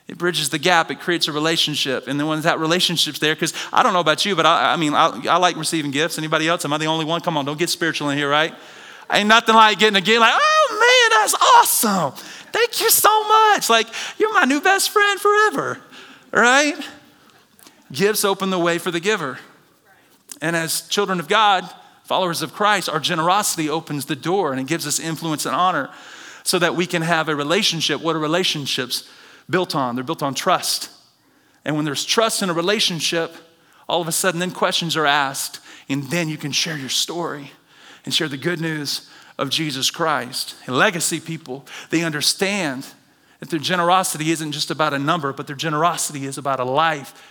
it 0.08 0.17
bridges 0.17 0.49
the 0.49 0.60
gap. 0.60 0.91
It 0.91 0.99
creates 0.99 1.27
a 1.27 1.32
relationship. 1.32 2.08
And 2.08 2.19
then 2.19 2.27
when 2.27 2.41
that 2.41 2.60
relationship's 2.60 3.19
there, 3.19 3.34
because 3.34 3.53
I 3.71 3.82
don't 3.84 3.93
know 3.93 4.01
about 4.01 4.25
you, 4.25 4.36
but 4.36 4.45
I, 4.45 4.73
I 4.73 4.75
mean, 4.75 4.93
I, 4.93 5.08
I, 5.29 5.38
like 5.38 5.56
receiving 5.56 5.91
gifts. 5.91 6.17
Anybody 6.17 6.47
else? 6.47 6.65
Am 6.65 6.73
I 6.73 6.77
the 6.77 6.88
only 6.88 7.06
one? 7.06 7.21
Come 7.21 7.38
on, 7.38 7.45
don't 7.45 7.58
get 7.58 7.69
spiritual 7.69 8.10
in 8.10 8.17
here, 8.17 8.29
right? 8.29 8.53
Ain't 9.13 9.28
nothing 9.28 9.56
like 9.56 9.80
getting 9.80 9.95
a 9.95 10.02
gift 10.02 10.19
like, 10.19 10.34
oh 10.36 11.10
man, 11.12 11.19
that's 11.19 11.36
awesome. 11.36 12.12
Thank 12.52 12.82
you 12.82 12.89
so 12.89 13.28
much. 13.28 13.69
Like, 13.69 13.88
you're 14.17 14.34
my 14.34 14.45
new 14.45 14.62
best 14.62 14.89
friend 14.89 15.19
forever, 15.19 15.80
right? 16.32 16.76
Gifts 17.91 18.26
open 18.26 18.49
the 18.49 18.60
way 18.60 18.78
for 18.78 18.91
the 18.91 18.99
giver. 18.99 19.39
And 20.41 20.56
as 20.56 20.88
children 20.88 21.19
of 21.19 21.28
God, 21.28 21.69
followers 22.04 22.41
of 22.41 22.54
Christ, 22.54 22.89
our 22.89 22.99
generosity 22.99 23.69
opens 23.69 24.06
the 24.06 24.15
door 24.15 24.52
and 24.52 24.60
it 24.60 24.67
gives 24.67 24.88
us 24.88 24.99
influence 24.99 25.45
and 25.45 25.56
honor 25.56 25.89
so 26.43 26.60
that 26.60 26.76
we 26.76 26.86
can 26.86 27.02
have 27.02 27.30
a 27.30 27.36
relationship. 27.36 28.02
What 28.02 28.15
are 28.15 28.19
relationships? 28.19 29.08
built 29.49 29.76
on. 29.76 29.95
They're 29.95 30.04
built 30.04 30.23
on 30.23 30.34
trust. 30.34 30.89
And 31.65 31.76
when 31.76 31.86
there's 31.86 32.06
trust 32.06 32.41
in 32.41 32.49
a 32.49 32.54
relationship, 32.54 33.36
all 33.88 34.02
of 34.02 34.08
a 34.08 34.12
sudden, 34.12 34.39
then 34.39 34.52
questions 34.52 34.95
are 34.95 35.06
asked, 35.06 35.60
and 35.89 36.04
then 36.04 36.30
you 36.30 36.38
can 36.38 36.52
share 36.52 36.78
your 36.78 36.89
story 36.89 37.51
and 38.06 38.14
share 38.14 38.28
the 38.28 38.38
good 38.38 38.60
news 38.60 39.10
of 39.38 39.49
Jesus 39.49 39.89
Christ. 39.89 40.56
And 40.66 40.78
legacy 40.78 41.20
people, 41.20 41.66
they 41.89 42.04
understand 42.04 42.86
that 43.39 43.49
their 43.49 43.60
generosity 43.60 44.32
isn't 44.32 44.51
just 44.51 44.72
about 44.72 44.93
a 44.93 44.99
number, 44.99 45.34
but 45.34 45.47
their 45.47 45.56
generosity 45.56 46.26
is 46.26 46.38
about 46.38 46.60
a 46.60 46.64
life. 46.64 47.30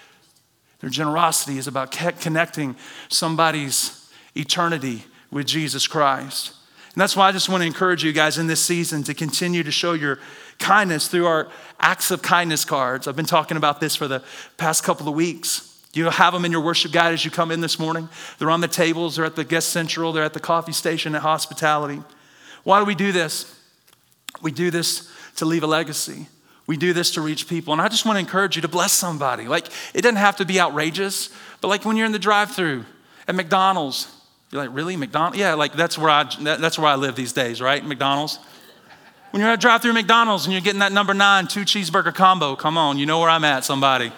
Their 0.80 0.90
generosity 0.90 1.58
is 1.58 1.66
about 1.66 1.92
connecting 1.92 2.76
somebody's 3.08 4.10
eternity 4.34 5.04
with 5.30 5.46
Jesus 5.46 5.86
Christ. 5.86 6.54
And 6.94 7.00
that's 7.00 7.16
why 7.16 7.28
I 7.28 7.32
just 7.32 7.48
want 7.48 7.62
to 7.62 7.66
encourage 7.66 8.04
you 8.04 8.12
guys 8.12 8.36
in 8.36 8.46
this 8.46 8.62
season 8.62 9.02
to 9.04 9.14
continue 9.14 9.62
to 9.62 9.70
show 9.70 9.94
your 9.94 10.18
kindness 10.58 11.08
through 11.08 11.26
our 11.26 11.48
acts 11.80 12.10
of 12.10 12.20
kindness 12.20 12.66
cards. 12.66 13.08
I've 13.08 13.16
been 13.16 13.24
talking 13.24 13.56
about 13.56 13.80
this 13.80 13.96
for 13.96 14.06
the 14.06 14.22
past 14.58 14.84
couple 14.84 15.08
of 15.08 15.14
weeks. 15.14 15.71
You 15.94 16.08
have 16.08 16.32
them 16.32 16.44
in 16.44 16.52
your 16.52 16.62
worship 16.62 16.92
guide 16.92 17.12
as 17.12 17.24
you 17.24 17.30
come 17.30 17.50
in 17.50 17.60
this 17.60 17.78
morning. 17.78 18.08
They're 18.38 18.50
on 18.50 18.60
the 18.60 18.68
tables, 18.68 19.16
they're 19.16 19.26
at 19.26 19.36
the 19.36 19.44
guest 19.44 19.68
central, 19.68 20.12
they're 20.12 20.24
at 20.24 20.32
the 20.32 20.40
coffee 20.40 20.72
station 20.72 21.14
at 21.14 21.22
hospitality. 21.22 22.02
Why 22.64 22.78
do 22.78 22.86
we 22.86 22.94
do 22.94 23.12
this? 23.12 23.58
We 24.40 24.52
do 24.52 24.70
this 24.70 25.10
to 25.36 25.44
leave 25.44 25.62
a 25.62 25.66
legacy. 25.66 26.28
We 26.66 26.76
do 26.76 26.92
this 26.92 27.10
to 27.12 27.20
reach 27.20 27.48
people. 27.48 27.72
And 27.72 27.82
I 27.82 27.88
just 27.88 28.06
want 28.06 28.16
to 28.16 28.20
encourage 28.20 28.56
you 28.56 28.62
to 28.62 28.68
bless 28.68 28.92
somebody. 28.92 29.48
Like, 29.48 29.66
it 29.94 30.02
doesn't 30.02 30.16
have 30.16 30.36
to 30.36 30.44
be 30.44 30.60
outrageous, 30.60 31.30
but 31.60 31.68
like 31.68 31.84
when 31.84 31.96
you're 31.96 32.06
in 32.06 32.12
the 32.12 32.18
drive 32.18 32.52
through 32.52 32.84
at 33.28 33.34
McDonald's, 33.34 34.08
you're 34.50 34.62
like, 34.62 34.74
really? 34.74 34.96
McDonald's? 34.96 35.38
Yeah, 35.38 35.54
like 35.54 35.74
that's 35.74 35.98
where 35.98 36.10
I, 36.10 36.24
that's 36.40 36.78
where 36.78 36.88
I 36.88 36.94
live 36.94 37.16
these 37.16 37.32
days, 37.32 37.60
right? 37.60 37.84
McDonald's. 37.84 38.38
When 39.30 39.40
you're 39.40 39.50
at 39.50 39.60
drive 39.60 39.82
through 39.82 39.94
McDonald's 39.94 40.44
and 40.44 40.52
you're 40.52 40.60
getting 40.60 40.80
that 40.80 40.92
number 40.92 41.14
nine, 41.14 41.48
two 41.48 41.62
cheeseburger 41.62 42.14
combo, 42.14 42.54
come 42.54 42.76
on, 42.76 42.98
you 42.98 43.06
know 43.06 43.20
where 43.20 43.30
I'm 43.30 43.44
at, 43.44 43.64
somebody. 43.64 44.12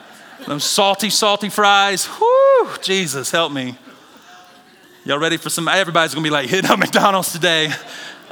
Those 0.46 0.64
salty, 0.64 1.08
salty 1.08 1.48
fries. 1.48 2.06
Whoo, 2.20 2.68
Jesus, 2.82 3.30
help 3.30 3.50
me. 3.50 3.78
Y'all 5.06 5.18
ready 5.18 5.38
for 5.38 5.48
some? 5.48 5.68
Everybody's 5.68 6.12
gonna 6.12 6.24
be 6.24 6.30
like, 6.30 6.50
hitting 6.50 6.70
up 6.70 6.78
McDonald's 6.80 7.32
today. 7.32 7.72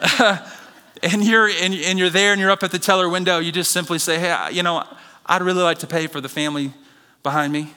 and 1.03 1.25
you're 1.25 1.49
and, 1.49 1.73
and 1.73 1.99
you're 1.99 2.11
there 2.11 2.33
and 2.33 2.41
you're 2.41 2.51
up 2.51 2.63
at 2.63 2.71
the 2.71 2.79
teller 2.79 3.09
window, 3.09 3.39
you 3.39 3.51
just 3.51 3.71
simply 3.71 3.99
say, 3.99 4.19
Hey, 4.19 4.49
you 4.53 4.63
know, 4.63 4.85
I'd 5.25 5.41
really 5.41 5.63
like 5.63 5.79
to 5.79 5.87
pay 5.87 6.07
for 6.07 6.21
the 6.21 6.29
family 6.29 6.75
behind 7.23 7.51
me. 7.51 7.73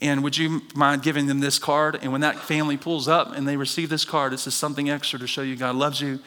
And 0.00 0.24
would 0.24 0.36
you 0.36 0.62
mind 0.74 1.02
giving 1.02 1.26
them 1.26 1.38
this 1.38 1.58
card? 1.60 1.98
And 2.02 2.10
when 2.10 2.20
that 2.20 2.36
family 2.36 2.76
pulls 2.76 3.06
up 3.06 3.32
and 3.36 3.46
they 3.46 3.56
receive 3.56 3.90
this 3.90 4.04
card, 4.04 4.32
this 4.32 4.46
is 4.48 4.54
something 4.54 4.90
extra 4.90 5.20
to 5.20 5.26
show 5.26 5.42
you 5.42 5.54
God 5.54 5.76
loves 5.76 6.00
you. 6.00 6.18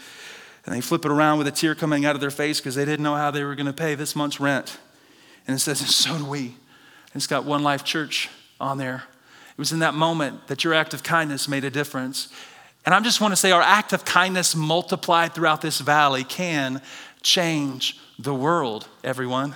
And 0.66 0.76
they 0.76 0.82
flip 0.82 1.04
it 1.04 1.12
around 1.12 1.38
with 1.38 1.48
a 1.48 1.52
tear 1.52 1.76
coming 1.76 2.06
out 2.06 2.16
of 2.16 2.22
their 2.22 2.32
face 2.32 2.60
because 2.60 2.76
they 2.76 2.86
didn't 2.86 3.04
know 3.04 3.16
how 3.16 3.32
they 3.32 3.44
were 3.44 3.56
going 3.56 3.66
to 3.66 3.74
pay 3.74 3.96
this 3.96 4.16
month's 4.16 4.40
rent. 4.40 4.78
And 5.48 5.56
it 5.56 5.60
says, 5.60 5.82
and 5.82 5.90
so 5.90 6.18
do 6.18 6.26
we. 6.26 6.56
It's 7.14 7.28
got 7.28 7.46
One 7.46 7.64
Life 7.64 7.84
Church 7.84 8.30
on 8.60 8.78
there. 8.78 9.04
It 9.52 9.58
was 9.58 9.72
in 9.72 9.80
that 9.80 9.94
moment 9.94 10.48
that 10.48 10.64
your 10.64 10.74
act 10.74 10.94
of 10.94 11.04
kindness 11.04 11.48
made 11.48 11.66
a 11.66 11.70
difference. 11.70 12.30
And 12.86 12.96
I 12.96 13.00
just 13.02 13.22
want 13.22 13.32
to 13.32 13.36
say 13.36 13.52
our 13.52 13.62
act 13.62 13.94
of 13.94 14.06
kindness 14.06 14.56
multiplied 14.56 15.34
throughout 15.36 15.62
this 15.62 15.80
valley 15.80 16.24
can 16.24 16.82
change 17.22 18.00
the 18.18 18.34
world, 18.34 18.88
everyone. 19.04 19.56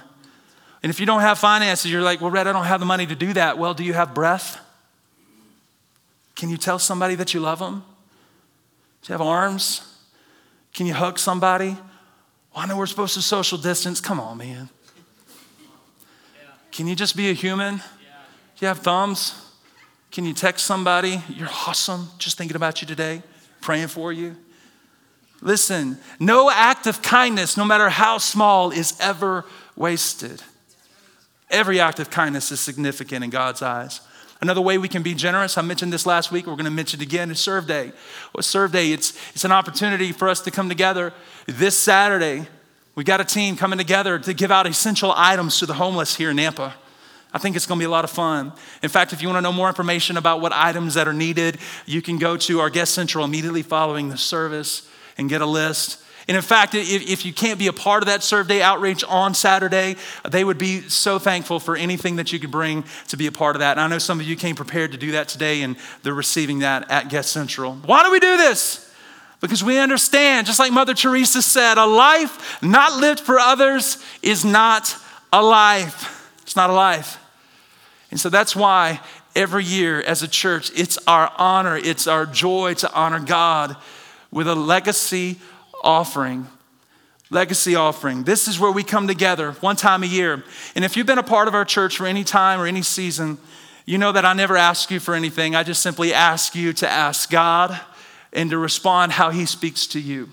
And 0.83 0.89
if 0.91 0.99
you 0.99 1.05
don't 1.05 1.21
have 1.21 1.39
finances, 1.39 1.91
you're 1.91 2.03
like, 2.03 2.21
well, 2.21 2.29
Red, 2.29 2.45
I 2.45 2.51
don't 2.51 2.65
have 2.65 2.79
the 2.79 2.85
money 2.85 3.07
to 3.07 3.15
do 3.15 3.33
that. 3.33 3.57
Well, 3.57 3.73
do 3.73 3.83
you 3.83 3.93
have 3.93 4.13
breath? 4.13 4.59
Can 6.35 6.49
you 6.49 6.57
tell 6.57 6.77
somebody 6.77 7.15
that 7.15 7.33
you 7.33 7.39
love 7.39 7.59
them? 7.59 7.83
Do 9.01 9.09
you 9.09 9.13
have 9.13 9.21
arms? 9.21 9.81
Can 10.73 10.85
you 10.85 10.93
hug 10.93 11.17
somebody? 11.17 11.69
Well, 11.69 12.63
I 12.63 12.67
know 12.67 12.77
we're 12.77 12.85
supposed 12.85 13.15
to 13.15 13.21
social 13.21 13.57
distance. 13.57 14.01
Come 14.01 14.19
on, 14.19 14.37
man. 14.37 14.69
Can 16.75 16.87
you 16.87 16.95
just 16.95 17.15
be 17.15 17.29
a 17.29 17.33
human? 17.33 17.77
Do 17.77 17.81
you 18.59 18.67
have 18.67 18.79
thumbs? 18.79 19.33
Can 20.11 20.25
you 20.25 20.33
text 20.33 20.65
somebody? 20.65 21.23
You're 21.29 21.47
awesome. 21.47 22.09
Just 22.17 22.37
thinking 22.37 22.57
about 22.57 22.81
you 22.81 22.87
today, 22.87 23.23
praying 23.61 23.87
for 23.87 24.11
you. 24.11 24.35
Listen, 25.39 25.97
no 26.19 26.51
act 26.51 26.85
of 26.85 27.01
kindness, 27.01 27.55
no 27.55 27.63
matter 27.63 27.87
how 27.87 28.17
small, 28.17 28.71
is 28.71 28.97
ever 28.99 29.45
wasted. 29.77 30.43
Every 31.49 31.79
act 31.79 32.01
of 32.01 32.09
kindness 32.09 32.51
is 32.51 32.59
significant 32.59 33.23
in 33.23 33.29
God's 33.29 33.61
eyes. 33.61 34.01
Another 34.41 34.59
way 34.59 34.77
we 34.77 34.89
can 34.89 35.01
be 35.01 35.13
generous, 35.13 35.57
I 35.57 35.61
mentioned 35.61 35.93
this 35.93 36.05
last 36.05 36.29
week, 36.29 36.45
we're 36.45 36.55
going 36.55 36.65
to 36.65 36.71
mention 36.71 36.99
it 36.99 37.03
again, 37.03 37.31
is 37.31 37.39
Serve 37.39 37.67
Day. 37.67 37.93
Well, 38.33 38.43
Serve 38.43 38.73
Day, 38.73 38.91
it's, 38.91 39.17
it's 39.33 39.45
an 39.45 39.53
opportunity 39.53 40.11
for 40.11 40.27
us 40.27 40.41
to 40.41 40.51
come 40.51 40.67
together 40.67 41.13
this 41.47 41.77
Saturday. 41.77 42.47
We 42.95 43.03
got 43.03 43.19
a 43.19 43.25
team 43.25 43.57
coming 43.57 43.77
together 43.77 44.17
to 44.17 44.33
give 44.33 44.51
out 44.51 44.65
essential 44.67 45.13
items 45.15 45.59
to 45.59 45.65
the 45.65 45.73
homeless 45.73 46.15
here 46.15 46.31
in 46.31 46.37
Nampa. 46.37 46.73
I 47.33 47.37
think 47.37 47.57
it's 47.57 47.65
going 47.65 47.77
to 47.77 47.81
be 47.81 47.85
a 47.85 47.89
lot 47.89 48.05
of 48.05 48.09
fun. 48.09 48.53
In 48.81 48.87
fact, 48.87 49.11
if 49.11 49.21
you 49.21 49.27
want 49.27 49.37
to 49.37 49.41
know 49.41 49.51
more 49.51 49.67
information 49.67 50.15
about 50.15 50.39
what 50.39 50.53
items 50.53 50.93
that 50.93 51.05
are 51.05 51.13
needed, 51.13 51.57
you 51.85 52.01
can 52.01 52.17
go 52.17 52.37
to 52.37 52.61
our 52.61 52.69
guest 52.69 52.93
central 52.93 53.25
immediately 53.25 53.61
following 53.61 54.07
the 54.07 54.17
service 54.17 54.89
and 55.17 55.27
get 55.27 55.41
a 55.41 55.45
list. 55.45 56.01
And 56.29 56.37
in 56.37 56.41
fact, 56.41 56.73
if, 56.73 56.87
if 56.87 57.25
you 57.25 57.33
can't 57.33 57.59
be 57.59 57.67
a 57.67 57.73
part 57.73 58.01
of 58.01 58.07
that 58.07 58.23
Serve 58.23 58.47
Day 58.47 58.61
outreach 58.61 59.03
on 59.03 59.33
Saturday, 59.33 59.97
they 60.27 60.45
would 60.45 60.57
be 60.57 60.87
so 60.87 61.19
thankful 61.19 61.59
for 61.59 61.75
anything 61.75 62.15
that 62.15 62.31
you 62.31 62.39
could 62.39 62.51
bring 62.51 62.85
to 63.09 63.17
be 63.17 63.27
a 63.27 63.31
part 63.33 63.57
of 63.57 63.59
that. 63.59 63.71
And 63.71 63.81
I 63.81 63.87
know 63.87 63.97
some 63.97 64.21
of 64.21 64.25
you 64.25 64.37
came 64.37 64.55
prepared 64.55 64.93
to 64.93 64.97
do 64.97 65.11
that 65.11 65.27
today, 65.27 65.61
and 65.63 65.75
they're 66.03 66.13
receiving 66.13 66.59
that 66.59 66.89
at 66.89 67.09
Guest 67.09 67.33
Central. 67.33 67.73
Why 67.73 68.03
do 68.03 68.11
we 68.11 68.21
do 68.21 68.37
this? 68.37 68.84
Because 69.45 69.63
we 69.63 69.77
understand, 69.77 70.47
just 70.47 70.57
like 70.57 70.71
Mother 70.71 70.95
Teresa 70.95 71.39
said, 71.39 71.77
a 71.77 71.85
life 71.85 72.59
not 72.63 72.99
lived 72.99 73.19
for 73.19 73.39
others 73.39 74.03
is 74.23 74.43
not 74.43 74.95
a 75.31 75.43
life. 75.43 76.31
It's 76.41 76.55
not 76.55 76.71
a 76.71 76.73
life. 76.73 77.19
And 78.09 78.19
so 78.19 78.29
that's 78.29 78.55
why 78.55 79.01
every 79.35 79.63
year 79.63 80.01
as 80.01 80.23
a 80.23 80.27
church, 80.27 80.71
it's 80.75 80.97
our 81.05 81.31
honor, 81.37 81.77
it's 81.77 82.07
our 82.07 82.25
joy 82.25 82.73
to 82.75 82.91
honor 82.91 83.19
God 83.19 83.75
with 84.31 84.47
a 84.47 84.55
legacy 84.55 85.39
offering. 85.83 86.47
Legacy 87.29 87.75
offering. 87.75 88.23
This 88.23 88.47
is 88.47 88.59
where 88.59 88.71
we 88.71 88.83
come 88.83 89.07
together 89.07 89.51
one 89.53 89.75
time 89.75 90.01
a 90.01 90.07
year. 90.07 90.43
And 90.73 90.83
if 90.83 90.97
you've 90.97 91.05
been 91.05 91.19
a 91.19 91.23
part 91.23 91.47
of 91.47 91.53
our 91.53 91.65
church 91.65 91.97
for 91.97 92.07
any 92.07 92.23
time 92.23 92.59
or 92.59 92.65
any 92.65 92.81
season, 92.81 93.37
you 93.85 93.99
know 93.99 94.11
that 94.11 94.25
I 94.25 94.33
never 94.33 94.57
ask 94.57 94.89
you 94.89 94.99
for 94.99 95.13
anything. 95.13 95.55
I 95.55 95.61
just 95.61 95.83
simply 95.83 96.15
ask 96.15 96.55
you 96.55 96.73
to 96.73 96.89
ask 96.89 97.29
God 97.29 97.79
and 98.35 98.51
to 98.51 98.59
respond 98.59 99.13
how 99.13 99.31
He 99.31 99.47
speaks 99.47 99.87
to 99.87 99.99
you. 99.99 100.29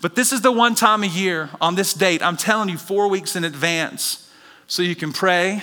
But 0.00 0.14
this 0.14 0.30
is 0.32 0.42
the 0.42 0.52
one 0.52 0.76
time 0.76 1.02
a 1.02 1.08
year 1.08 1.50
on 1.60 1.74
this 1.74 1.92
date, 1.92 2.22
I'm 2.22 2.36
telling 2.36 2.68
you 2.68 2.78
four 2.78 3.08
weeks 3.08 3.34
in 3.34 3.42
advance, 3.42 4.30
so 4.68 4.82
you 4.82 4.94
can 4.94 5.12
pray 5.12 5.62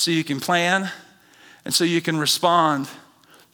so 0.00 0.10
you 0.10 0.24
can 0.24 0.40
plan, 0.40 0.90
and 1.64 1.74
so 1.74 1.84
you 1.84 2.00
can 2.00 2.16
respond. 2.16 2.88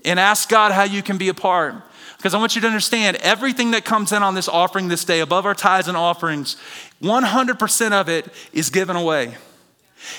And 0.05 0.20
ask 0.20 0.49
God 0.49 0.72
how 0.72 0.84
you 0.84 1.03
can 1.03 1.18
be 1.18 1.28
a 1.28 1.34
part. 1.34 1.74
Because 2.16 2.32
I 2.32 2.38
want 2.38 2.55
you 2.55 2.61
to 2.61 2.66
understand 2.66 3.16
everything 3.18 3.72
that 3.72 3.84
comes 3.84 4.12
in 4.12 4.22
on 4.22 4.34
this 4.34 4.49
offering 4.49 4.88
this 4.88 5.05
day, 5.05 5.20
above 5.20 5.44
our 5.44 5.55
tithes 5.55 5.88
and 5.88 5.97
offerings, 5.97 6.57
100% 7.03 7.92
of 7.92 8.09
it 8.09 8.32
is 8.53 8.70
given 8.70 8.97
away. 8.97 9.36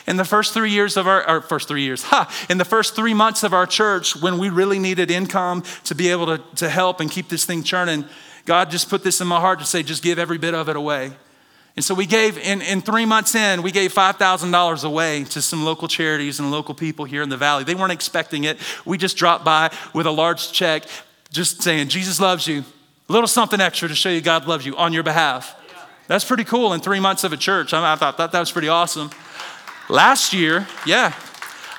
In 0.07 0.17
the 0.17 0.25
first 0.25 0.53
three 0.53 0.71
years 0.71 0.97
of 0.97 1.07
our, 1.07 1.23
our 1.23 1.41
first 1.41 1.67
three 1.67 1.83
years, 1.83 2.03
ha, 2.05 2.31
in 2.49 2.57
the 2.57 2.65
first 2.65 2.95
three 2.95 3.13
months 3.13 3.43
of 3.43 3.53
our 3.53 3.65
church, 3.65 4.15
when 4.15 4.37
we 4.37 4.49
really 4.49 4.79
needed 4.79 5.11
income 5.11 5.63
to 5.85 5.95
be 5.95 6.09
able 6.09 6.25
to, 6.25 6.43
to 6.55 6.69
help 6.69 6.99
and 6.99 7.11
keep 7.11 7.29
this 7.29 7.45
thing 7.45 7.63
churning, 7.63 8.05
God 8.45 8.69
just 8.71 8.89
put 8.89 9.03
this 9.03 9.21
in 9.21 9.27
my 9.27 9.39
heart 9.39 9.59
to 9.59 9.65
say, 9.65 9.83
just 9.83 10.03
give 10.03 10.17
every 10.17 10.37
bit 10.37 10.53
of 10.53 10.69
it 10.69 10.75
away. 10.75 11.11
And 11.75 11.85
so 11.85 11.93
we 11.93 12.07
gave, 12.07 12.39
in, 12.39 12.63
in 12.63 12.81
three 12.81 13.05
months 13.05 13.35
in, 13.35 13.61
we 13.61 13.71
gave 13.71 13.93
$5,000 13.93 14.83
away 14.83 15.23
to 15.25 15.41
some 15.43 15.63
local 15.63 15.87
charities 15.87 16.39
and 16.39 16.49
local 16.49 16.73
people 16.73 17.05
here 17.05 17.21
in 17.21 17.29
the 17.29 17.37
valley. 17.37 17.63
They 17.63 17.75
weren't 17.75 17.91
expecting 17.91 18.45
it. 18.45 18.57
We 18.83 18.97
just 18.97 19.15
dropped 19.15 19.45
by 19.45 19.71
with 19.93 20.07
a 20.07 20.11
large 20.11 20.51
check, 20.51 20.85
just 21.31 21.61
saying, 21.61 21.89
Jesus 21.89 22.19
loves 22.19 22.47
you. 22.47 22.63
A 23.09 23.13
little 23.13 23.27
something 23.27 23.61
extra 23.61 23.87
to 23.87 23.95
show 23.95 24.09
you 24.09 24.21
God 24.21 24.47
loves 24.47 24.65
you 24.65 24.75
on 24.75 24.91
your 24.91 25.03
behalf. 25.03 25.55
That's 26.07 26.25
pretty 26.25 26.45
cool 26.45 26.73
in 26.73 26.79
three 26.79 26.99
months 26.99 27.23
of 27.23 27.31
a 27.31 27.37
church. 27.37 27.73
I, 27.73 27.93
I 27.93 27.95
thought 27.95 28.17
that, 28.17 28.31
that 28.31 28.39
was 28.39 28.51
pretty 28.51 28.69
awesome. 28.69 29.11
Last 29.89 30.33
year, 30.33 30.67
yeah, 30.85 31.13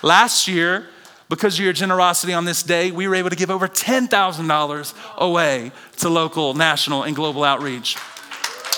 last 0.03 0.49
year, 0.49 0.87
because 1.29 1.59
of 1.59 1.65
your 1.65 1.75
generosity 1.75 2.33
on 2.33 2.47
this 2.47 2.63
day, 2.63 2.91
we 2.91 3.07
were 3.07 3.15
able 3.15 3.29
to 3.31 3.37
give 3.37 3.51
over 3.51 3.69
$10,000 3.69 4.95
away 5.19 5.73
to 5.99 6.09
local, 6.09 6.55
national, 6.55 7.03
and 7.03 7.15
global 7.15 7.45
outreach. 7.45 7.97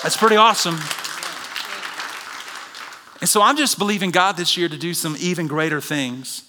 That's 0.03 0.17
pretty 0.17 0.35
awesome. 0.35 0.75
And 3.21 3.29
so 3.29 3.41
I'm 3.41 3.55
just 3.55 3.77
believing 3.77 4.11
God 4.11 4.35
this 4.35 4.57
year 4.57 4.67
to 4.67 4.77
do 4.77 4.93
some 4.93 5.15
even 5.19 5.47
greater 5.47 5.79
things. 5.79 6.43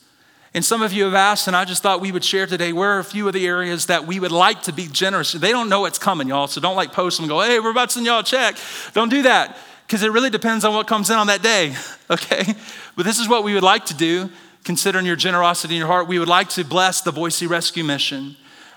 And 0.55 0.65
some 0.65 0.83
of 0.83 0.93
you 0.93 1.05
have 1.05 1.15
asked, 1.15 1.47
and 1.47 1.57
I 1.57 1.65
just 1.65 1.83
thought 1.83 2.01
we 2.01 2.13
would 2.13 2.25
share 2.25 2.47
today 2.47 2.73
where 2.73 2.91
are 2.91 2.99
a 2.99 3.05
few 3.05 3.27
of 3.27 3.33
the 3.33 3.47
areas 3.47 3.87
that 3.87 4.07
we 4.07 4.21
would 4.21 4.33
like 4.33 4.63
to 4.65 4.73
be 4.73 4.87
generous. 4.87 5.33
They 5.33 5.51
don't 5.51 5.69
know 5.69 5.83
what's 5.83 5.99
coming, 5.99 6.29
y'all, 6.29 6.47
so 6.47 6.61
don't 6.61 6.77
like 6.77 6.93
post 6.93 7.19
them 7.19 7.25
and 7.25 7.31
go, 7.31 7.41
hey, 7.41 7.61
we're 7.61 7.71
about 7.71 7.91
to 7.91 7.95
send 7.95 8.07
y'all 8.07 8.21
a 8.21 8.25
check. 8.25 8.57
Don't 8.93 9.09
do 9.09 9.23
that, 9.23 9.57
because 9.93 10.05
it 10.05 10.11
really 10.11 10.31
depends 10.31 10.65
on 10.65 10.73
what 10.73 10.87
comes 10.87 11.11
in 11.11 11.17
on 11.17 11.27
that 11.27 11.43
day, 11.43 11.75
okay? 12.11 12.55
But 12.97 13.05
this 13.05 13.19
is 13.19 13.29
what 13.29 13.45
we 13.45 13.53
would 13.53 13.63
like 13.63 13.85
to 13.87 13.95
do, 13.95 14.31
considering 14.65 15.05
your 15.05 15.17
generosity 15.17 15.75
in 15.75 15.81
your 15.81 15.87
heart. 15.87 16.09
We 16.09 16.19
would 16.19 16.31
like 16.31 16.49
to 16.51 16.65
bless 16.65 17.03
the 17.03 17.13
Boise 17.13 17.47
Rescue 17.47 17.85
Mission. 17.85 18.35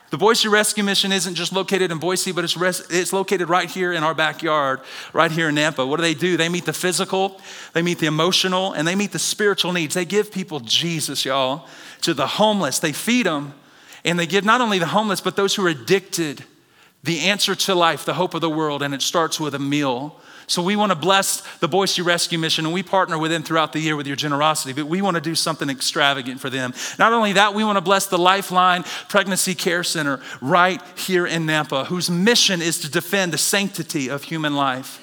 The 0.10 0.18
Boise 0.18 0.50
Rescue 0.50 0.84
Mission 0.84 1.14
isn't 1.14 1.36
just 1.36 1.54
located 1.54 1.90
in 1.90 2.00
Boise, 2.00 2.34
but 2.34 2.44
it's, 2.44 2.58
res- 2.58 2.86
it's 2.90 3.14
located 3.14 3.48
right 3.48 3.72
here 3.72 3.94
in 3.94 4.04
our 4.04 4.14
backyard, 4.14 4.82
right 5.14 5.32
here 5.32 5.48
in 5.48 5.56
Nampa. 5.56 5.88
What 5.88 5.96
do 5.96 6.02
they 6.02 6.16
do? 6.16 6.36
They 6.36 6.50
meet 6.50 6.66
the 6.66 6.74
physical, 6.74 7.40
they 7.72 7.82
meet 7.82 8.00
the 8.00 8.08
emotional, 8.08 8.74
and 8.74 8.86
they 8.86 8.96
meet 8.96 9.14
the 9.14 9.20
spiritual 9.20 9.72
needs. 9.72 9.96
They 9.96 10.04
give 10.04 10.34
people 10.34 10.60
Jesus, 10.60 11.24
y'all, 11.24 11.66
to 12.02 12.14
the 12.14 12.28
homeless. 12.28 12.80
They 12.80 12.92
feed 12.92 13.26
them, 13.26 13.54
and 14.04 14.20
they 14.20 14.28
give 14.28 14.44
not 14.44 14.60
only 14.60 14.80
the 14.80 14.88
homeless, 14.88 15.22
but 15.22 15.38
those 15.38 15.56
who 15.56 15.66
are 15.66 15.70
addicted 15.70 16.44
the 17.06 17.22
answer 17.22 17.56
to 17.56 17.74
life, 17.74 18.04
the 18.04 18.16
hope 18.16 18.34
of 18.34 18.42
the 18.42 18.50
world, 18.50 18.84
and 18.84 18.94
it 18.94 19.02
starts 19.02 19.40
with 19.40 19.56
a 19.56 19.60
meal. 19.60 20.20
So 20.48 20.62
we 20.62 20.76
want 20.76 20.92
to 20.92 20.96
bless 20.96 21.42
the 21.58 21.68
Boise 21.68 22.02
Rescue 22.02 22.38
Mission, 22.38 22.66
and 22.66 22.74
we 22.74 22.84
partner 22.84 23.18
with 23.18 23.32
them 23.32 23.44
throughout 23.44 23.74
the 23.74 23.80
year 23.80 23.96
with 23.96 24.06
your 24.06 24.16
generosity, 24.16 24.74
but 24.74 24.86
we 24.86 25.02
want 25.02 25.16
to 25.16 25.22
do 25.22 25.34
something 25.34 25.70
extravagant 25.70 26.40
for 26.40 26.50
them. 26.50 26.74
Not 27.00 27.14
only 27.14 27.34
that, 27.34 27.54
we 27.54 27.64
want 27.64 27.78
to 27.78 27.82
bless 27.82 28.08
the 28.08 28.18
Lifeline 28.18 28.84
Pregnancy 29.10 29.56
Care 29.56 29.84
Center 29.84 30.20
right 30.42 30.82
here 30.98 31.26
in 31.26 31.46
Nampa, 31.46 31.88
whose 31.88 32.10
mission 32.10 32.62
is 32.62 32.80
to 32.82 32.92
defend 32.92 33.34
the 33.34 33.38
sanctity 33.38 34.10
of 34.10 34.24
human 34.24 34.56
life. 34.56 35.02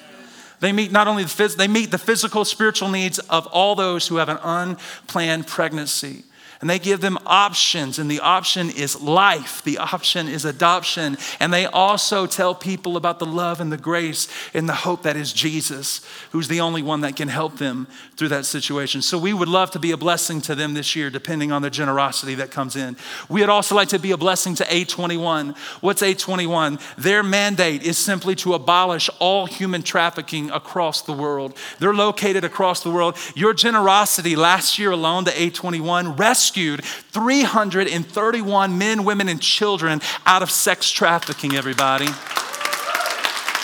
They 0.61 0.71
meet 0.71 0.93
not 0.93 1.09
only 1.09 1.23
the 1.23 1.29
phys- 1.29 1.57
they 1.57 1.67
meet 1.67 1.91
the 1.91 1.97
physical, 1.97 2.45
spiritual 2.45 2.87
needs 2.87 3.19
of 3.19 3.47
all 3.47 3.75
those 3.75 4.07
who 4.07 4.15
have 4.15 4.29
an 4.29 4.39
unplanned 4.43 5.45
pregnancy 5.45 6.23
and 6.63 6.69
they 6.69 6.79
give 6.79 7.01
them 7.01 7.19
options, 7.25 7.99
and 7.99 8.09
the 8.09 8.21
option 8.21 8.69
is 8.69 9.01
life, 9.01 9.61
the 9.63 9.79
option 9.79 10.29
is 10.29 10.45
adoption. 10.45 11.17
And 11.41 11.53
they 11.53 11.65
also 11.65 12.25
tell 12.25 12.55
people 12.55 12.95
about 12.95 13.19
the 13.19 13.25
love 13.25 13.59
and 13.59 13.69
the 13.69 13.75
grace 13.75 14.29
and 14.53 14.69
the 14.69 14.73
hope 14.73 15.03
that 15.03 15.17
is 15.17 15.33
Jesus, 15.33 15.99
who's 16.31 16.47
the 16.47 16.61
only 16.61 16.81
one 16.81 17.01
that 17.01 17.17
can 17.17 17.27
help 17.27 17.57
them 17.57 17.85
through 18.15 18.29
that 18.29 18.45
situation. 18.45 19.01
So 19.01 19.17
we 19.17 19.33
would 19.33 19.49
love 19.49 19.71
to 19.71 19.79
be 19.79 19.91
a 19.91 19.97
blessing 19.97 20.39
to 20.43 20.55
them 20.55 20.73
this 20.73 20.95
year, 20.95 21.09
depending 21.09 21.51
on 21.51 21.63
the 21.63 21.69
generosity 21.69 22.35
that 22.35 22.49
comes 22.49 22.77
in. 22.77 22.95
We 23.27 23.41
would 23.41 23.49
also 23.49 23.75
like 23.75 23.89
to 23.89 23.99
be 23.99 24.11
a 24.11 24.17
blessing 24.17 24.55
to 24.55 24.63
A21. 24.63 25.57
What's 25.81 26.01
A21? 26.01 26.79
Their 26.95 27.23
mandate 27.23 27.83
is 27.83 27.97
simply 27.97 28.35
to 28.35 28.53
abolish 28.53 29.09
all 29.19 29.47
human 29.47 29.83
trafficking 29.83 30.49
across 30.49 31.01
the 31.01 31.11
world. 31.11 31.57
They're 31.79 31.93
located 31.93 32.45
across 32.45 32.83
the 32.83 32.89
world. 32.89 33.17
Your 33.35 33.53
generosity 33.53 34.37
last 34.37 34.79
year 34.79 34.91
alone 34.91 35.25
to 35.25 35.31
A21 35.31 36.17
rescued 36.17 36.52
rescued 36.53 36.85
331 36.85 38.77
men, 38.77 39.03
women, 39.03 39.27
and 39.27 39.41
children 39.41 39.99
out 40.27 40.43
of 40.43 40.51
sex 40.51 40.91
trafficking, 40.91 41.55
everybody. 41.55 42.05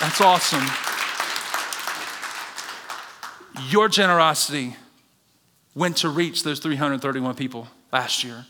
That's 0.02 0.20
awesome. 0.20 0.66
Your 3.70 3.90
generosity 3.90 4.76
went 5.76 5.98
to 5.98 6.10
reach 6.10 6.42
those 6.42 6.60
331 6.60 7.36
people 7.36 7.68
last 7.92 8.24
year. 8.24 8.48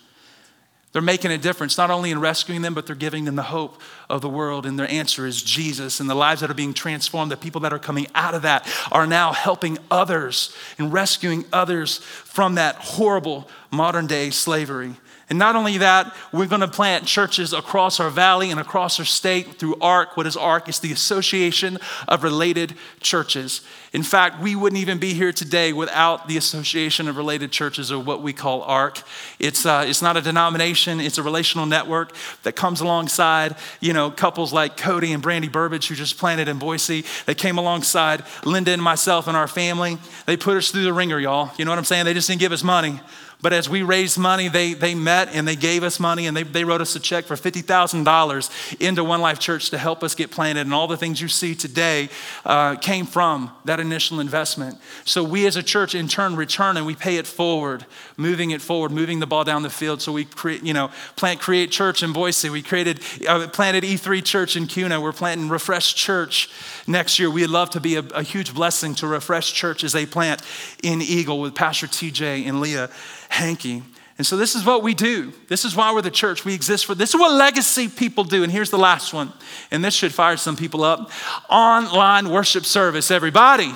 They're 0.92 1.02
making 1.04 1.32
a 1.32 1.38
difference, 1.38 1.78
not 1.78 1.92
only 1.92 2.10
in 2.10 2.20
rescuing 2.20 2.64
them, 2.64 2.74
but 2.74 2.88
they're 2.88 2.96
giving 2.96 3.26
them 3.26 3.36
the 3.36 3.44
hope 3.44 3.80
of 4.10 4.22
the 4.22 4.30
world. 4.30 4.66
And 4.66 4.78
their 4.80 4.90
answer 4.90 5.28
is 5.28 5.44
Jesus. 5.44 6.00
And 6.00 6.10
the 6.10 6.16
lives 6.16 6.42
that 6.42 6.50
are 6.50 6.56
being 6.56 6.74
transformed, 6.74 7.32
the 7.32 7.38
people 7.38 7.62
that 7.62 7.74
are 7.74 7.80
coming 7.80 8.08
out 8.16 8.34
of 8.34 8.42
that, 8.42 8.68
are 8.92 9.06
now 9.06 9.32
helping 9.32 9.78
others 9.92 10.56
and 10.80 10.92
rescuing 10.92 11.46
others 11.54 12.00
from 12.00 12.56
that 12.56 12.76
horrible 12.76 13.48
modern 13.70 14.08
day 14.08 14.32
slavery. 14.32 14.96
And 15.30 15.38
not 15.38 15.56
only 15.56 15.78
that, 15.78 16.16
we're 16.34 16.48
going 16.48 16.62
to 16.62 16.68
plant 16.68 17.06
churches 17.06 17.54
across 17.54 18.00
our 18.00 18.10
valley 18.10 18.50
and 18.50 18.60
across 18.60 19.00
our 19.00 19.06
state 19.06 19.60
through 19.60 19.76
ARC. 19.80 20.18
What 20.18 20.26
is 20.26 20.36
ARC? 20.36 20.68
It's 20.68 20.80
the 20.80 20.92
Association 20.92 21.78
of 22.08 22.24
Related 22.24 22.74
Churches. 23.00 23.62
In 23.94 24.02
fact, 24.02 24.42
we 24.42 24.56
wouldn't 24.56 24.82
even 24.82 24.98
be 24.98 25.14
here 25.14 25.32
today 25.32 25.72
without 25.72 26.28
the 26.28 26.38
Association 26.38 27.08
of 27.08 27.16
Related 27.16 27.52
Churches, 27.52 27.92
or 27.92 28.00
what 28.00 28.24
we 28.24 28.34
call 28.34 28.64
ARC. 28.64 29.04
It's, 29.38 29.68
uh, 29.68 29.86
it's 29.88 30.02
not 30.02 30.18
a 30.18 30.22
denomination, 30.22 31.00
it's 31.00 31.20
a 31.20 31.24
relational 31.24 31.68
network 31.68 32.14
that 32.44 32.56
comes 32.56 32.82
alongside, 32.82 33.56
you 33.82 33.94
know, 33.94 34.10
couples 34.10 34.52
like 34.52 34.78
Cody 34.78 35.14
and 35.14 35.22
Brandy 35.22 35.48
Burbage, 35.48 35.88
who 35.88 35.96
just 35.96 36.18
planted 36.18 36.48
in 36.48 36.58
Boise. 36.58 37.06
They 37.28 37.36
came 37.36 37.60
alongside 37.60 38.24
Linda 38.46 38.72
and 38.72 38.82
myself 38.82 39.28
and 39.28 39.38
our 39.38 39.48
family. 39.48 39.98
They 40.26 40.38
put 40.38 40.58
us 40.58 40.72
through 40.72 40.84
the 40.84 40.94
ringer, 40.94 41.20
y'all. 41.20 41.52
You 41.58 41.66
know 41.66 41.72
what 41.72 41.78
I'm 41.78 41.86
saying? 41.86 42.06
They 42.06 42.14
just 42.16 42.28
didn't 42.28 42.42
give 42.42 42.52
us 42.52 42.64
money. 42.64 43.00
But 43.42 43.54
as 43.54 43.70
we 43.70 43.84
raised 43.84 44.18
money, 44.18 44.50
they, 44.50 44.74
they 44.74 44.94
met 44.94 45.30
and 45.34 45.48
they 45.48 45.56
gave 45.56 45.82
us 45.82 45.98
money 45.98 46.28
and 46.28 46.36
they, 46.36 46.44
they 46.44 46.66
wrote 46.66 46.82
us 46.82 46.94
a 46.98 47.00
check 47.00 47.24
for 47.24 47.36
$50,000 47.36 48.82
into 48.82 49.04
One 49.06 49.22
Life 49.22 49.40
Church 49.40 49.70
to 49.70 49.78
help 49.78 50.04
us 50.04 50.14
get 50.14 50.30
planted. 50.30 50.62
And 50.62 50.74
all 50.74 50.88
the 50.88 50.98
things 50.98 51.22
you 51.22 51.30
see 51.30 51.56
today 51.56 52.10
uh, 52.44 52.76
came 52.76 53.06
from 53.06 53.52
that 53.64 53.80
initial 53.80 54.20
investment. 54.20 54.78
So 55.06 55.24
we 55.24 55.48
as 55.48 55.56
a 55.56 55.64
church 55.64 55.96
in 55.96 56.10
turn 56.10 56.36
return 56.36 56.76
and 56.76 56.86
we 56.86 56.96
pay 56.96 57.16
it 57.16 57.26
forward, 57.26 57.86
moving 58.18 58.52
it 58.52 58.62
forward, 58.62 58.92
moving 58.92 59.20
the 59.20 59.28
ball 59.28 59.46
down 59.46 59.64
the 59.64 59.70
field. 59.70 60.02
So 60.02 60.12
we 60.12 60.26
create, 60.26 60.64
you 60.64 60.74
know, 60.74 60.92
plant 61.16 61.40
Create 61.40 61.72
Church 61.72 62.04
in 62.04 62.12
Boise. 62.12 62.50
We 62.50 62.62
created, 62.62 63.00
uh, 63.26 63.48
planted 63.48 63.86
E3 63.86 64.22
Church 64.22 64.58
in 64.58 64.68
Kuna. 64.68 65.00
We're 65.00 65.14
planting 65.14 65.48
Refresh 65.48 65.96
Church 65.96 66.50
next 66.88 67.18
year. 67.18 67.30
We'd 67.30 67.48
love 67.48 67.70
to 67.70 67.80
be 67.80 67.96
a, 67.96 68.04
a 68.14 68.22
huge 68.22 68.54
blessing 68.54 68.96
to 68.96 69.08
Refresh 69.08 69.54
Church 69.54 69.86
as 69.86 69.94
they 69.94 70.06
plant 70.06 70.42
in 70.84 71.02
Eagle 71.02 71.40
with 71.40 71.56
Pastor 71.56 71.88
TJ 71.88 72.46
and 72.46 72.60
Leah 72.60 72.90
Hankey. 73.30 73.84
And 74.18 74.28
so 74.28 74.36
this 74.36 74.54
is 74.54 74.66
what 74.66 74.84
we 74.84 74.94
do. 74.94 75.32
This 75.48 75.64
is 75.64 75.78
why 75.78 75.94
we're 75.94 76.02
the 76.02 76.12
church. 76.12 76.44
We 76.44 76.54
exist 76.54 76.86
for 76.86 76.94
this 76.94 77.12
is 77.12 77.20
what 77.20 77.32
legacy 77.32 77.88
people 77.88 78.26
do. 78.26 78.44
And 78.44 78.52
here's 78.52 78.70
the 78.70 78.78
last 78.78 79.14
one. 79.14 79.32
And 79.72 79.84
this 79.84 79.94
should 79.94 80.14
fire 80.14 80.36
some 80.36 80.58
people 80.58 80.84
up. 80.84 81.10
Online 81.50 82.30
worship 82.30 82.66
service, 82.66 83.12
everybody. 83.12 83.74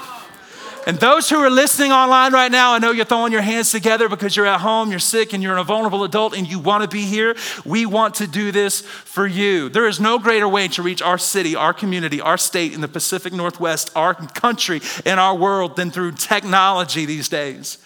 And 0.86 0.98
those 0.98 1.30
who 1.30 1.38
are 1.38 1.50
listening 1.50 1.94
online 1.94 2.34
right 2.34 2.52
now, 2.52 2.74
I 2.74 2.80
know 2.80 2.92
you're 2.92 3.06
throwing 3.06 3.32
your 3.32 3.42
hands 3.42 3.72
together 3.72 4.10
because 4.10 4.36
you're 4.36 4.46
at 4.46 4.60
home, 4.60 4.90
you're 4.90 5.00
sick, 5.00 5.32
and 5.32 5.42
you're 5.42 5.56
a 5.56 5.64
vulnerable 5.64 6.04
adult 6.04 6.36
and 6.36 6.46
you 6.46 6.60
want 6.60 6.84
to 6.84 6.90
be 6.90 7.04
here. 7.04 7.38
We 7.64 7.86
want 7.86 8.16
to 8.16 8.28
do 8.28 8.52
this 8.52 8.82
for 8.82 9.26
you. 9.26 9.70
There 9.70 9.88
is 9.88 10.02
no 10.02 10.20
greater 10.20 10.48
way 10.48 10.68
to 10.70 10.82
reach 10.82 11.02
our 11.02 11.18
city, 11.18 11.56
our 11.56 11.74
community, 11.74 12.20
our 12.20 12.38
state 12.38 12.74
in 12.74 12.82
the 12.82 12.90
Pacific 12.90 13.32
Northwest, 13.32 13.92
our 13.96 14.14
country, 14.14 14.82
and 15.06 15.22
our 15.22 15.38
world 15.38 15.78
than 15.78 15.90
through 15.90 16.14
technology 16.14 17.06
these 17.06 17.30
days. 17.30 17.78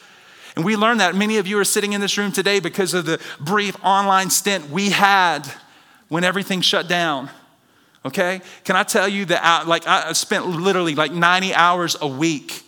And 0.57 0.65
we 0.65 0.75
learned 0.75 1.01
that. 1.01 1.13
Many 1.13 1.37
of 1.37 1.45
you 1.45 1.59
are 1.59 1.63
sitting 1.63 1.93
in 1.93 2.01
this 2.01 2.17
room 2.17 2.31
today 2.31 2.59
because 2.59 2.95
of 2.95 3.05
the 3.05 3.21
brief 3.39 3.77
online 3.85 4.31
stint 4.31 4.71
we 4.71 4.89
had 4.89 5.47
when 6.07 6.23
everything 6.23 6.61
shut 6.61 6.87
down. 6.87 7.29
Okay? 8.03 8.41
Can 8.63 8.75
I 8.75 8.81
tell 8.81 9.07
you 9.07 9.25
that 9.25 9.45
uh, 9.45 9.67
like 9.67 9.85
I 9.85 10.13
spent 10.13 10.47
literally 10.47 10.95
like 10.95 11.11
90 11.11 11.53
hours 11.53 11.95
a 12.01 12.07
week 12.07 12.63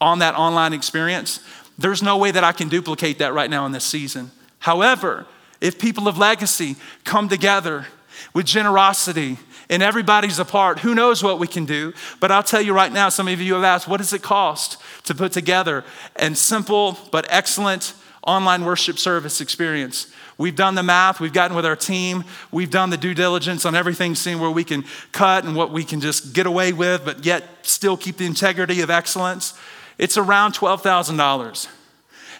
on 0.00 0.18
that 0.18 0.34
online 0.34 0.72
experience? 0.72 1.38
There's 1.78 2.02
no 2.02 2.16
way 2.16 2.32
that 2.32 2.42
I 2.42 2.50
can 2.50 2.68
duplicate 2.68 3.20
that 3.20 3.32
right 3.32 3.48
now 3.48 3.66
in 3.66 3.70
this 3.70 3.84
season. 3.84 4.32
However, 4.58 5.24
if 5.60 5.78
people 5.78 6.08
of 6.08 6.18
legacy 6.18 6.74
come 7.04 7.28
together 7.28 7.86
with 8.34 8.46
generosity 8.46 9.38
and 9.70 9.82
everybody's 9.82 10.38
a 10.38 10.44
part. 10.44 10.80
Who 10.80 10.94
knows 10.94 11.22
what 11.22 11.38
we 11.38 11.46
can 11.46 11.64
do? 11.64 11.92
But 12.20 12.30
I'll 12.30 12.42
tell 12.42 12.60
you 12.60 12.72
right 12.72 12.92
now, 12.92 13.08
some 13.08 13.28
of 13.28 13.40
you 13.40 13.54
have 13.54 13.64
asked, 13.64 13.88
what 13.88 13.98
does 13.98 14.12
it 14.12 14.22
cost 14.22 14.78
to 15.04 15.14
put 15.14 15.32
together 15.32 15.84
a 16.16 16.34
simple 16.34 16.98
but 17.10 17.26
excellent 17.28 17.94
online 18.26 18.64
worship 18.64 18.98
service 18.98 19.40
experience? 19.40 20.12
We've 20.38 20.56
done 20.56 20.76
the 20.76 20.84
math, 20.84 21.18
we've 21.18 21.32
gotten 21.32 21.56
with 21.56 21.66
our 21.66 21.74
team, 21.74 22.24
we've 22.52 22.70
done 22.70 22.90
the 22.90 22.96
due 22.96 23.14
diligence 23.14 23.64
on 23.64 23.74
everything, 23.74 24.14
seeing 24.14 24.38
where 24.38 24.50
we 24.50 24.62
can 24.62 24.84
cut 25.10 25.44
and 25.44 25.56
what 25.56 25.72
we 25.72 25.82
can 25.82 26.00
just 26.00 26.32
get 26.32 26.46
away 26.46 26.72
with, 26.72 27.04
but 27.04 27.24
yet 27.24 27.42
still 27.62 27.96
keep 27.96 28.18
the 28.18 28.26
integrity 28.26 28.80
of 28.80 28.88
excellence. 28.88 29.58
It's 29.98 30.16
around 30.16 30.54
$12,000. 30.54 31.68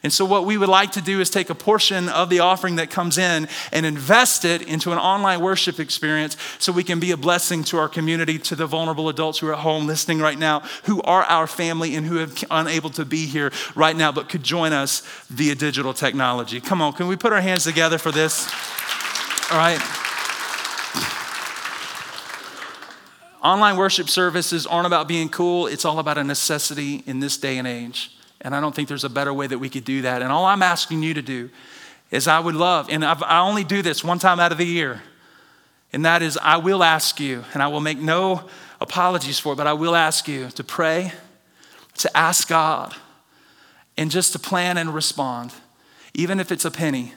And 0.02 0.12
so, 0.12 0.24
what 0.24 0.44
we 0.44 0.56
would 0.56 0.68
like 0.68 0.92
to 0.92 1.00
do 1.00 1.20
is 1.20 1.30
take 1.30 1.50
a 1.50 1.54
portion 1.54 2.08
of 2.08 2.30
the 2.30 2.40
offering 2.40 2.76
that 2.76 2.90
comes 2.90 3.18
in 3.18 3.48
and 3.72 3.84
invest 3.86 4.44
it 4.44 4.62
into 4.62 4.92
an 4.92 4.98
online 4.98 5.40
worship 5.40 5.80
experience 5.80 6.36
so 6.58 6.72
we 6.72 6.84
can 6.84 7.00
be 7.00 7.10
a 7.10 7.16
blessing 7.16 7.64
to 7.64 7.78
our 7.78 7.88
community, 7.88 8.38
to 8.38 8.54
the 8.54 8.66
vulnerable 8.66 9.08
adults 9.08 9.38
who 9.38 9.48
are 9.48 9.54
at 9.54 9.60
home 9.60 9.86
listening 9.86 10.20
right 10.20 10.38
now, 10.38 10.60
who 10.84 11.02
are 11.02 11.24
our 11.24 11.46
family 11.46 11.96
and 11.96 12.06
who 12.06 12.20
are 12.20 12.28
unable 12.50 12.90
to 12.90 13.04
be 13.04 13.26
here 13.26 13.50
right 13.74 13.96
now 13.96 14.12
but 14.12 14.28
could 14.28 14.42
join 14.42 14.72
us 14.72 15.00
via 15.28 15.54
digital 15.54 15.92
technology. 15.92 16.60
Come 16.60 16.82
on, 16.82 16.92
can 16.92 17.08
we 17.08 17.16
put 17.16 17.32
our 17.32 17.40
hands 17.40 17.64
together 17.64 17.98
for 17.98 18.12
this? 18.12 18.46
All 19.50 19.58
right. 19.58 19.80
Online 23.42 23.76
worship 23.76 24.08
services 24.08 24.66
aren't 24.66 24.86
about 24.86 25.06
being 25.06 25.28
cool, 25.28 25.66
it's 25.68 25.84
all 25.84 25.98
about 25.98 26.18
a 26.18 26.24
necessity 26.24 27.02
in 27.06 27.20
this 27.20 27.36
day 27.36 27.56
and 27.56 27.66
age. 27.66 28.17
And 28.40 28.54
I 28.54 28.60
don't 28.60 28.74
think 28.74 28.88
there's 28.88 29.04
a 29.04 29.10
better 29.10 29.32
way 29.34 29.46
that 29.46 29.58
we 29.58 29.68
could 29.68 29.84
do 29.84 30.02
that. 30.02 30.22
And 30.22 30.30
all 30.30 30.44
I'm 30.44 30.62
asking 30.62 31.02
you 31.02 31.14
to 31.14 31.22
do 31.22 31.50
is 32.10 32.26
I 32.26 32.40
would 32.40 32.54
love, 32.54 32.88
and 32.90 33.04
I've, 33.04 33.22
i 33.22 33.40
only 33.40 33.64
do 33.64 33.82
this 33.82 34.02
one 34.02 34.18
time 34.18 34.40
out 34.40 34.52
of 34.52 34.58
the 34.58 34.66
year, 34.66 35.02
and 35.92 36.04
that 36.04 36.22
is 36.22 36.38
I 36.40 36.56
will 36.56 36.82
ask 36.82 37.20
you, 37.20 37.44
and 37.52 37.62
I 37.62 37.68
will 37.68 37.80
make 37.80 37.98
no 37.98 38.48
apologies 38.80 39.38
for 39.38 39.52
it, 39.52 39.56
but 39.56 39.66
I 39.66 39.74
will 39.74 39.94
ask 39.94 40.26
you 40.26 40.48
to 40.50 40.64
pray, 40.64 41.12
to 41.98 42.16
ask 42.16 42.48
God, 42.48 42.94
and 43.96 44.10
just 44.10 44.32
to 44.32 44.38
plan 44.38 44.78
and 44.78 44.94
respond, 44.94 45.52
even 46.14 46.40
if 46.40 46.50
it's 46.50 46.64
a 46.64 46.70
penny. 46.70 47.12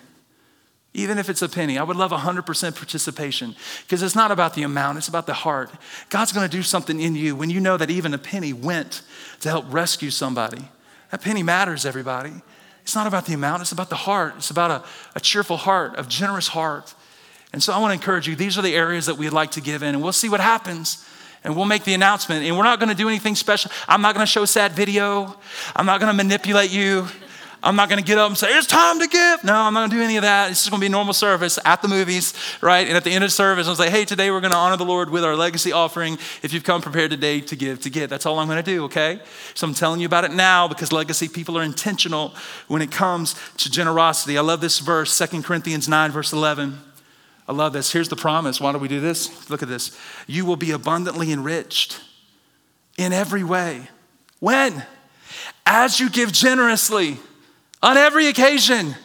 Even 0.93 1.17
if 1.17 1.29
it's 1.29 1.41
a 1.41 1.47
penny, 1.47 1.77
I 1.77 1.83
would 1.83 1.95
love 1.95 2.11
100% 2.11 2.75
participation 2.75 3.55
because 3.83 4.03
it's 4.03 4.13
not 4.13 4.29
about 4.29 4.55
the 4.55 4.63
amount, 4.63 4.97
it's 4.97 5.07
about 5.07 5.25
the 5.25 5.33
heart. 5.33 5.71
God's 6.09 6.33
gonna 6.33 6.49
do 6.49 6.61
something 6.61 6.99
in 6.99 7.15
you 7.15 7.33
when 7.33 7.49
you 7.49 7.61
know 7.61 7.77
that 7.77 7.89
even 7.89 8.13
a 8.13 8.17
penny 8.17 8.51
went 8.51 9.01
to 9.39 9.47
help 9.47 9.63
rescue 9.69 10.09
somebody. 10.09 10.67
That 11.11 11.21
penny 11.21 11.43
matters, 11.43 11.85
everybody. 11.85 12.33
It's 12.83 12.95
not 12.95 13.05
about 13.05 13.25
the 13.25 13.33
amount, 13.33 13.61
it's 13.61 13.71
about 13.71 13.89
the 13.89 13.95
heart. 13.95 14.33
It's 14.37 14.49
about 14.49 14.71
a, 14.71 14.83
a 15.15 15.19
cheerful 15.19 15.57
heart, 15.57 15.93
a 15.97 16.03
generous 16.03 16.47
heart. 16.47 16.95
And 17.53 17.61
so 17.61 17.73
I 17.73 17.79
want 17.79 17.91
to 17.91 17.93
encourage 17.93 18.27
you, 18.27 18.35
these 18.35 18.57
are 18.57 18.61
the 18.61 18.75
areas 18.75 19.05
that 19.05 19.17
we'd 19.17 19.29
like 19.29 19.51
to 19.51 19.61
give 19.61 19.83
in, 19.83 19.89
and 19.89 20.01
we'll 20.01 20.13
see 20.13 20.29
what 20.29 20.39
happens. 20.39 21.05
And 21.43 21.55
we'll 21.55 21.65
make 21.65 21.85
the 21.85 21.95
announcement. 21.95 22.45
And 22.45 22.55
we're 22.55 22.63
not 22.63 22.79
going 22.79 22.89
to 22.89 22.95
do 22.95 23.07
anything 23.09 23.33
special. 23.33 23.71
I'm 23.87 24.03
not 24.03 24.13
going 24.13 24.23
to 24.23 24.31
show 24.31 24.45
sad 24.45 24.73
video. 24.73 25.35
I'm 25.75 25.87
not 25.87 25.99
going 25.99 26.15
to 26.15 26.23
manipulate 26.23 26.71
you. 26.71 27.07
I'm 27.63 27.75
not 27.75 27.89
gonna 27.89 28.01
get 28.01 28.17
up 28.17 28.27
and 28.27 28.37
say, 28.37 28.47
it's 28.57 28.65
time 28.65 28.99
to 28.99 29.07
give. 29.07 29.43
No, 29.43 29.53
I'm 29.53 29.73
not 29.73 29.81
gonna 29.81 29.99
do 29.99 30.01
any 30.01 30.17
of 30.17 30.23
that. 30.23 30.49
It's 30.49 30.61
just 30.61 30.71
gonna 30.71 30.81
be 30.81 30.87
a 30.87 30.89
normal 30.89 31.13
service 31.13 31.59
at 31.63 31.83
the 31.83 31.87
movies, 31.87 32.33
right? 32.59 32.87
And 32.87 32.97
at 32.97 33.03
the 33.03 33.11
end 33.11 33.23
of 33.23 33.29
the 33.29 33.35
service, 33.35 33.67
I'll 33.67 33.75
say, 33.75 33.91
hey, 33.91 34.03
today 34.03 34.31
we're 34.31 34.41
gonna 34.41 34.55
honor 34.55 34.77
the 34.77 34.85
Lord 34.85 35.11
with 35.11 35.23
our 35.23 35.35
legacy 35.35 35.71
offering. 35.71 36.17
If 36.41 36.53
you've 36.53 36.63
come 36.63 36.81
prepared 36.81 37.11
today 37.11 37.39
to 37.41 37.55
give, 37.55 37.81
to 37.81 37.91
give. 37.91 38.09
That's 38.09 38.25
all 38.25 38.39
I'm 38.39 38.47
gonna 38.47 38.63
do, 38.63 38.85
okay? 38.85 39.21
So 39.53 39.67
I'm 39.67 39.75
telling 39.75 39.99
you 39.99 40.07
about 40.07 40.23
it 40.23 40.31
now 40.31 40.67
because 40.67 40.91
legacy 40.91 41.27
people 41.27 41.55
are 41.55 41.63
intentional 41.63 42.33
when 42.67 42.81
it 42.81 42.91
comes 42.91 43.35
to 43.57 43.69
generosity. 43.69 44.39
I 44.39 44.41
love 44.41 44.59
this 44.59 44.79
verse, 44.79 45.15
2 45.15 45.43
Corinthians 45.43 45.87
9, 45.87 46.11
verse 46.11 46.33
11. 46.33 46.79
I 47.47 47.53
love 47.53 47.73
this. 47.73 47.91
Here's 47.91 48.09
the 48.09 48.15
promise. 48.15 48.59
Why 48.59 48.71
do 48.71 48.79
we 48.79 48.87
do 48.87 48.99
this? 48.99 49.49
Look 49.51 49.61
at 49.61 49.69
this. 49.69 49.95
You 50.25 50.45
will 50.45 50.55
be 50.55 50.71
abundantly 50.71 51.31
enriched 51.31 52.01
in 52.97 53.13
every 53.13 53.43
way. 53.43 53.89
When? 54.39 54.83
As 55.65 55.99
you 55.99 56.09
give 56.09 56.31
generously 56.31 57.19
on 57.81 57.97
every 57.97 58.27
occasion 58.27 58.95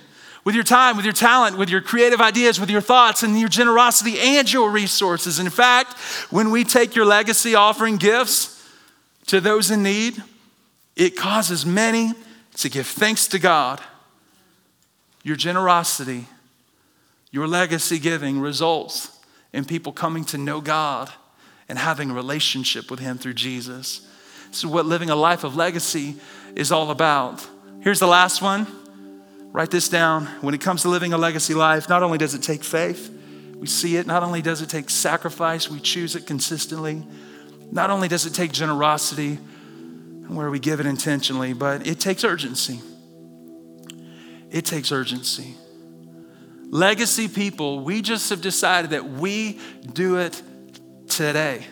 with 0.44 0.54
your 0.54 0.64
time, 0.64 0.96
with 0.96 1.04
your 1.04 1.12
talent, 1.12 1.58
with 1.58 1.68
your 1.68 1.80
creative 1.80 2.20
ideas, 2.20 2.60
with 2.60 2.70
your 2.70 2.80
thoughts, 2.80 3.24
and 3.24 3.38
your 3.38 3.48
generosity 3.48 4.18
and 4.18 4.50
your 4.50 4.70
resources. 4.70 5.40
In 5.40 5.50
fact, 5.50 5.94
when 6.30 6.52
we 6.52 6.62
take 6.62 6.94
your 6.94 7.04
legacy 7.04 7.56
offering 7.56 7.96
gifts 7.96 8.64
to 9.26 9.40
those 9.40 9.72
in 9.72 9.82
need, 9.82 10.22
it 10.94 11.16
causes 11.16 11.66
many 11.66 12.12
to 12.58 12.68
give 12.68 12.86
thanks 12.86 13.26
to 13.28 13.40
God. 13.40 13.80
Your 15.24 15.36
generosity, 15.36 16.26
your 17.32 17.48
legacy 17.48 17.98
giving 17.98 18.38
results 18.38 19.18
in 19.52 19.64
people 19.64 19.92
coming 19.92 20.24
to 20.26 20.38
know 20.38 20.60
God 20.60 21.10
and 21.68 21.76
having 21.76 22.10
a 22.10 22.14
relationship 22.14 22.88
with 22.88 23.00
Him 23.00 23.18
through 23.18 23.34
Jesus. 23.34 24.06
This 24.48 24.58
is 24.58 24.66
what 24.66 24.86
living 24.86 25.10
a 25.10 25.16
life 25.16 25.42
of 25.42 25.56
legacy 25.56 26.14
is 26.54 26.70
all 26.70 26.92
about. 26.92 27.44
Here's 27.86 28.00
the 28.00 28.08
last 28.08 28.42
one. 28.42 28.66
Write 29.52 29.70
this 29.70 29.88
down. 29.88 30.26
When 30.40 30.54
it 30.54 30.60
comes 30.60 30.82
to 30.82 30.88
living 30.88 31.12
a 31.12 31.18
legacy 31.18 31.54
life, 31.54 31.88
not 31.88 32.02
only 32.02 32.18
does 32.18 32.34
it 32.34 32.42
take 32.42 32.64
faith, 32.64 33.16
we 33.54 33.68
see 33.68 33.96
it, 33.96 34.08
not 34.08 34.24
only 34.24 34.42
does 34.42 34.60
it 34.60 34.68
take 34.68 34.90
sacrifice, 34.90 35.70
we 35.70 35.78
choose 35.78 36.16
it 36.16 36.26
consistently, 36.26 37.06
not 37.70 37.90
only 37.90 38.08
does 38.08 38.26
it 38.26 38.34
take 38.34 38.50
generosity, 38.50 39.36
where 40.26 40.50
we 40.50 40.58
give 40.58 40.80
it 40.80 40.86
intentionally, 40.86 41.52
but 41.52 41.86
it 41.86 42.00
takes 42.00 42.24
urgency. 42.24 42.80
It 44.50 44.64
takes 44.64 44.90
urgency. 44.90 45.54
Legacy 46.70 47.28
people, 47.28 47.84
we 47.84 48.02
just 48.02 48.30
have 48.30 48.40
decided 48.40 48.90
that 48.90 49.04
we 49.04 49.60
do 49.92 50.16
it 50.16 50.42
today. 51.06 51.64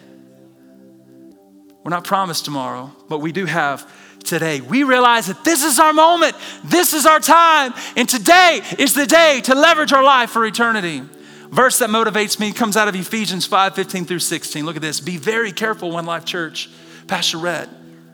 We're 1.83 1.91
not 1.91 2.05
promised 2.05 2.45
tomorrow, 2.45 2.93
but 3.09 3.19
we 3.19 3.33
do 3.33 3.47
have 3.47 3.91
today. 4.25 4.61
We 4.61 4.83
realize 4.83 5.27
that 5.27 5.45
this 5.45 5.63
is 5.63 5.79
our 5.79 5.93
moment, 5.93 6.35
this 6.65 6.93
is 6.93 7.07
our 7.07 7.21
time, 7.21 7.75
and 7.97 8.09
today 8.09 8.61
is 8.79 8.95
the 8.95 9.07
day 9.07 9.41
to 9.45 9.55
leverage 9.55 9.93
our 9.93 10.03
life 10.03 10.31
for 10.31 10.45
eternity. 10.45 11.03
Verse 11.51 11.79
that 11.79 11.91
motivates 11.91 12.41
me 12.41 12.53
comes 12.53 12.77
out 12.77 12.89
of 12.89 12.97
Ephesians 12.97 13.47
5 13.47 13.75
15 13.75 14.07
through 14.07 14.19
16. 14.19 14.67
Look 14.67 14.77
at 14.77 14.83
this. 14.83 15.01
Be 15.01 15.17
very 15.17 15.53
careful, 15.53 15.91
One 15.91 16.07
Life 16.07 16.25
Church, 16.25 16.69
Pastor 17.07 17.39
Red. 17.39 17.69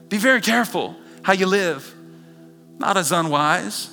Be 0.09 0.19
very 0.19 0.41
careful 0.41 0.97
how 1.23 1.33
you 1.33 1.47
live, 1.47 1.95
not 2.79 2.97
as 2.97 3.13
unwise, 3.13 3.89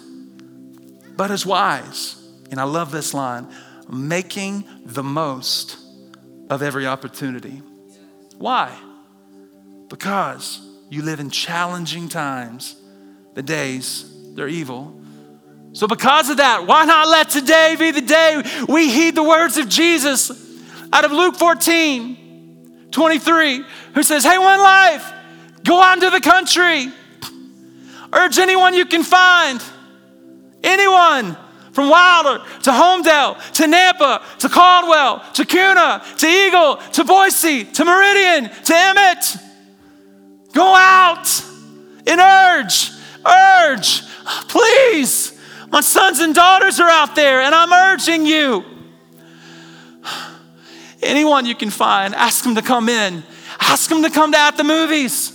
but 1.16 1.32
as 1.32 1.46
wise. 1.46 2.16
And 2.52 2.60
I 2.60 2.64
love 2.64 2.92
this 2.92 3.14
line 3.14 3.48
making 3.90 4.66
the 4.86 5.04
most 5.04 5.78
of 6.50 6.62
every 6.62 6.88
opportunity. 6.88 7.62
Why? 8.38 8.78
Because 9.90 10.60
you 10.90 11.02
live 11.02 11.20
in 11.20 11.30
challenging 11.30 12.10
times. 12.10 12.76
The 13.34 13.44
days, 13.44 14.12
they're 14.36 14.48
evil. 14.48 15.00
So, 15.74 15.88
because 15.88 16.30
of 16.30 16.38
that, 16.38 16.66
why 16.66 16.86
not 16.86 17.08
let 17.08 17.30
today 17.30 17.76
be 17.78 17.92
the 17.92 18.02
day 18.02 18.42
we 18.68 18.90
heed 18.90 19.16
the 19.16 19.24
words 19.24 19.58
of 19.58 19.70
Jesus 19.70 20.32
out 20.92 21.06
of 21.06 21.12
Luke 21.12 21.36
14 21.36 22.90
23, 22.90 23.64
who 23.94 24.04
says, 24.04 24.24
Hey, 24.24 24.38
one 24.38 24.60
life, 24.60 25.14
go 25.64 25.80
out 25.80 25.98
into 25.98 26.10
the 26.10 26.22
country, 26.22 26.92
urge 28.14 28.40
anyone 28.40 28.74
you 28.74 28.86
can 28.86 29.04
find, 29.04 29.62
anyone 30.64 31.38
from 31.74 31.90
Wilder 31.90 32.44
to 32.64 32.72
Homedale 32.72 33.52
to 33.54 33.64
Nampa 33.66 34.38
to 34.40 34.50
Caldwell 34.50 35.24
to 35.34 35.46
Kuna 35.46 36.04
to 36.18 36.28
Eagle 36.28 36.78
to 36.94 37.04
Boise 37.04 37.66
to 37.66 37.86
Meridian 37.86 38.50
to 38.64 38.74
Emmett. 38.76 39.38
Go 40.58 40.74
out 40.74 41.44
and 42.08 42.20
urge, 42.20 42.90
urge, 43.24 44.02
please. 44.48 45.40
My 45.70 45.82
sons 45.82 46.18
and 46.20 46.34
daughters 46.34 46.80
are 46.80 46.90
out 46.90 47.16
there, 47.16 47.42
and 47.42 47.54
I'm 47.54 47.72
urging 47.72 48.26
you. 48.26 48.66
Anyone 51.04 51.46
you 51.46 51.54
can 51.54 51.70
find, 51.70 52.16
ask 52.16 52.44
them 52.44 52.56
to 52.56 52.64
come 52.64 52.90
in. 52.90 53.22
Ask 53.60 53.88
them 53.88 54.02
to 54.02 54.10
come 54.10 54.32
to 54.32 54.38
at 54.40 54.58
the 54.58 54.64
movies. 54.64 55.32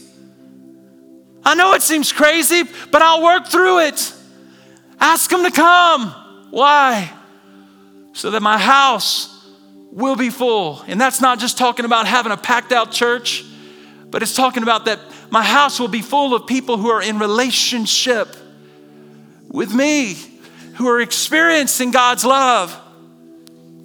I 1.45 1.55
know 1.55 1.75
it 1.75 1.83
seems 1.83 2.11
crazy, 2.11 2.65
but 2.91 3.01
I'll 3.01 3.23
work 3.23 3.47
through 3.47 3.87
it. 3.87 4.13
Ask 4.99 5.31
them 5.31 5.45
to 5.45 5.53
come. 5.53 6.09
Why? 6.51 7.13
So 8.13 8.33
that 8.33 8.43
my 8.43 8.59
house 8.59 9.49
will 9.93 10.17
be 10.17 10.31
full. 10.31 10.83
And 10.89 11.01
that's 11.01 11.21
not 11.21 11.39
just 11.39 11.59
talking 11.59 11.85
about 11.85 12.09
having 12.09 12.33
a 12.33 12.37
packed 12.37 12.73
out 12.73 12.91
church, 12.91 13.45
but 14.11 14.21
it's 14.21 14.35
talking 14.35 14.65
about 14.65 14.87
that 14.87 14.99
my 15.33 15.43
house 15.43 15.81
will 15.81 15.89
be 15.89 16.03
full 16.03 16.35
of 16.35 16.47
people 16.47 16.77
who 16.77 16.91
are 16.91 17.01
in 17.01 17.19
relationship 17.19 18.37
with 19.49 19.73
me, 19.73 20.15
who 20.75 20.87
are 20.89 21.01
experiencing 21.01 21.91
God's 21.91 22.23
love. 22.23 22.79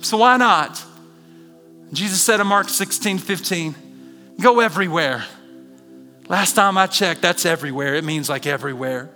So 0.02 0.18
why 0.18 0.36
not? 0.36 0.84
Jesus 1.93 2.22
said 2.22 2.41
in 2.41 2.48
Mark 2.48 2.68
16, 2.68 3.20
15, 3.20 3.76
go 4.41 4.60
everywhere. 4.60 5.24
Last 6.28 6.52
time 6.52 6.78
I 6.78 6.86
checked, 6.86 7.22
that's 7.22 7.45
everywhere. 7.45 7.95
It 7.95 8.04
means 8.04 8.28
like 8.28 8.45
everywhere. 8.45 9.10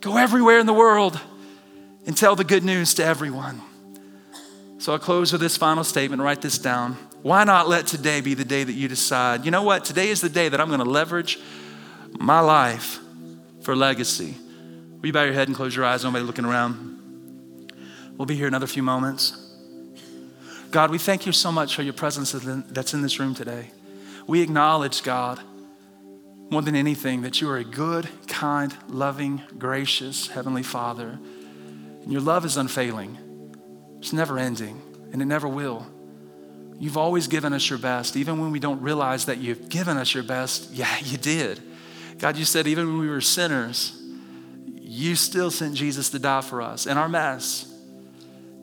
Go 0.00 0.16
everywhere 0.16 0.58
in 0.58 0.66
the 0.66 0.72
world 0.72 1.20
and 2.08 2.16
tell 2.16 2.34
the 2.34 2.42
good 2.42 2.64
news 2.64 2.94
to 2.94 3.04
everyone. 3.04 3.62
So 4.78 4.92
I'll 4.92 4.98
close 4.98 5.30
with 5.30 5.40
this 5.40 5.56
final 5.56 5.84
statement. 5.84 6.22
Write 6.22 6.42
this 6.42 6.58
down. 6.58 6.96
Why 7.22 7.44
not 7.44 7.68
let 7.68 7.86
today 7.86 8.20
be 8.20 8.34
the 8.34 8.44
day 8.44 8.64
that 8.64 8.72
you 8.72 8.88
decide, 8.88 9.44
you 9.44 9.50
know 9.50 9.62
what? 9.62 9.84
Today 9.84 10.08
is 10.08 10.20
the 10.20 10.28
day 10.28 10.48
that 10.48 10.60
I'm 10.60 10.68
going 10.68 10.80
to 10.80 10.88
leverage 10.88 11.38
my 12.18 12.40
life 12.40 12.98
for 13.62 13.74
legacy. 13.74 14.36
Will 14.98 15.06
you 15.06 15.12
bow 15.12 15.24
your 15.24 15.34
head 15.34 15.48
and 15.48 15.56
close 15.56 15.74
your 15.74 15.84
eyes? 15.84 16.04
Nobody 16.04 16.24
looking 16.24 16.44
around. 16.44 17.72
We'll 18.16 18.26
be 18.26 18.36
here 18.36 18.46
another 18.46 18.66
few 18.66 18.82
moments. 18.82 19.42
God, 20.70 20.90
we 20.90 20.98
thank 20.98 21.26
you 21.26 21.32
so 21.32 21.50
much 21.50 21.74
for 21.74 21.82
your 21.82 21.92
presence 21.92 22.32
that's 22.32 22.94
in 22.94 23.02
this 23.02 23.18
room 23.18 23.34
today. 23.34 23.70
We 24.26 24.40
acknowledge, 24.40 25.02
God, 25.02 25.40
more 26.50 26.62
than 26.62 26.76
anything, 26.76 27.22
that 27.22 27.40
you 27.40 27.50
are 27.50 27.56
a 27.56 27.64
good, 27.64 28.08
kind, 28.28 28.76
loving, 28.88 29.42
gracious 29.58 30.28
Heavenly 30.28 30.62
Father 30.62 31.18
and 32.06 32.12
your 32.12 32.22
love 32.22 32.44
is 32.44 32.56
unfailing, 32.56 33.18
it's 33.98 34.12
never 34.12 34.38
ending, 34.38 34.80
and 35.12 35.20
it 35.20 35.24
never 35.24 35.48
will. 35.48 35.88
You've 36.78 36.96
always 36.96 37.26
given 37.26 37.52
us 37.52 37.68
your 37.70 37.78
best, 37.78 38.16
even 38.16 38.40
when 38.40 38.50
we 38.50 38.58
don't 38.58 38.82
realize 38.82 39.26
that 39.26 39.38
you've 39.38 39.68
given 39.68 39.96
us 39.96 40.12
your 40.12 40.22
best. 40.22 40.72
Yeah, 40.72 40.94
you 41.02 41.16
did. 41.16 41.62
God, 42.18 42.36
you 42.36 42.44
said 42.44 42.66
even 42.66 42.86
when 42.86 42.98
we 42.98 43.08
were 43.08 43.20
sinners, 43.20 44.02
you 44.80 45.16
still 45.16 45.50
sent 45.50 45.74
Jesus 45.74 46.10
to 46.10 46.18
die 46.18 46.42
for 46.42 46.62
us 46.62 46.86
in 46.86 46.98
our 46.98 47.08
mess. 47.08 47.72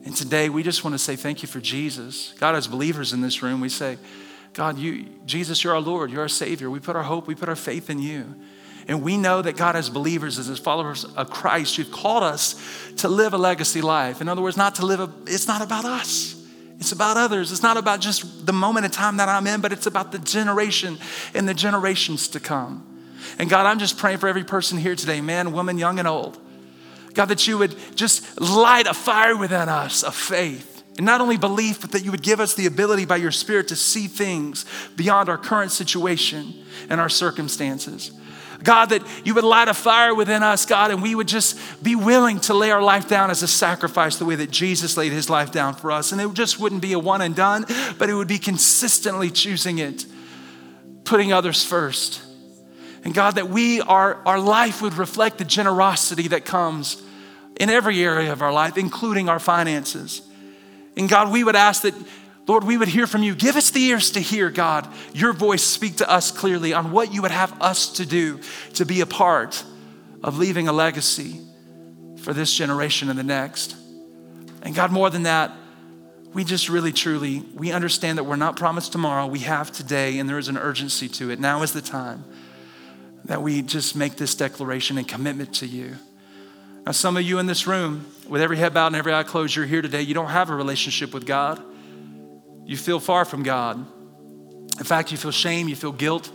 And 0.06 0.16
today 0.16 0.50
we 0.50 0.64
just 0.64 0.84
want 0.84 0.94
to 0.94 1.00
say 1.00 1.16
thank 1.16 1.42
you 1.42 1.48
for 1.48 1.60
Jesus. 1.60 2.34
God, 2.40 2.56
as 2.56 2.68
believers 2.68 3.14
in 3.14 3.22
this 3.22 3.42
room, 3.42 3.62
we 3.62 3.70
say, 3.70 3.98
God, 4.54 4.78
you, 4.78 5.08
Jesus, 5.26 5.64
you're 5.64 5.74
our 5.74 5.82
Lord, 5.82 6.12
you're 6.12 6.22
our 6.22 6.28
Savior. 6.28 6.70
We 6.70 6.80
put 6.80 6.96
our 6.96 7.04
hope, 7.04 7.28
we 7.28 7.36
put 7.36 7.50
our 7.50 7.56
faith 7.56 7.90
in 7.90 8.00
you. 8.00 8.36
And 8.88 9.02
we 9.02 9.18
know 9.18 9.42
that 9.42 9.56
God, 9.56 9.76
as 9.76 9.90
believers, 9.90 10.38
as 10.38 10.60
followers 10.60 11.06
of 11.06 11.30
Christ, 11.30 11.78
you've 11.78 11.92
called 11.92 12.24
us 12.24 12.62
to 12.98 13.08
live 13.08 13.34
a 13.34 13.38
legacy 13.38 13.82
life. 13.82 14.20
In 14.20 14.28
other 14.28 14.42
words, 14.42 14.58
not 14.58 14.76
to 14.76 14.86
live 14.86 15.00
a, 15.00 15.12
it's 15.26 15.48
not 15.48 15.62
about 15.62 15.86
us. 15.86 16.43
It's 16.84 16.92
about 16.92 17.16
others. 17.16 17.54
It's 17.54 17.64
not 17.64 17.78
about 17.78 18.02
just 18.02 18.46
the 18.46 18.52
moment 18.52 18.86
of 18.86 18.92
time 18.92 19.16
that 19.18 19.30
I'm 19.30 19.48
in, 19.48 19.62
but 19.62 19.72
it's 19.72 19.86
about 19.86 20.12
the 20.12 20.20
generation 20.20 20.98
and 21.34 21.48
the 21.48 21.54
generations 21.54 22.28
to 22.30 22.42
come. 22.42 22.86
And 23.40 23.50
God, 23.50 23.66
I'm 23.66 23.80
just 23.80 23.98
praying 23.98 24.18
for 24.18 24.28
every 24.28 24.44
person 24.44 24.78
here 24.78 24.94
today, 24.94 25.22
man, 25.22 25.54
woman, 25.54 25.78
young, 25.78 25.98
and 25.98 26.10
old. 26.10 26.38
God, 27.14 27.28
that 27.28 27.48
you 27.48 27.58
would 27.58 27.74
just 27.96 28.42
light 28.42 28.86
a 28.86 28.94
fire 28.94 29.38
within 29.38 29.70
us 29.70 30.04
of 30.04 30.14
faith. 30.14 30.84
And 30.98 31.06
not 31.06 31.22
only 31.22 31.38
belief, 31.38 31.80
but 31.80 31.94
that 31.94 32.04
you 32.04 32.12
would 32.12 32.22
give 32.22 32.42
us 32.42 32.54
the 32.54 32.66
ability 32.66 33.06
by 33.06 33.16
your 33.16 33.32
Spirit 33.32 33.70
to 33.70 33.78
see 33.78 34.08
things 34.08 34.66
beyond 34.98 35.30
our 35.30 35.38
current 35.38 35.72
situation 35.72 36.54
and 36.90 37.00
our 37.00 37.08
circumstances. 37.08 38.12
God, 38.64 38.90
that 38.90 39.04
you 39.26 39.34
would 39.36 39.44
light 39.44 39.68
a 39.68 39.74
fire 39.74 40.16
within 40.16 40.42
us, 40.42 40.66
God, 40.66 40.92
and 40.92 41.02
we 41.02 41.16
would 41.16 41.28
just 41.28 41.60
be 41.84 41.96
willing 41.96 42.40
to 42.42 42.54
lay 42.54 42.72
our 42.72 42.82
life 42.82 43.08
down 43.08 43.30
as 43.30 43.44
a 43.44 43.48
sacrifice 43.48 44.16
the 44.16 44.26
way 44.26 44.36
that 44.36 44.52
Jesus 44.52 44.96
laid 44.96 45.12
his 45.12 45.30
life 45.30 45.52
down 45.52 45.76
for 45.76 45.92
us. 45.92 46.12
And 46.12 46.22
it 46.22 46.34
just 46.34 46.60
wouldn't 46.60 46.82
be 46.82 46.94
a 46.94 47.00
one 47.00 47.22
and 47.22 47.36
done, 47.36 47.66
but 47.98 48.10
it 48.10 48.14
would 48.14 48.28
be 48.28 48.40
consistently 48.40 49.30
choosing 49.30 49.80
it, 49.80 50.06
putting 51.04 51.34
others 51.34 51.64
first. 51.64 52.22
And 53.04 53.14
God, 53.14 53.36
that 53.36 53.50
we, 53.50 53.82
our, 53.82 54.26
our 54.26 54.40
life 54.40 54.82
would 54.82 54.94
reflect 54.94 55.38
the 55.38 55.46
generosity 55.46 56.30
that 56.30 56.46
comes 56.46 57.02
in 57.60 57.70
every 57.70 58.02
area 58.02 58.32
of 58.32 58.42
our 58.42 58.54
life, 58.54 58.78
including 58.78 59.28
our 59.28 59.40
finances. 59.40 60.22
And 60.96 61.10
God, 61.10 61.32
we 61.32 61.44
would 61.44 61.56
ask 61.56 61.82
that, 61.82 61.94
Lord, 62.46 62.66
we 62.66 62.78
would 62.78 62.90
hear 62.90 63.08
from 63.08 63.24
you. 63.24 63.36
Give 63.36 63.56
us 63.56 63.70
the 63.70 63.84
ears 63.84 64.12
to 64.12 64.20
hear, 64.20 64.50
God, 64.50 64.88
your 65.14 65.32
voice 65.32 65.64
speak 65.64 65.98
to 65.98 66.10
us 66.10 66.30
clearly 66.30 66.74
on 66.74 66.92
what 66.92 67.14
you 67.14 67.22
would 67.22 67.32
have 67.32 67.62
us 67.62 67.94
to 67.94 68.06
do 68.06 68.42
to 68.74 68.86
be 68.86 69.02
a 69.02 69.06
part 69.06 69.64
of 70.22 70.38
leaving 70.38 70.68
a 70.68 70.74
legacy 70.74 71.40
for 72.22 72.34
this 72.34 72.54
generation 72.54 73.10
and 73.10 73.18
the 73.18 73.24
next. 73.24 73.76
And 74.62 74.76
God, 74.76 74.92
more 74.92 75.10
than 75.10 75.24
that, 75.24 75.52
we 76.34 76.44
just 76.44 76.68
really 76.68 76.92
truly 76.92 77.44
we 77.54 77.72
understand 77.72 78.18
that 78.18 78.24
we're 78.24 78.36
not 78.36 78.58
promised 78.58 78.92
tomorrow. 78.92 79.28
We 79.28 79.40
have 79.40 79.72
today 79.72 80.20
and 80.20 80.28
there 80.28 80.40
is 80.40 80.48
an 80.48 80.58
urgency 80.58 81.08
to 81.10 81.30
it. 81.30 81.40
Now 81.40 81.62
is 81.62 81.72
the 81.74 81.82
time 81.82 82.26
that 83.26 83.42
we 83.42 83.62
just 83.62 83.96
make 83.96 84.16
this 84.16 84.36
declaration 84.36 84.98
and 84.98 85.08
commitment 85.08 85.54
to 85.56 85.68
you. 85.68 85.96
Now 86.86 86.92
some 86.92 87.16
of 87.16 87.24
you 87.24 87.40
in 87.40 87.46
this 87.46 87.68
room 87.68 88.06
with 88.28 88.42
every 88.42 88.58
head 88.58 88.74
bowed 88.74 88.88
and 88.88 88.96
every 88.96 89.14
eye 89.14 89.24
closed 89.24 89.56
you're 89.56 89.66
here 89.66 89.82
today. 89.82 90.02
You 90.02 90.14
don't 90.14 90.30
have 90.30 90.50
a 90.50 90.56
relationship 90.56 91.14
with 91.14 91.26
god 91.26 91.64
you 92.66 92.78
feel 92.78 93.00
far 93.00 93.26
from 93.26 93.44
god 93.44 93.78
in 94.80 94.86
fact 94.86 95.12
you 95.12 95.18
feel 95.18 95.32
shame 95.32 95.68
you 95.68 95.76
feel 95.76 95.92
guilt 95.92 96.32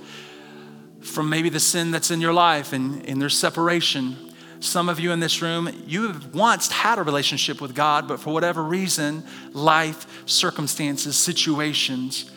from 1.00 1.28
maybe 1.30 1.48
the 1.48 1.60
sin 1.60 1.90
that's 1.90 2.10
in 2.10 2.20
your 2.20 2.32
life 2.32 2.72
and, 2.72 3.08
and 3.08 3.20
there's 3.20 3.38
separation 3.38 4.16
some 4.60 4.88
of 4.88 4.98
you 4.98 5.12
in 5.12 5.20
this 5.20 5.40
room, 5.40 5.70
you 5.86 6.08
have 6.08 6.34
once 6.34 6.70
had 6.70 6.98
a 6.98 7.02
relationship 7.02 7.60
with 7.60 7.74
God, 7.74 8.08
but 8.08 8.18
for 8.18 8.32
whatever 8.32 8.62
reason, 8.62 9.24
life, 9.52 10.06
circumstances, 10.26 11.16
situations 11.16 12.30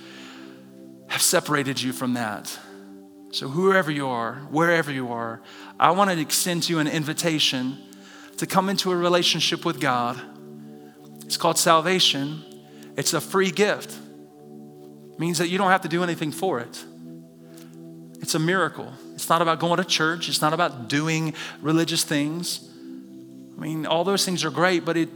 have 1.08 1.22
separated 1.22 1.82
you 1.82 1.94
from 1.94 2.14
that. 2.14 2.58
So, 3.32 3.48
whoever 3.48 3.90
you 3.90 4.08
are, 4.08 4.36
wherever 4.52 4.92
you 4.92 5.12
are, 5.12 5.42
I 5.80 5.92
want 5.92 6.12
to 6.12 6.20
extend 6.20 6.64
to 6.64 6.74
you 6.74 6.80
an 6.80 6.88
invitation 6.88 7.78
to 8.38 8.46
come 8.46 8.70
into 8.70 8.92
a 8.92 8.96
relationship 8.96 9.66
with 9.66 9.80
God. 9.80 10.22
It's 11.26 11.38
called 11.38 11.58
salvation, 11.58 12.44
it's 12.98 13.14
a 13.14 13.22
free 13.22 13.52
gift. 13.52 13.92
It 13.92 15.20
means 15.20 15.38
that 15.38 15.50
you 15.50 15.58
don't 15.58 15.72
have 15.72 15.82
to 15.82 15.90
do 15.90 16.04
anything 16.04 16.32
for 16.32 16.60
it. 16.60 16.84
It's 18.20 18.36
a 18.36 18.40
miracle. 18.40 18.94
It's 19.16 19.30
not 19.30 19.42
about 19.42 19.60
going 19.60 19.78
to 19.78 19.84
church, 19.84 20.30
it's 20.30 20.42
not 20.42 20.54
about 20.54 20.88
doing 20.88 21.34
religious 21.62 22.04
things. 22.04 22.68
I 23.58 23.60
mean, 23.60 23.86
all 23.86 24.04
those 24.04 24.26
things 24.26 24.44
are 24.44 24.52
great, 24.52 24.86
but 24.86 24.98
it 24.98 25.10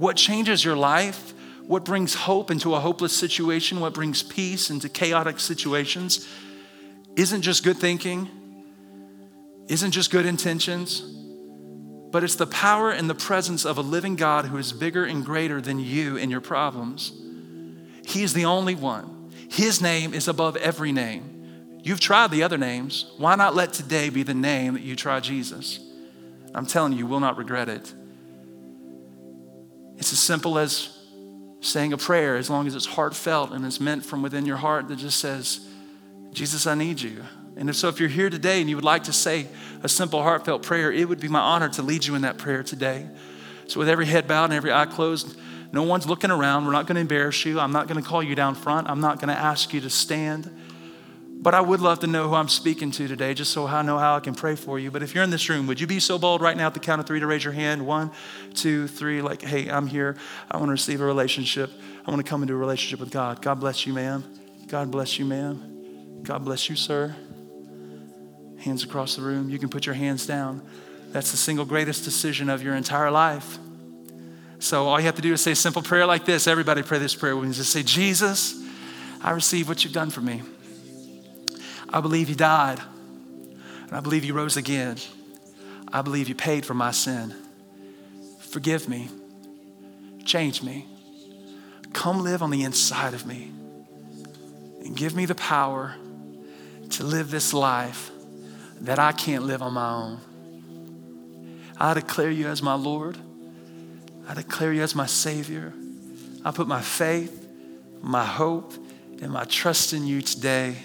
what 0.00 0.16
changes 0.16 0.64
your 0.64 0.76
life, 0.76 1.34
what 1.66 1.84
brings 1.84 2.14
hope 2.14 2.50
into 2.50 2.74
a 2.74 2.80
hopeless 2.80 3.12
situation, 3.12 3.80
what 3.80 3.92
brings 3.92 4.22
peace 4.22 4.70
into 4.70 4.88
chaotic 4.88 5.38
situations 5.38 6.26
isn't 7.16 7.42
just 7.42 7.64
good 7.64 7.76
thinking, 7.76 8.28
isn't 9.68 9.90
just 9.90 10.10
good 10.10 10.24
intentions, 10.24 11.02
but 12.10 12.24
it's 12.24 12.34
the 12.34 12.46
power 12.46 12.90
and 12.90 13.08
the 13.08 13.14
presence 13.14 13.64
of 13.64 13.78
a 13.78 13.82
living 13.82 14.16
God 14.16 14.46
who 14.46 14.56
is 14.56 14.72
bigger 14.72 15.04
and 15.04 15.24
greater 15.24 15.60
than 15.60 15.78
you 15.78 16.16
and 16.16 16.30
your 16.30 16.40
problems. 16.40 17.12
He's 18.04 18.32
the 18.32 18.44
only 18.44 18.74
one. 18.74 19.32
His 19.48 19.80
name 19.80 20.14
is 20.14 20.28
above 20.28 20.56
every 20.56 20.92
name. 20.92 21.78
You've 21.82 22.00
tried 22.00 22.30
the 22.30 22.42
other 22.42 22.58
names. 22.58 23.12
Why 23.16 23.36
not 23.36 23.54
let 23.54 23.72
today 23.72 24.10
be 24.10 24.22
the 24.22 24.34
name 24.34 24.74
that 24.74 24.82
you 24.82 24.96
try 24.96 25.20
Jesus? 25.20 25.80
I'm 26.54 26.66
telling 26.66 26.92
you, 26.92 26.98
you 26.98 27.06
will 27.06 27.20
not 27.20 27.38
regret 27.38 27.68
it. 27.68 27.94
It's 29.96 30.12
as 30.12 30.18
simple 30.18 30.58
as 30.58 30.96
saying 31.60 31.92
a 31.92 31.98
prayer, 31.98 32.36
as 32.36 32.50
long 32.50 32.66
as 32.66 32.74
it's 32.74 32.86
heartfelt 32.86 33.52
and 33.52 33.64
it's 33.64 33.80
meant 33.80 34.04
from 34.04 34.22
within 34.22 34.46
your 34.46 34.56
heart 34.56 34.88
that 34.88 34.96
just 34.96 35.18
says, 35.18 35.66
Jesus, 36.32 36.66
I 36.66 36.74
need 36.74 37.00
you. 37.00 37.22
And 37.56 37.68
if 37.68 37.76
so, 37.76 37.88
if 37.88 38.00
you're 38.00 38.08
here 38.08 38.30
today 38.30 38.60
and 38.60 38.70
you 38.70 38.76
would 38.76 38.84
like 38.84 39.04
to 39.04 39.12
say 39.12 39.46
a 39.82 39.88
simple, 39.88 40.22
heartfelt 40.22 40.62
prayer, 40.62 40.92
it 40.92 41.08
would 41.08 41.20
be 41.20 41.28
my 41.28 41.40
honor 41.40 41.68
to 41.70 41.82
lead 41.82 42.06
you 42.06 42.14
in 42.14 42.22
that 42.22 42.38
prayer 42.38 42.62
today. 42.62 43.08
So, 43.66 43.78
with 43.78 43.88
every 43.88 44.06
head 44.06 44.26
bowed 44.26 44.44
and 44.44 44.54
every 44.54 44.72
eye 44.72 44.86
closed, 44.86 45.36
no 45.72 45.82
one's 45.82 46.06
looking 46.06 46.30
around. 46.30 46.66
We're 46.66 46.72
not 46.72 46.86
going 46.86 46.96
to 46.96 47.00
embarrass 47.00 47.44
you. 47.44 47.60
I'm 47.60 47.72
not 47.72 47.86
going 47.86 48.02
to 48.02 48.08
call 48.08 48.22
you 48.22 48.34
down 48.34 48.54
front. 48.54 48.88
I'm 48.88 49.00
not 49.00 49.20
going 49.20 49.28
to 49.28 49.38
ask 49.40 49.72
you 49.72 49.80
to 49.82 49.90
stand. 49.90 50.50
But 51.42 51.54
I 51.54 51.62
would 51.62 51.80
love 51.80 52.00
to 52.00 52.06
know 52.06 52.28
who 52.28 52.34
I'm 52.34 52.48
speaking 52.48 52.90
to 52.92 53.08
today, 53.08 53.32
just 53.32 53.52
so 53.52 53.66
I 53.66 53.80
know 53.80 53.96
how 53.96 54.14
I 54.16 54.20
can 54.20 54.34
pray 54.34 54.56
for 54.56 54.78
you. 54.78 54.90
But 54.90 55.02
if 55.02 55.14
you're 55.14 55.24
in 55.24 55.30
this 55.30 55.48
room, 55.48 55.66
would 55.68 55.80
you 55.80 55.86
be 55.86 55.98
so 55.98 56.18
bold 56.18 56.42
right 56.42 56.54
now 56.54 56.66
at 56.66 56.74
the 56.74 56.80
count 56.80 57.00
of 57.00 57.06
three 57.06 57.18
to 57.18 57.26
raise 57.26 57.42
your 57.42 57.54
hand? 57.54 57.86
One, 57.86 58.10
two, 58.52 58.86
three, 58.86 59.22
like, 59.22 59.40
hey, 59.40 59.70
I'm 59.70 59.86
here. 59.86 60.16
I 60.50 60.58
want 60.58 60.68
to 60.68 60.72
receive 60.72 61.00
a 61.00 61.04
relationship. 61.04 61.70
I 62.06 62.10
want 62.10 62.24
to 62.24 62.28
come 62.28 62.42
into 62.42 62.52
a 62.52 62.58
relationship 62.58 63.00
with 63.00 63.10
God. 63.10 63.40
God 63.40 63.58
bless 63.58 63.86
you, 63.86 63.94
ma'am. 63.94 64.22
God 64.66 64.90
bless 64.90 65.18
you, 65.18 65.24
ma'am. 65.24 66.20
God 66.24 66.44
bless 66.44 66.68
you, 66.68 66.76
sir. 66.76 67.16
Hands 68.60 68.82
across 68.84 69.16
the 69.16 69.22
room. 69.22 69.50
You 69.50 69.58
can 69.58 69.68
put 69.68 69.86
your 69.86 69.94
hands 69.94 70.26
down. 70.26 70.62
That's 71.12 71.30
the 71.30 71.36
single 71.36 71.64
greatest 71.64 72.04
decision 72.04 72.48
of 72.48 72.62
your 72.62 72.74
entire 72.76 73.10
life. 73.10 73.58
So 74.58 74.86
all 74.86 75.00
you 75.00 75.06
have 75.06 75.16
to 75.16 75.22
do 75.22 75.32
is 75.32 75.40
say 75.40 75.52
a 75.52 75.56
simple 75.56 75.82
prayer 75.82 76.06
like 76.06 76.26
this. 76.26 76.46
Everybody 76.46 76.82
pray 76.82 76.98
this 76.98 77.14
prayer. 77.14 77.34
We 77.34 77.44
can 77.44 77.52
just 77.52 77.72
say, 77.72 77.82
Jesus, 77.82 78.62
I 79.22 79.30
receive 79.32 79.68
what 79.68 79.82
you've 79.82 79.92
done 79.92 80.10
for 80.10 80.20
me. 80.20 80.42
I 81.88 82.00
believe 82.00 82.28
you 82.28 82.36
died, 82.36 82.78
and 83.86 83.92
I 83.92 84.00
believe 84.00 84.24
you 84.24 84.34
rose 84.34 84.56
again. 84.56 84.98
I 85.92 86.02
believe 86.02 86.28
you 86.28 86.34
paid 86.34 86.64
for 86.64 86.74
my 86.74 86.92
sin. 86.92 87.34
Forgive 88.40 88.88
me, 88.88 89.08
change 90.24 90.62
me, 90.62 90.86
come 91.92 92.22
live 92.22 92.42
on 92.42 92.50
the 92.50 92.62
inside 92.62 93.14
of 93.14 93.26
me, 93.26 93.50
and 94.84 94.94
give 94.94 95.16
me 95.16 95.24
the 95.26 95.34
power 95.34 95.96
to 96.90 97.02
live 97.02 97.30
this 97.30 97.52
life 97.52 98.10
that 98.80 98.98
I 98.98 99.12
can't 99.12 99.44
live 99.44 99.62
on 99.62 99.72
my 99.74 99.90
own. 99.90 100.20
I 101.76 101.94
declare 101.94 102.30
you 102.30 102.48
as 102.48 102.62
my 102.62 102.74
Lord. 102.74 103.16
I 104.28 104.34
declare 104.34 104.72
you 104.72 104.82
as 104.82 104.94
my 104.94 105.06
Savior. 105.06 105.72
I 106.44 106.50
put 106.50 106.66
my 106.66 106.80
faith, 106.80 107.48
my 108.02 108.24
hope, 108.24 108.72
and 109.20 109.30
my 109.30 109.44
trust 109.44 109.92
in 109.92 110.06
you 110.06 110.22
today. 110.22 110.76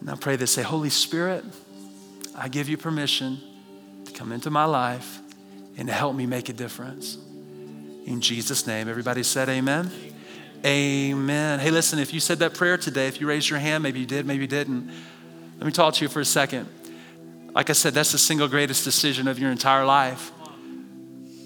And 0.00 0.10
I 0.10 0.14
pray 0.14 0.36
this 0.36 0.52
say, 0.52 0.62
Holy 0.62 0.90
Spirit, 0.90 1.44
I 2.36 2.48
give 2.48 2.68
you 2.68 2.76
permission 2.76 3.40
to 4.04 4.12
come 4.12 4.30
into 4.32 4.50
my 4.50 4.64
life 4.64 5.20
and 5.76 5.88
to 5.88 5.94
help 5.94 6.14
me 6.14 6.26
make 6.26 6.48
a 6.48 6.52
difference. 6.52 7.18
In 8.04 8.20
Jesus' 8.20 8.66
name, 8.66 8.88
everybody 8.88 9.22
said 9.22 9.48
amen. 9.48 9.90
Amen. 10.64 11.58
Hey, 11.60 11.70
listen, 11.70 11.98
if 11.98 12.14
you 12.14 12.20
said 12.20 12.38
that 12.38 12.54
prayer 12.54 12.78
today, 12.78 13.08
if 13.08 13.20
you 13.20 13.28
raised 13.28 13.48
your 13.48 13.58
hand, 13.58 13.82
maybe 13.82 14.00
you 14.00 14.06
did, 14.06 14.26
maybe 14.26 14.42
you 14.42 14.48
didn't, 14.48 14.90
let 15.58 15.66
me 15.66 15.72
talk 15.72 15.94
to 15.94 16.04
you 16.04 16.08
for 16.08 16.20
a 16.20 16.24
second. 16.24 16.68
Like 17.54 17.70
I 17.70 17.72
said, 17.72 17.94
that's 17.94 18.12
the 18.12 18.18
single 18.18 18.48
greatest 18.48 18.84
decision 18.84 19.28
of 19.28 19.38
your 19.38 19.50
entire 19.50 19.84
life. 19.84 20.30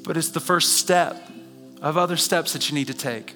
But 0.04 0.16
it's 0.16 0.30
the 0.30 0.40
first 0.40 0.76
step 0.76 1.16
of 1.80 1.96
other 1.96 2.16
steps 2.16 2.52
that 2.52 2.68
you 2.68 2.74
need 2.74 2.88
to 2.88 2.94
take. 2.94 3.34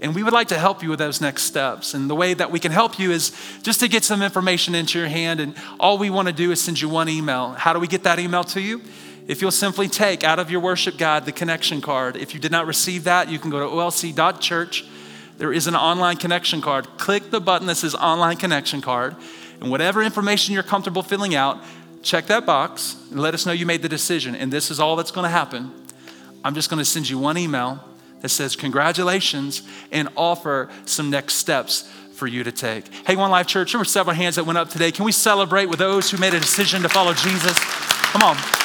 And 0.00 0.14
we 0.14 0.22
would 0.22 0.32
like 0.32 0.48
to 0.48 0.58
help 0.58 0.82
you 0.82 0.90
with 0.90 0.98
those 0.98 1.20
next 1.20 1.44
steps. 1.44 1.94
And 1.94 2.10
the 2.10 2.14
way 2.14 2.34
that 2.34 2.50
we 2.50 2.60
can 2.60 2.72
help 2.72 2.98
you 2.98 3.10
is 3.10 3.32
just 3.62 3.80
to 3.80 3.88
get 3.88 4.04
some 4.04 4.20
information 4.20 4.74
into 4.74 4.98
your 4.98 5.08
hand. 5.08 5.40
And 5.40 5.54
all 5.80 5.96
we 5.96 6.10
want 6.10 6.28
to 6.28 6.34
do 6.34 6.50
is 6.50 6.60
send 6.60 6.80
you 6.80 6.90
one 6.90 7.08
email. 7.08 7.52
How 7.52 7.72
do 7.72 7.78
we 7.78 7.86
get 7.86 8.02
that 8.02 8.18
email 8.18 8.44
to 8.44 8.60
you? 8.60 8.82
If 9.26 9.40
you'll 9.40 9.50
simply 9.50 9.88
take 9.88 10.22
out 10.22 10.38
of 10.38 10.50
your 10.50 10.60
worship 10.60 10.98
guide 10.98 11.24
the 11.24 11.32
connection 11.32 11.80
card. 11.80 12.16
If 12.16 12.34
you 12.34 12.40
did 12.40 12.52
not 12.52 12.66
receive 12.66 13.04
that, 13.04 13.30
you 13.30 13.38
can 13.38 13.50
go 13.50 13.60
to 13.60 13.66
olc.church. 13.66 14.84
There 15.38 15.52
is 15.52 15.66
an 15.66 15.74
online 15.74 16.18
connection 16.18 16.60
card. 16.60 16.86
Click 16.98 17.30
the 17.30 17.40
button 17.40 17.66
that 17.68 17.76
says 17.76 17.94
online 17.94 18.36
connection 18.36 18.82
card. 18.82 19.16
And 19.60 19.70
whatever 19.70 20.02
information 20.02 20.54
you're 20.54 20.62
comfortable 20.62 21.02
filling 21.02 21.34
out, 21.34 21.62
check 22.02 22.26
that 22.26 22.44
box 22.46 22.96
and 23.10 23.20
let 23.20 23.34
us 23.34 23.46
know 23.46 23.52
you 23.52 23.66
made 23.66 23.82
the 23.82 23.88
decision. 23.88 24.34
And 24.34 24.52
this 24.52 24.70
is 24.70 24.78
all 24.78 24.96
that's 24.96 25.10
going 25.10 25.24
to 25.24 25.30
happen. 25.30 25.72
I'm 26.44 26.54
just 26.54 26.68
going 26.68 26.78
to 26.78 26.84
send 26.84 27.08
you 27.08 27.18
one 27.18 27.38
email 27.38 27.82
that 28.20 28.28
says, 28.28 28.56
Congratulations, 28.56 29.62
and 29.90 30.08
offer 30.16 30.68
some 30.84 31.10
next 31.10 31.34
steps 31.34 31.90
for 32.14 32.26
you 32.26 32.44
to 32.44 32.52
take. 32.52 32.92
Hey, 33.06 33.16
One 33.16 33.30
Life 33.30 33.46
Church, 33.46 33.72
there 33.72 33.78
were 33.78 33.84
several 33.84 34.14
hands 34.14 34.36
that 34.36 34.44
went 34.44 34.58
up 34.58 34.70
today. 34.70 34.92
Can 34.92 35.04
we 35.04 35.12
celebrate 35.12 35.66
with 35.66 35.78
those 35.78 36.10
who 36.10 36.18
made 36.18 36.34
a 36.34 36.40
decision 36.40 36.82
to 36.82 36.88
follow 36.88 37.12
Jesus? 37.12 37.58
Come 37.58 38.22
on. 38.22 38.63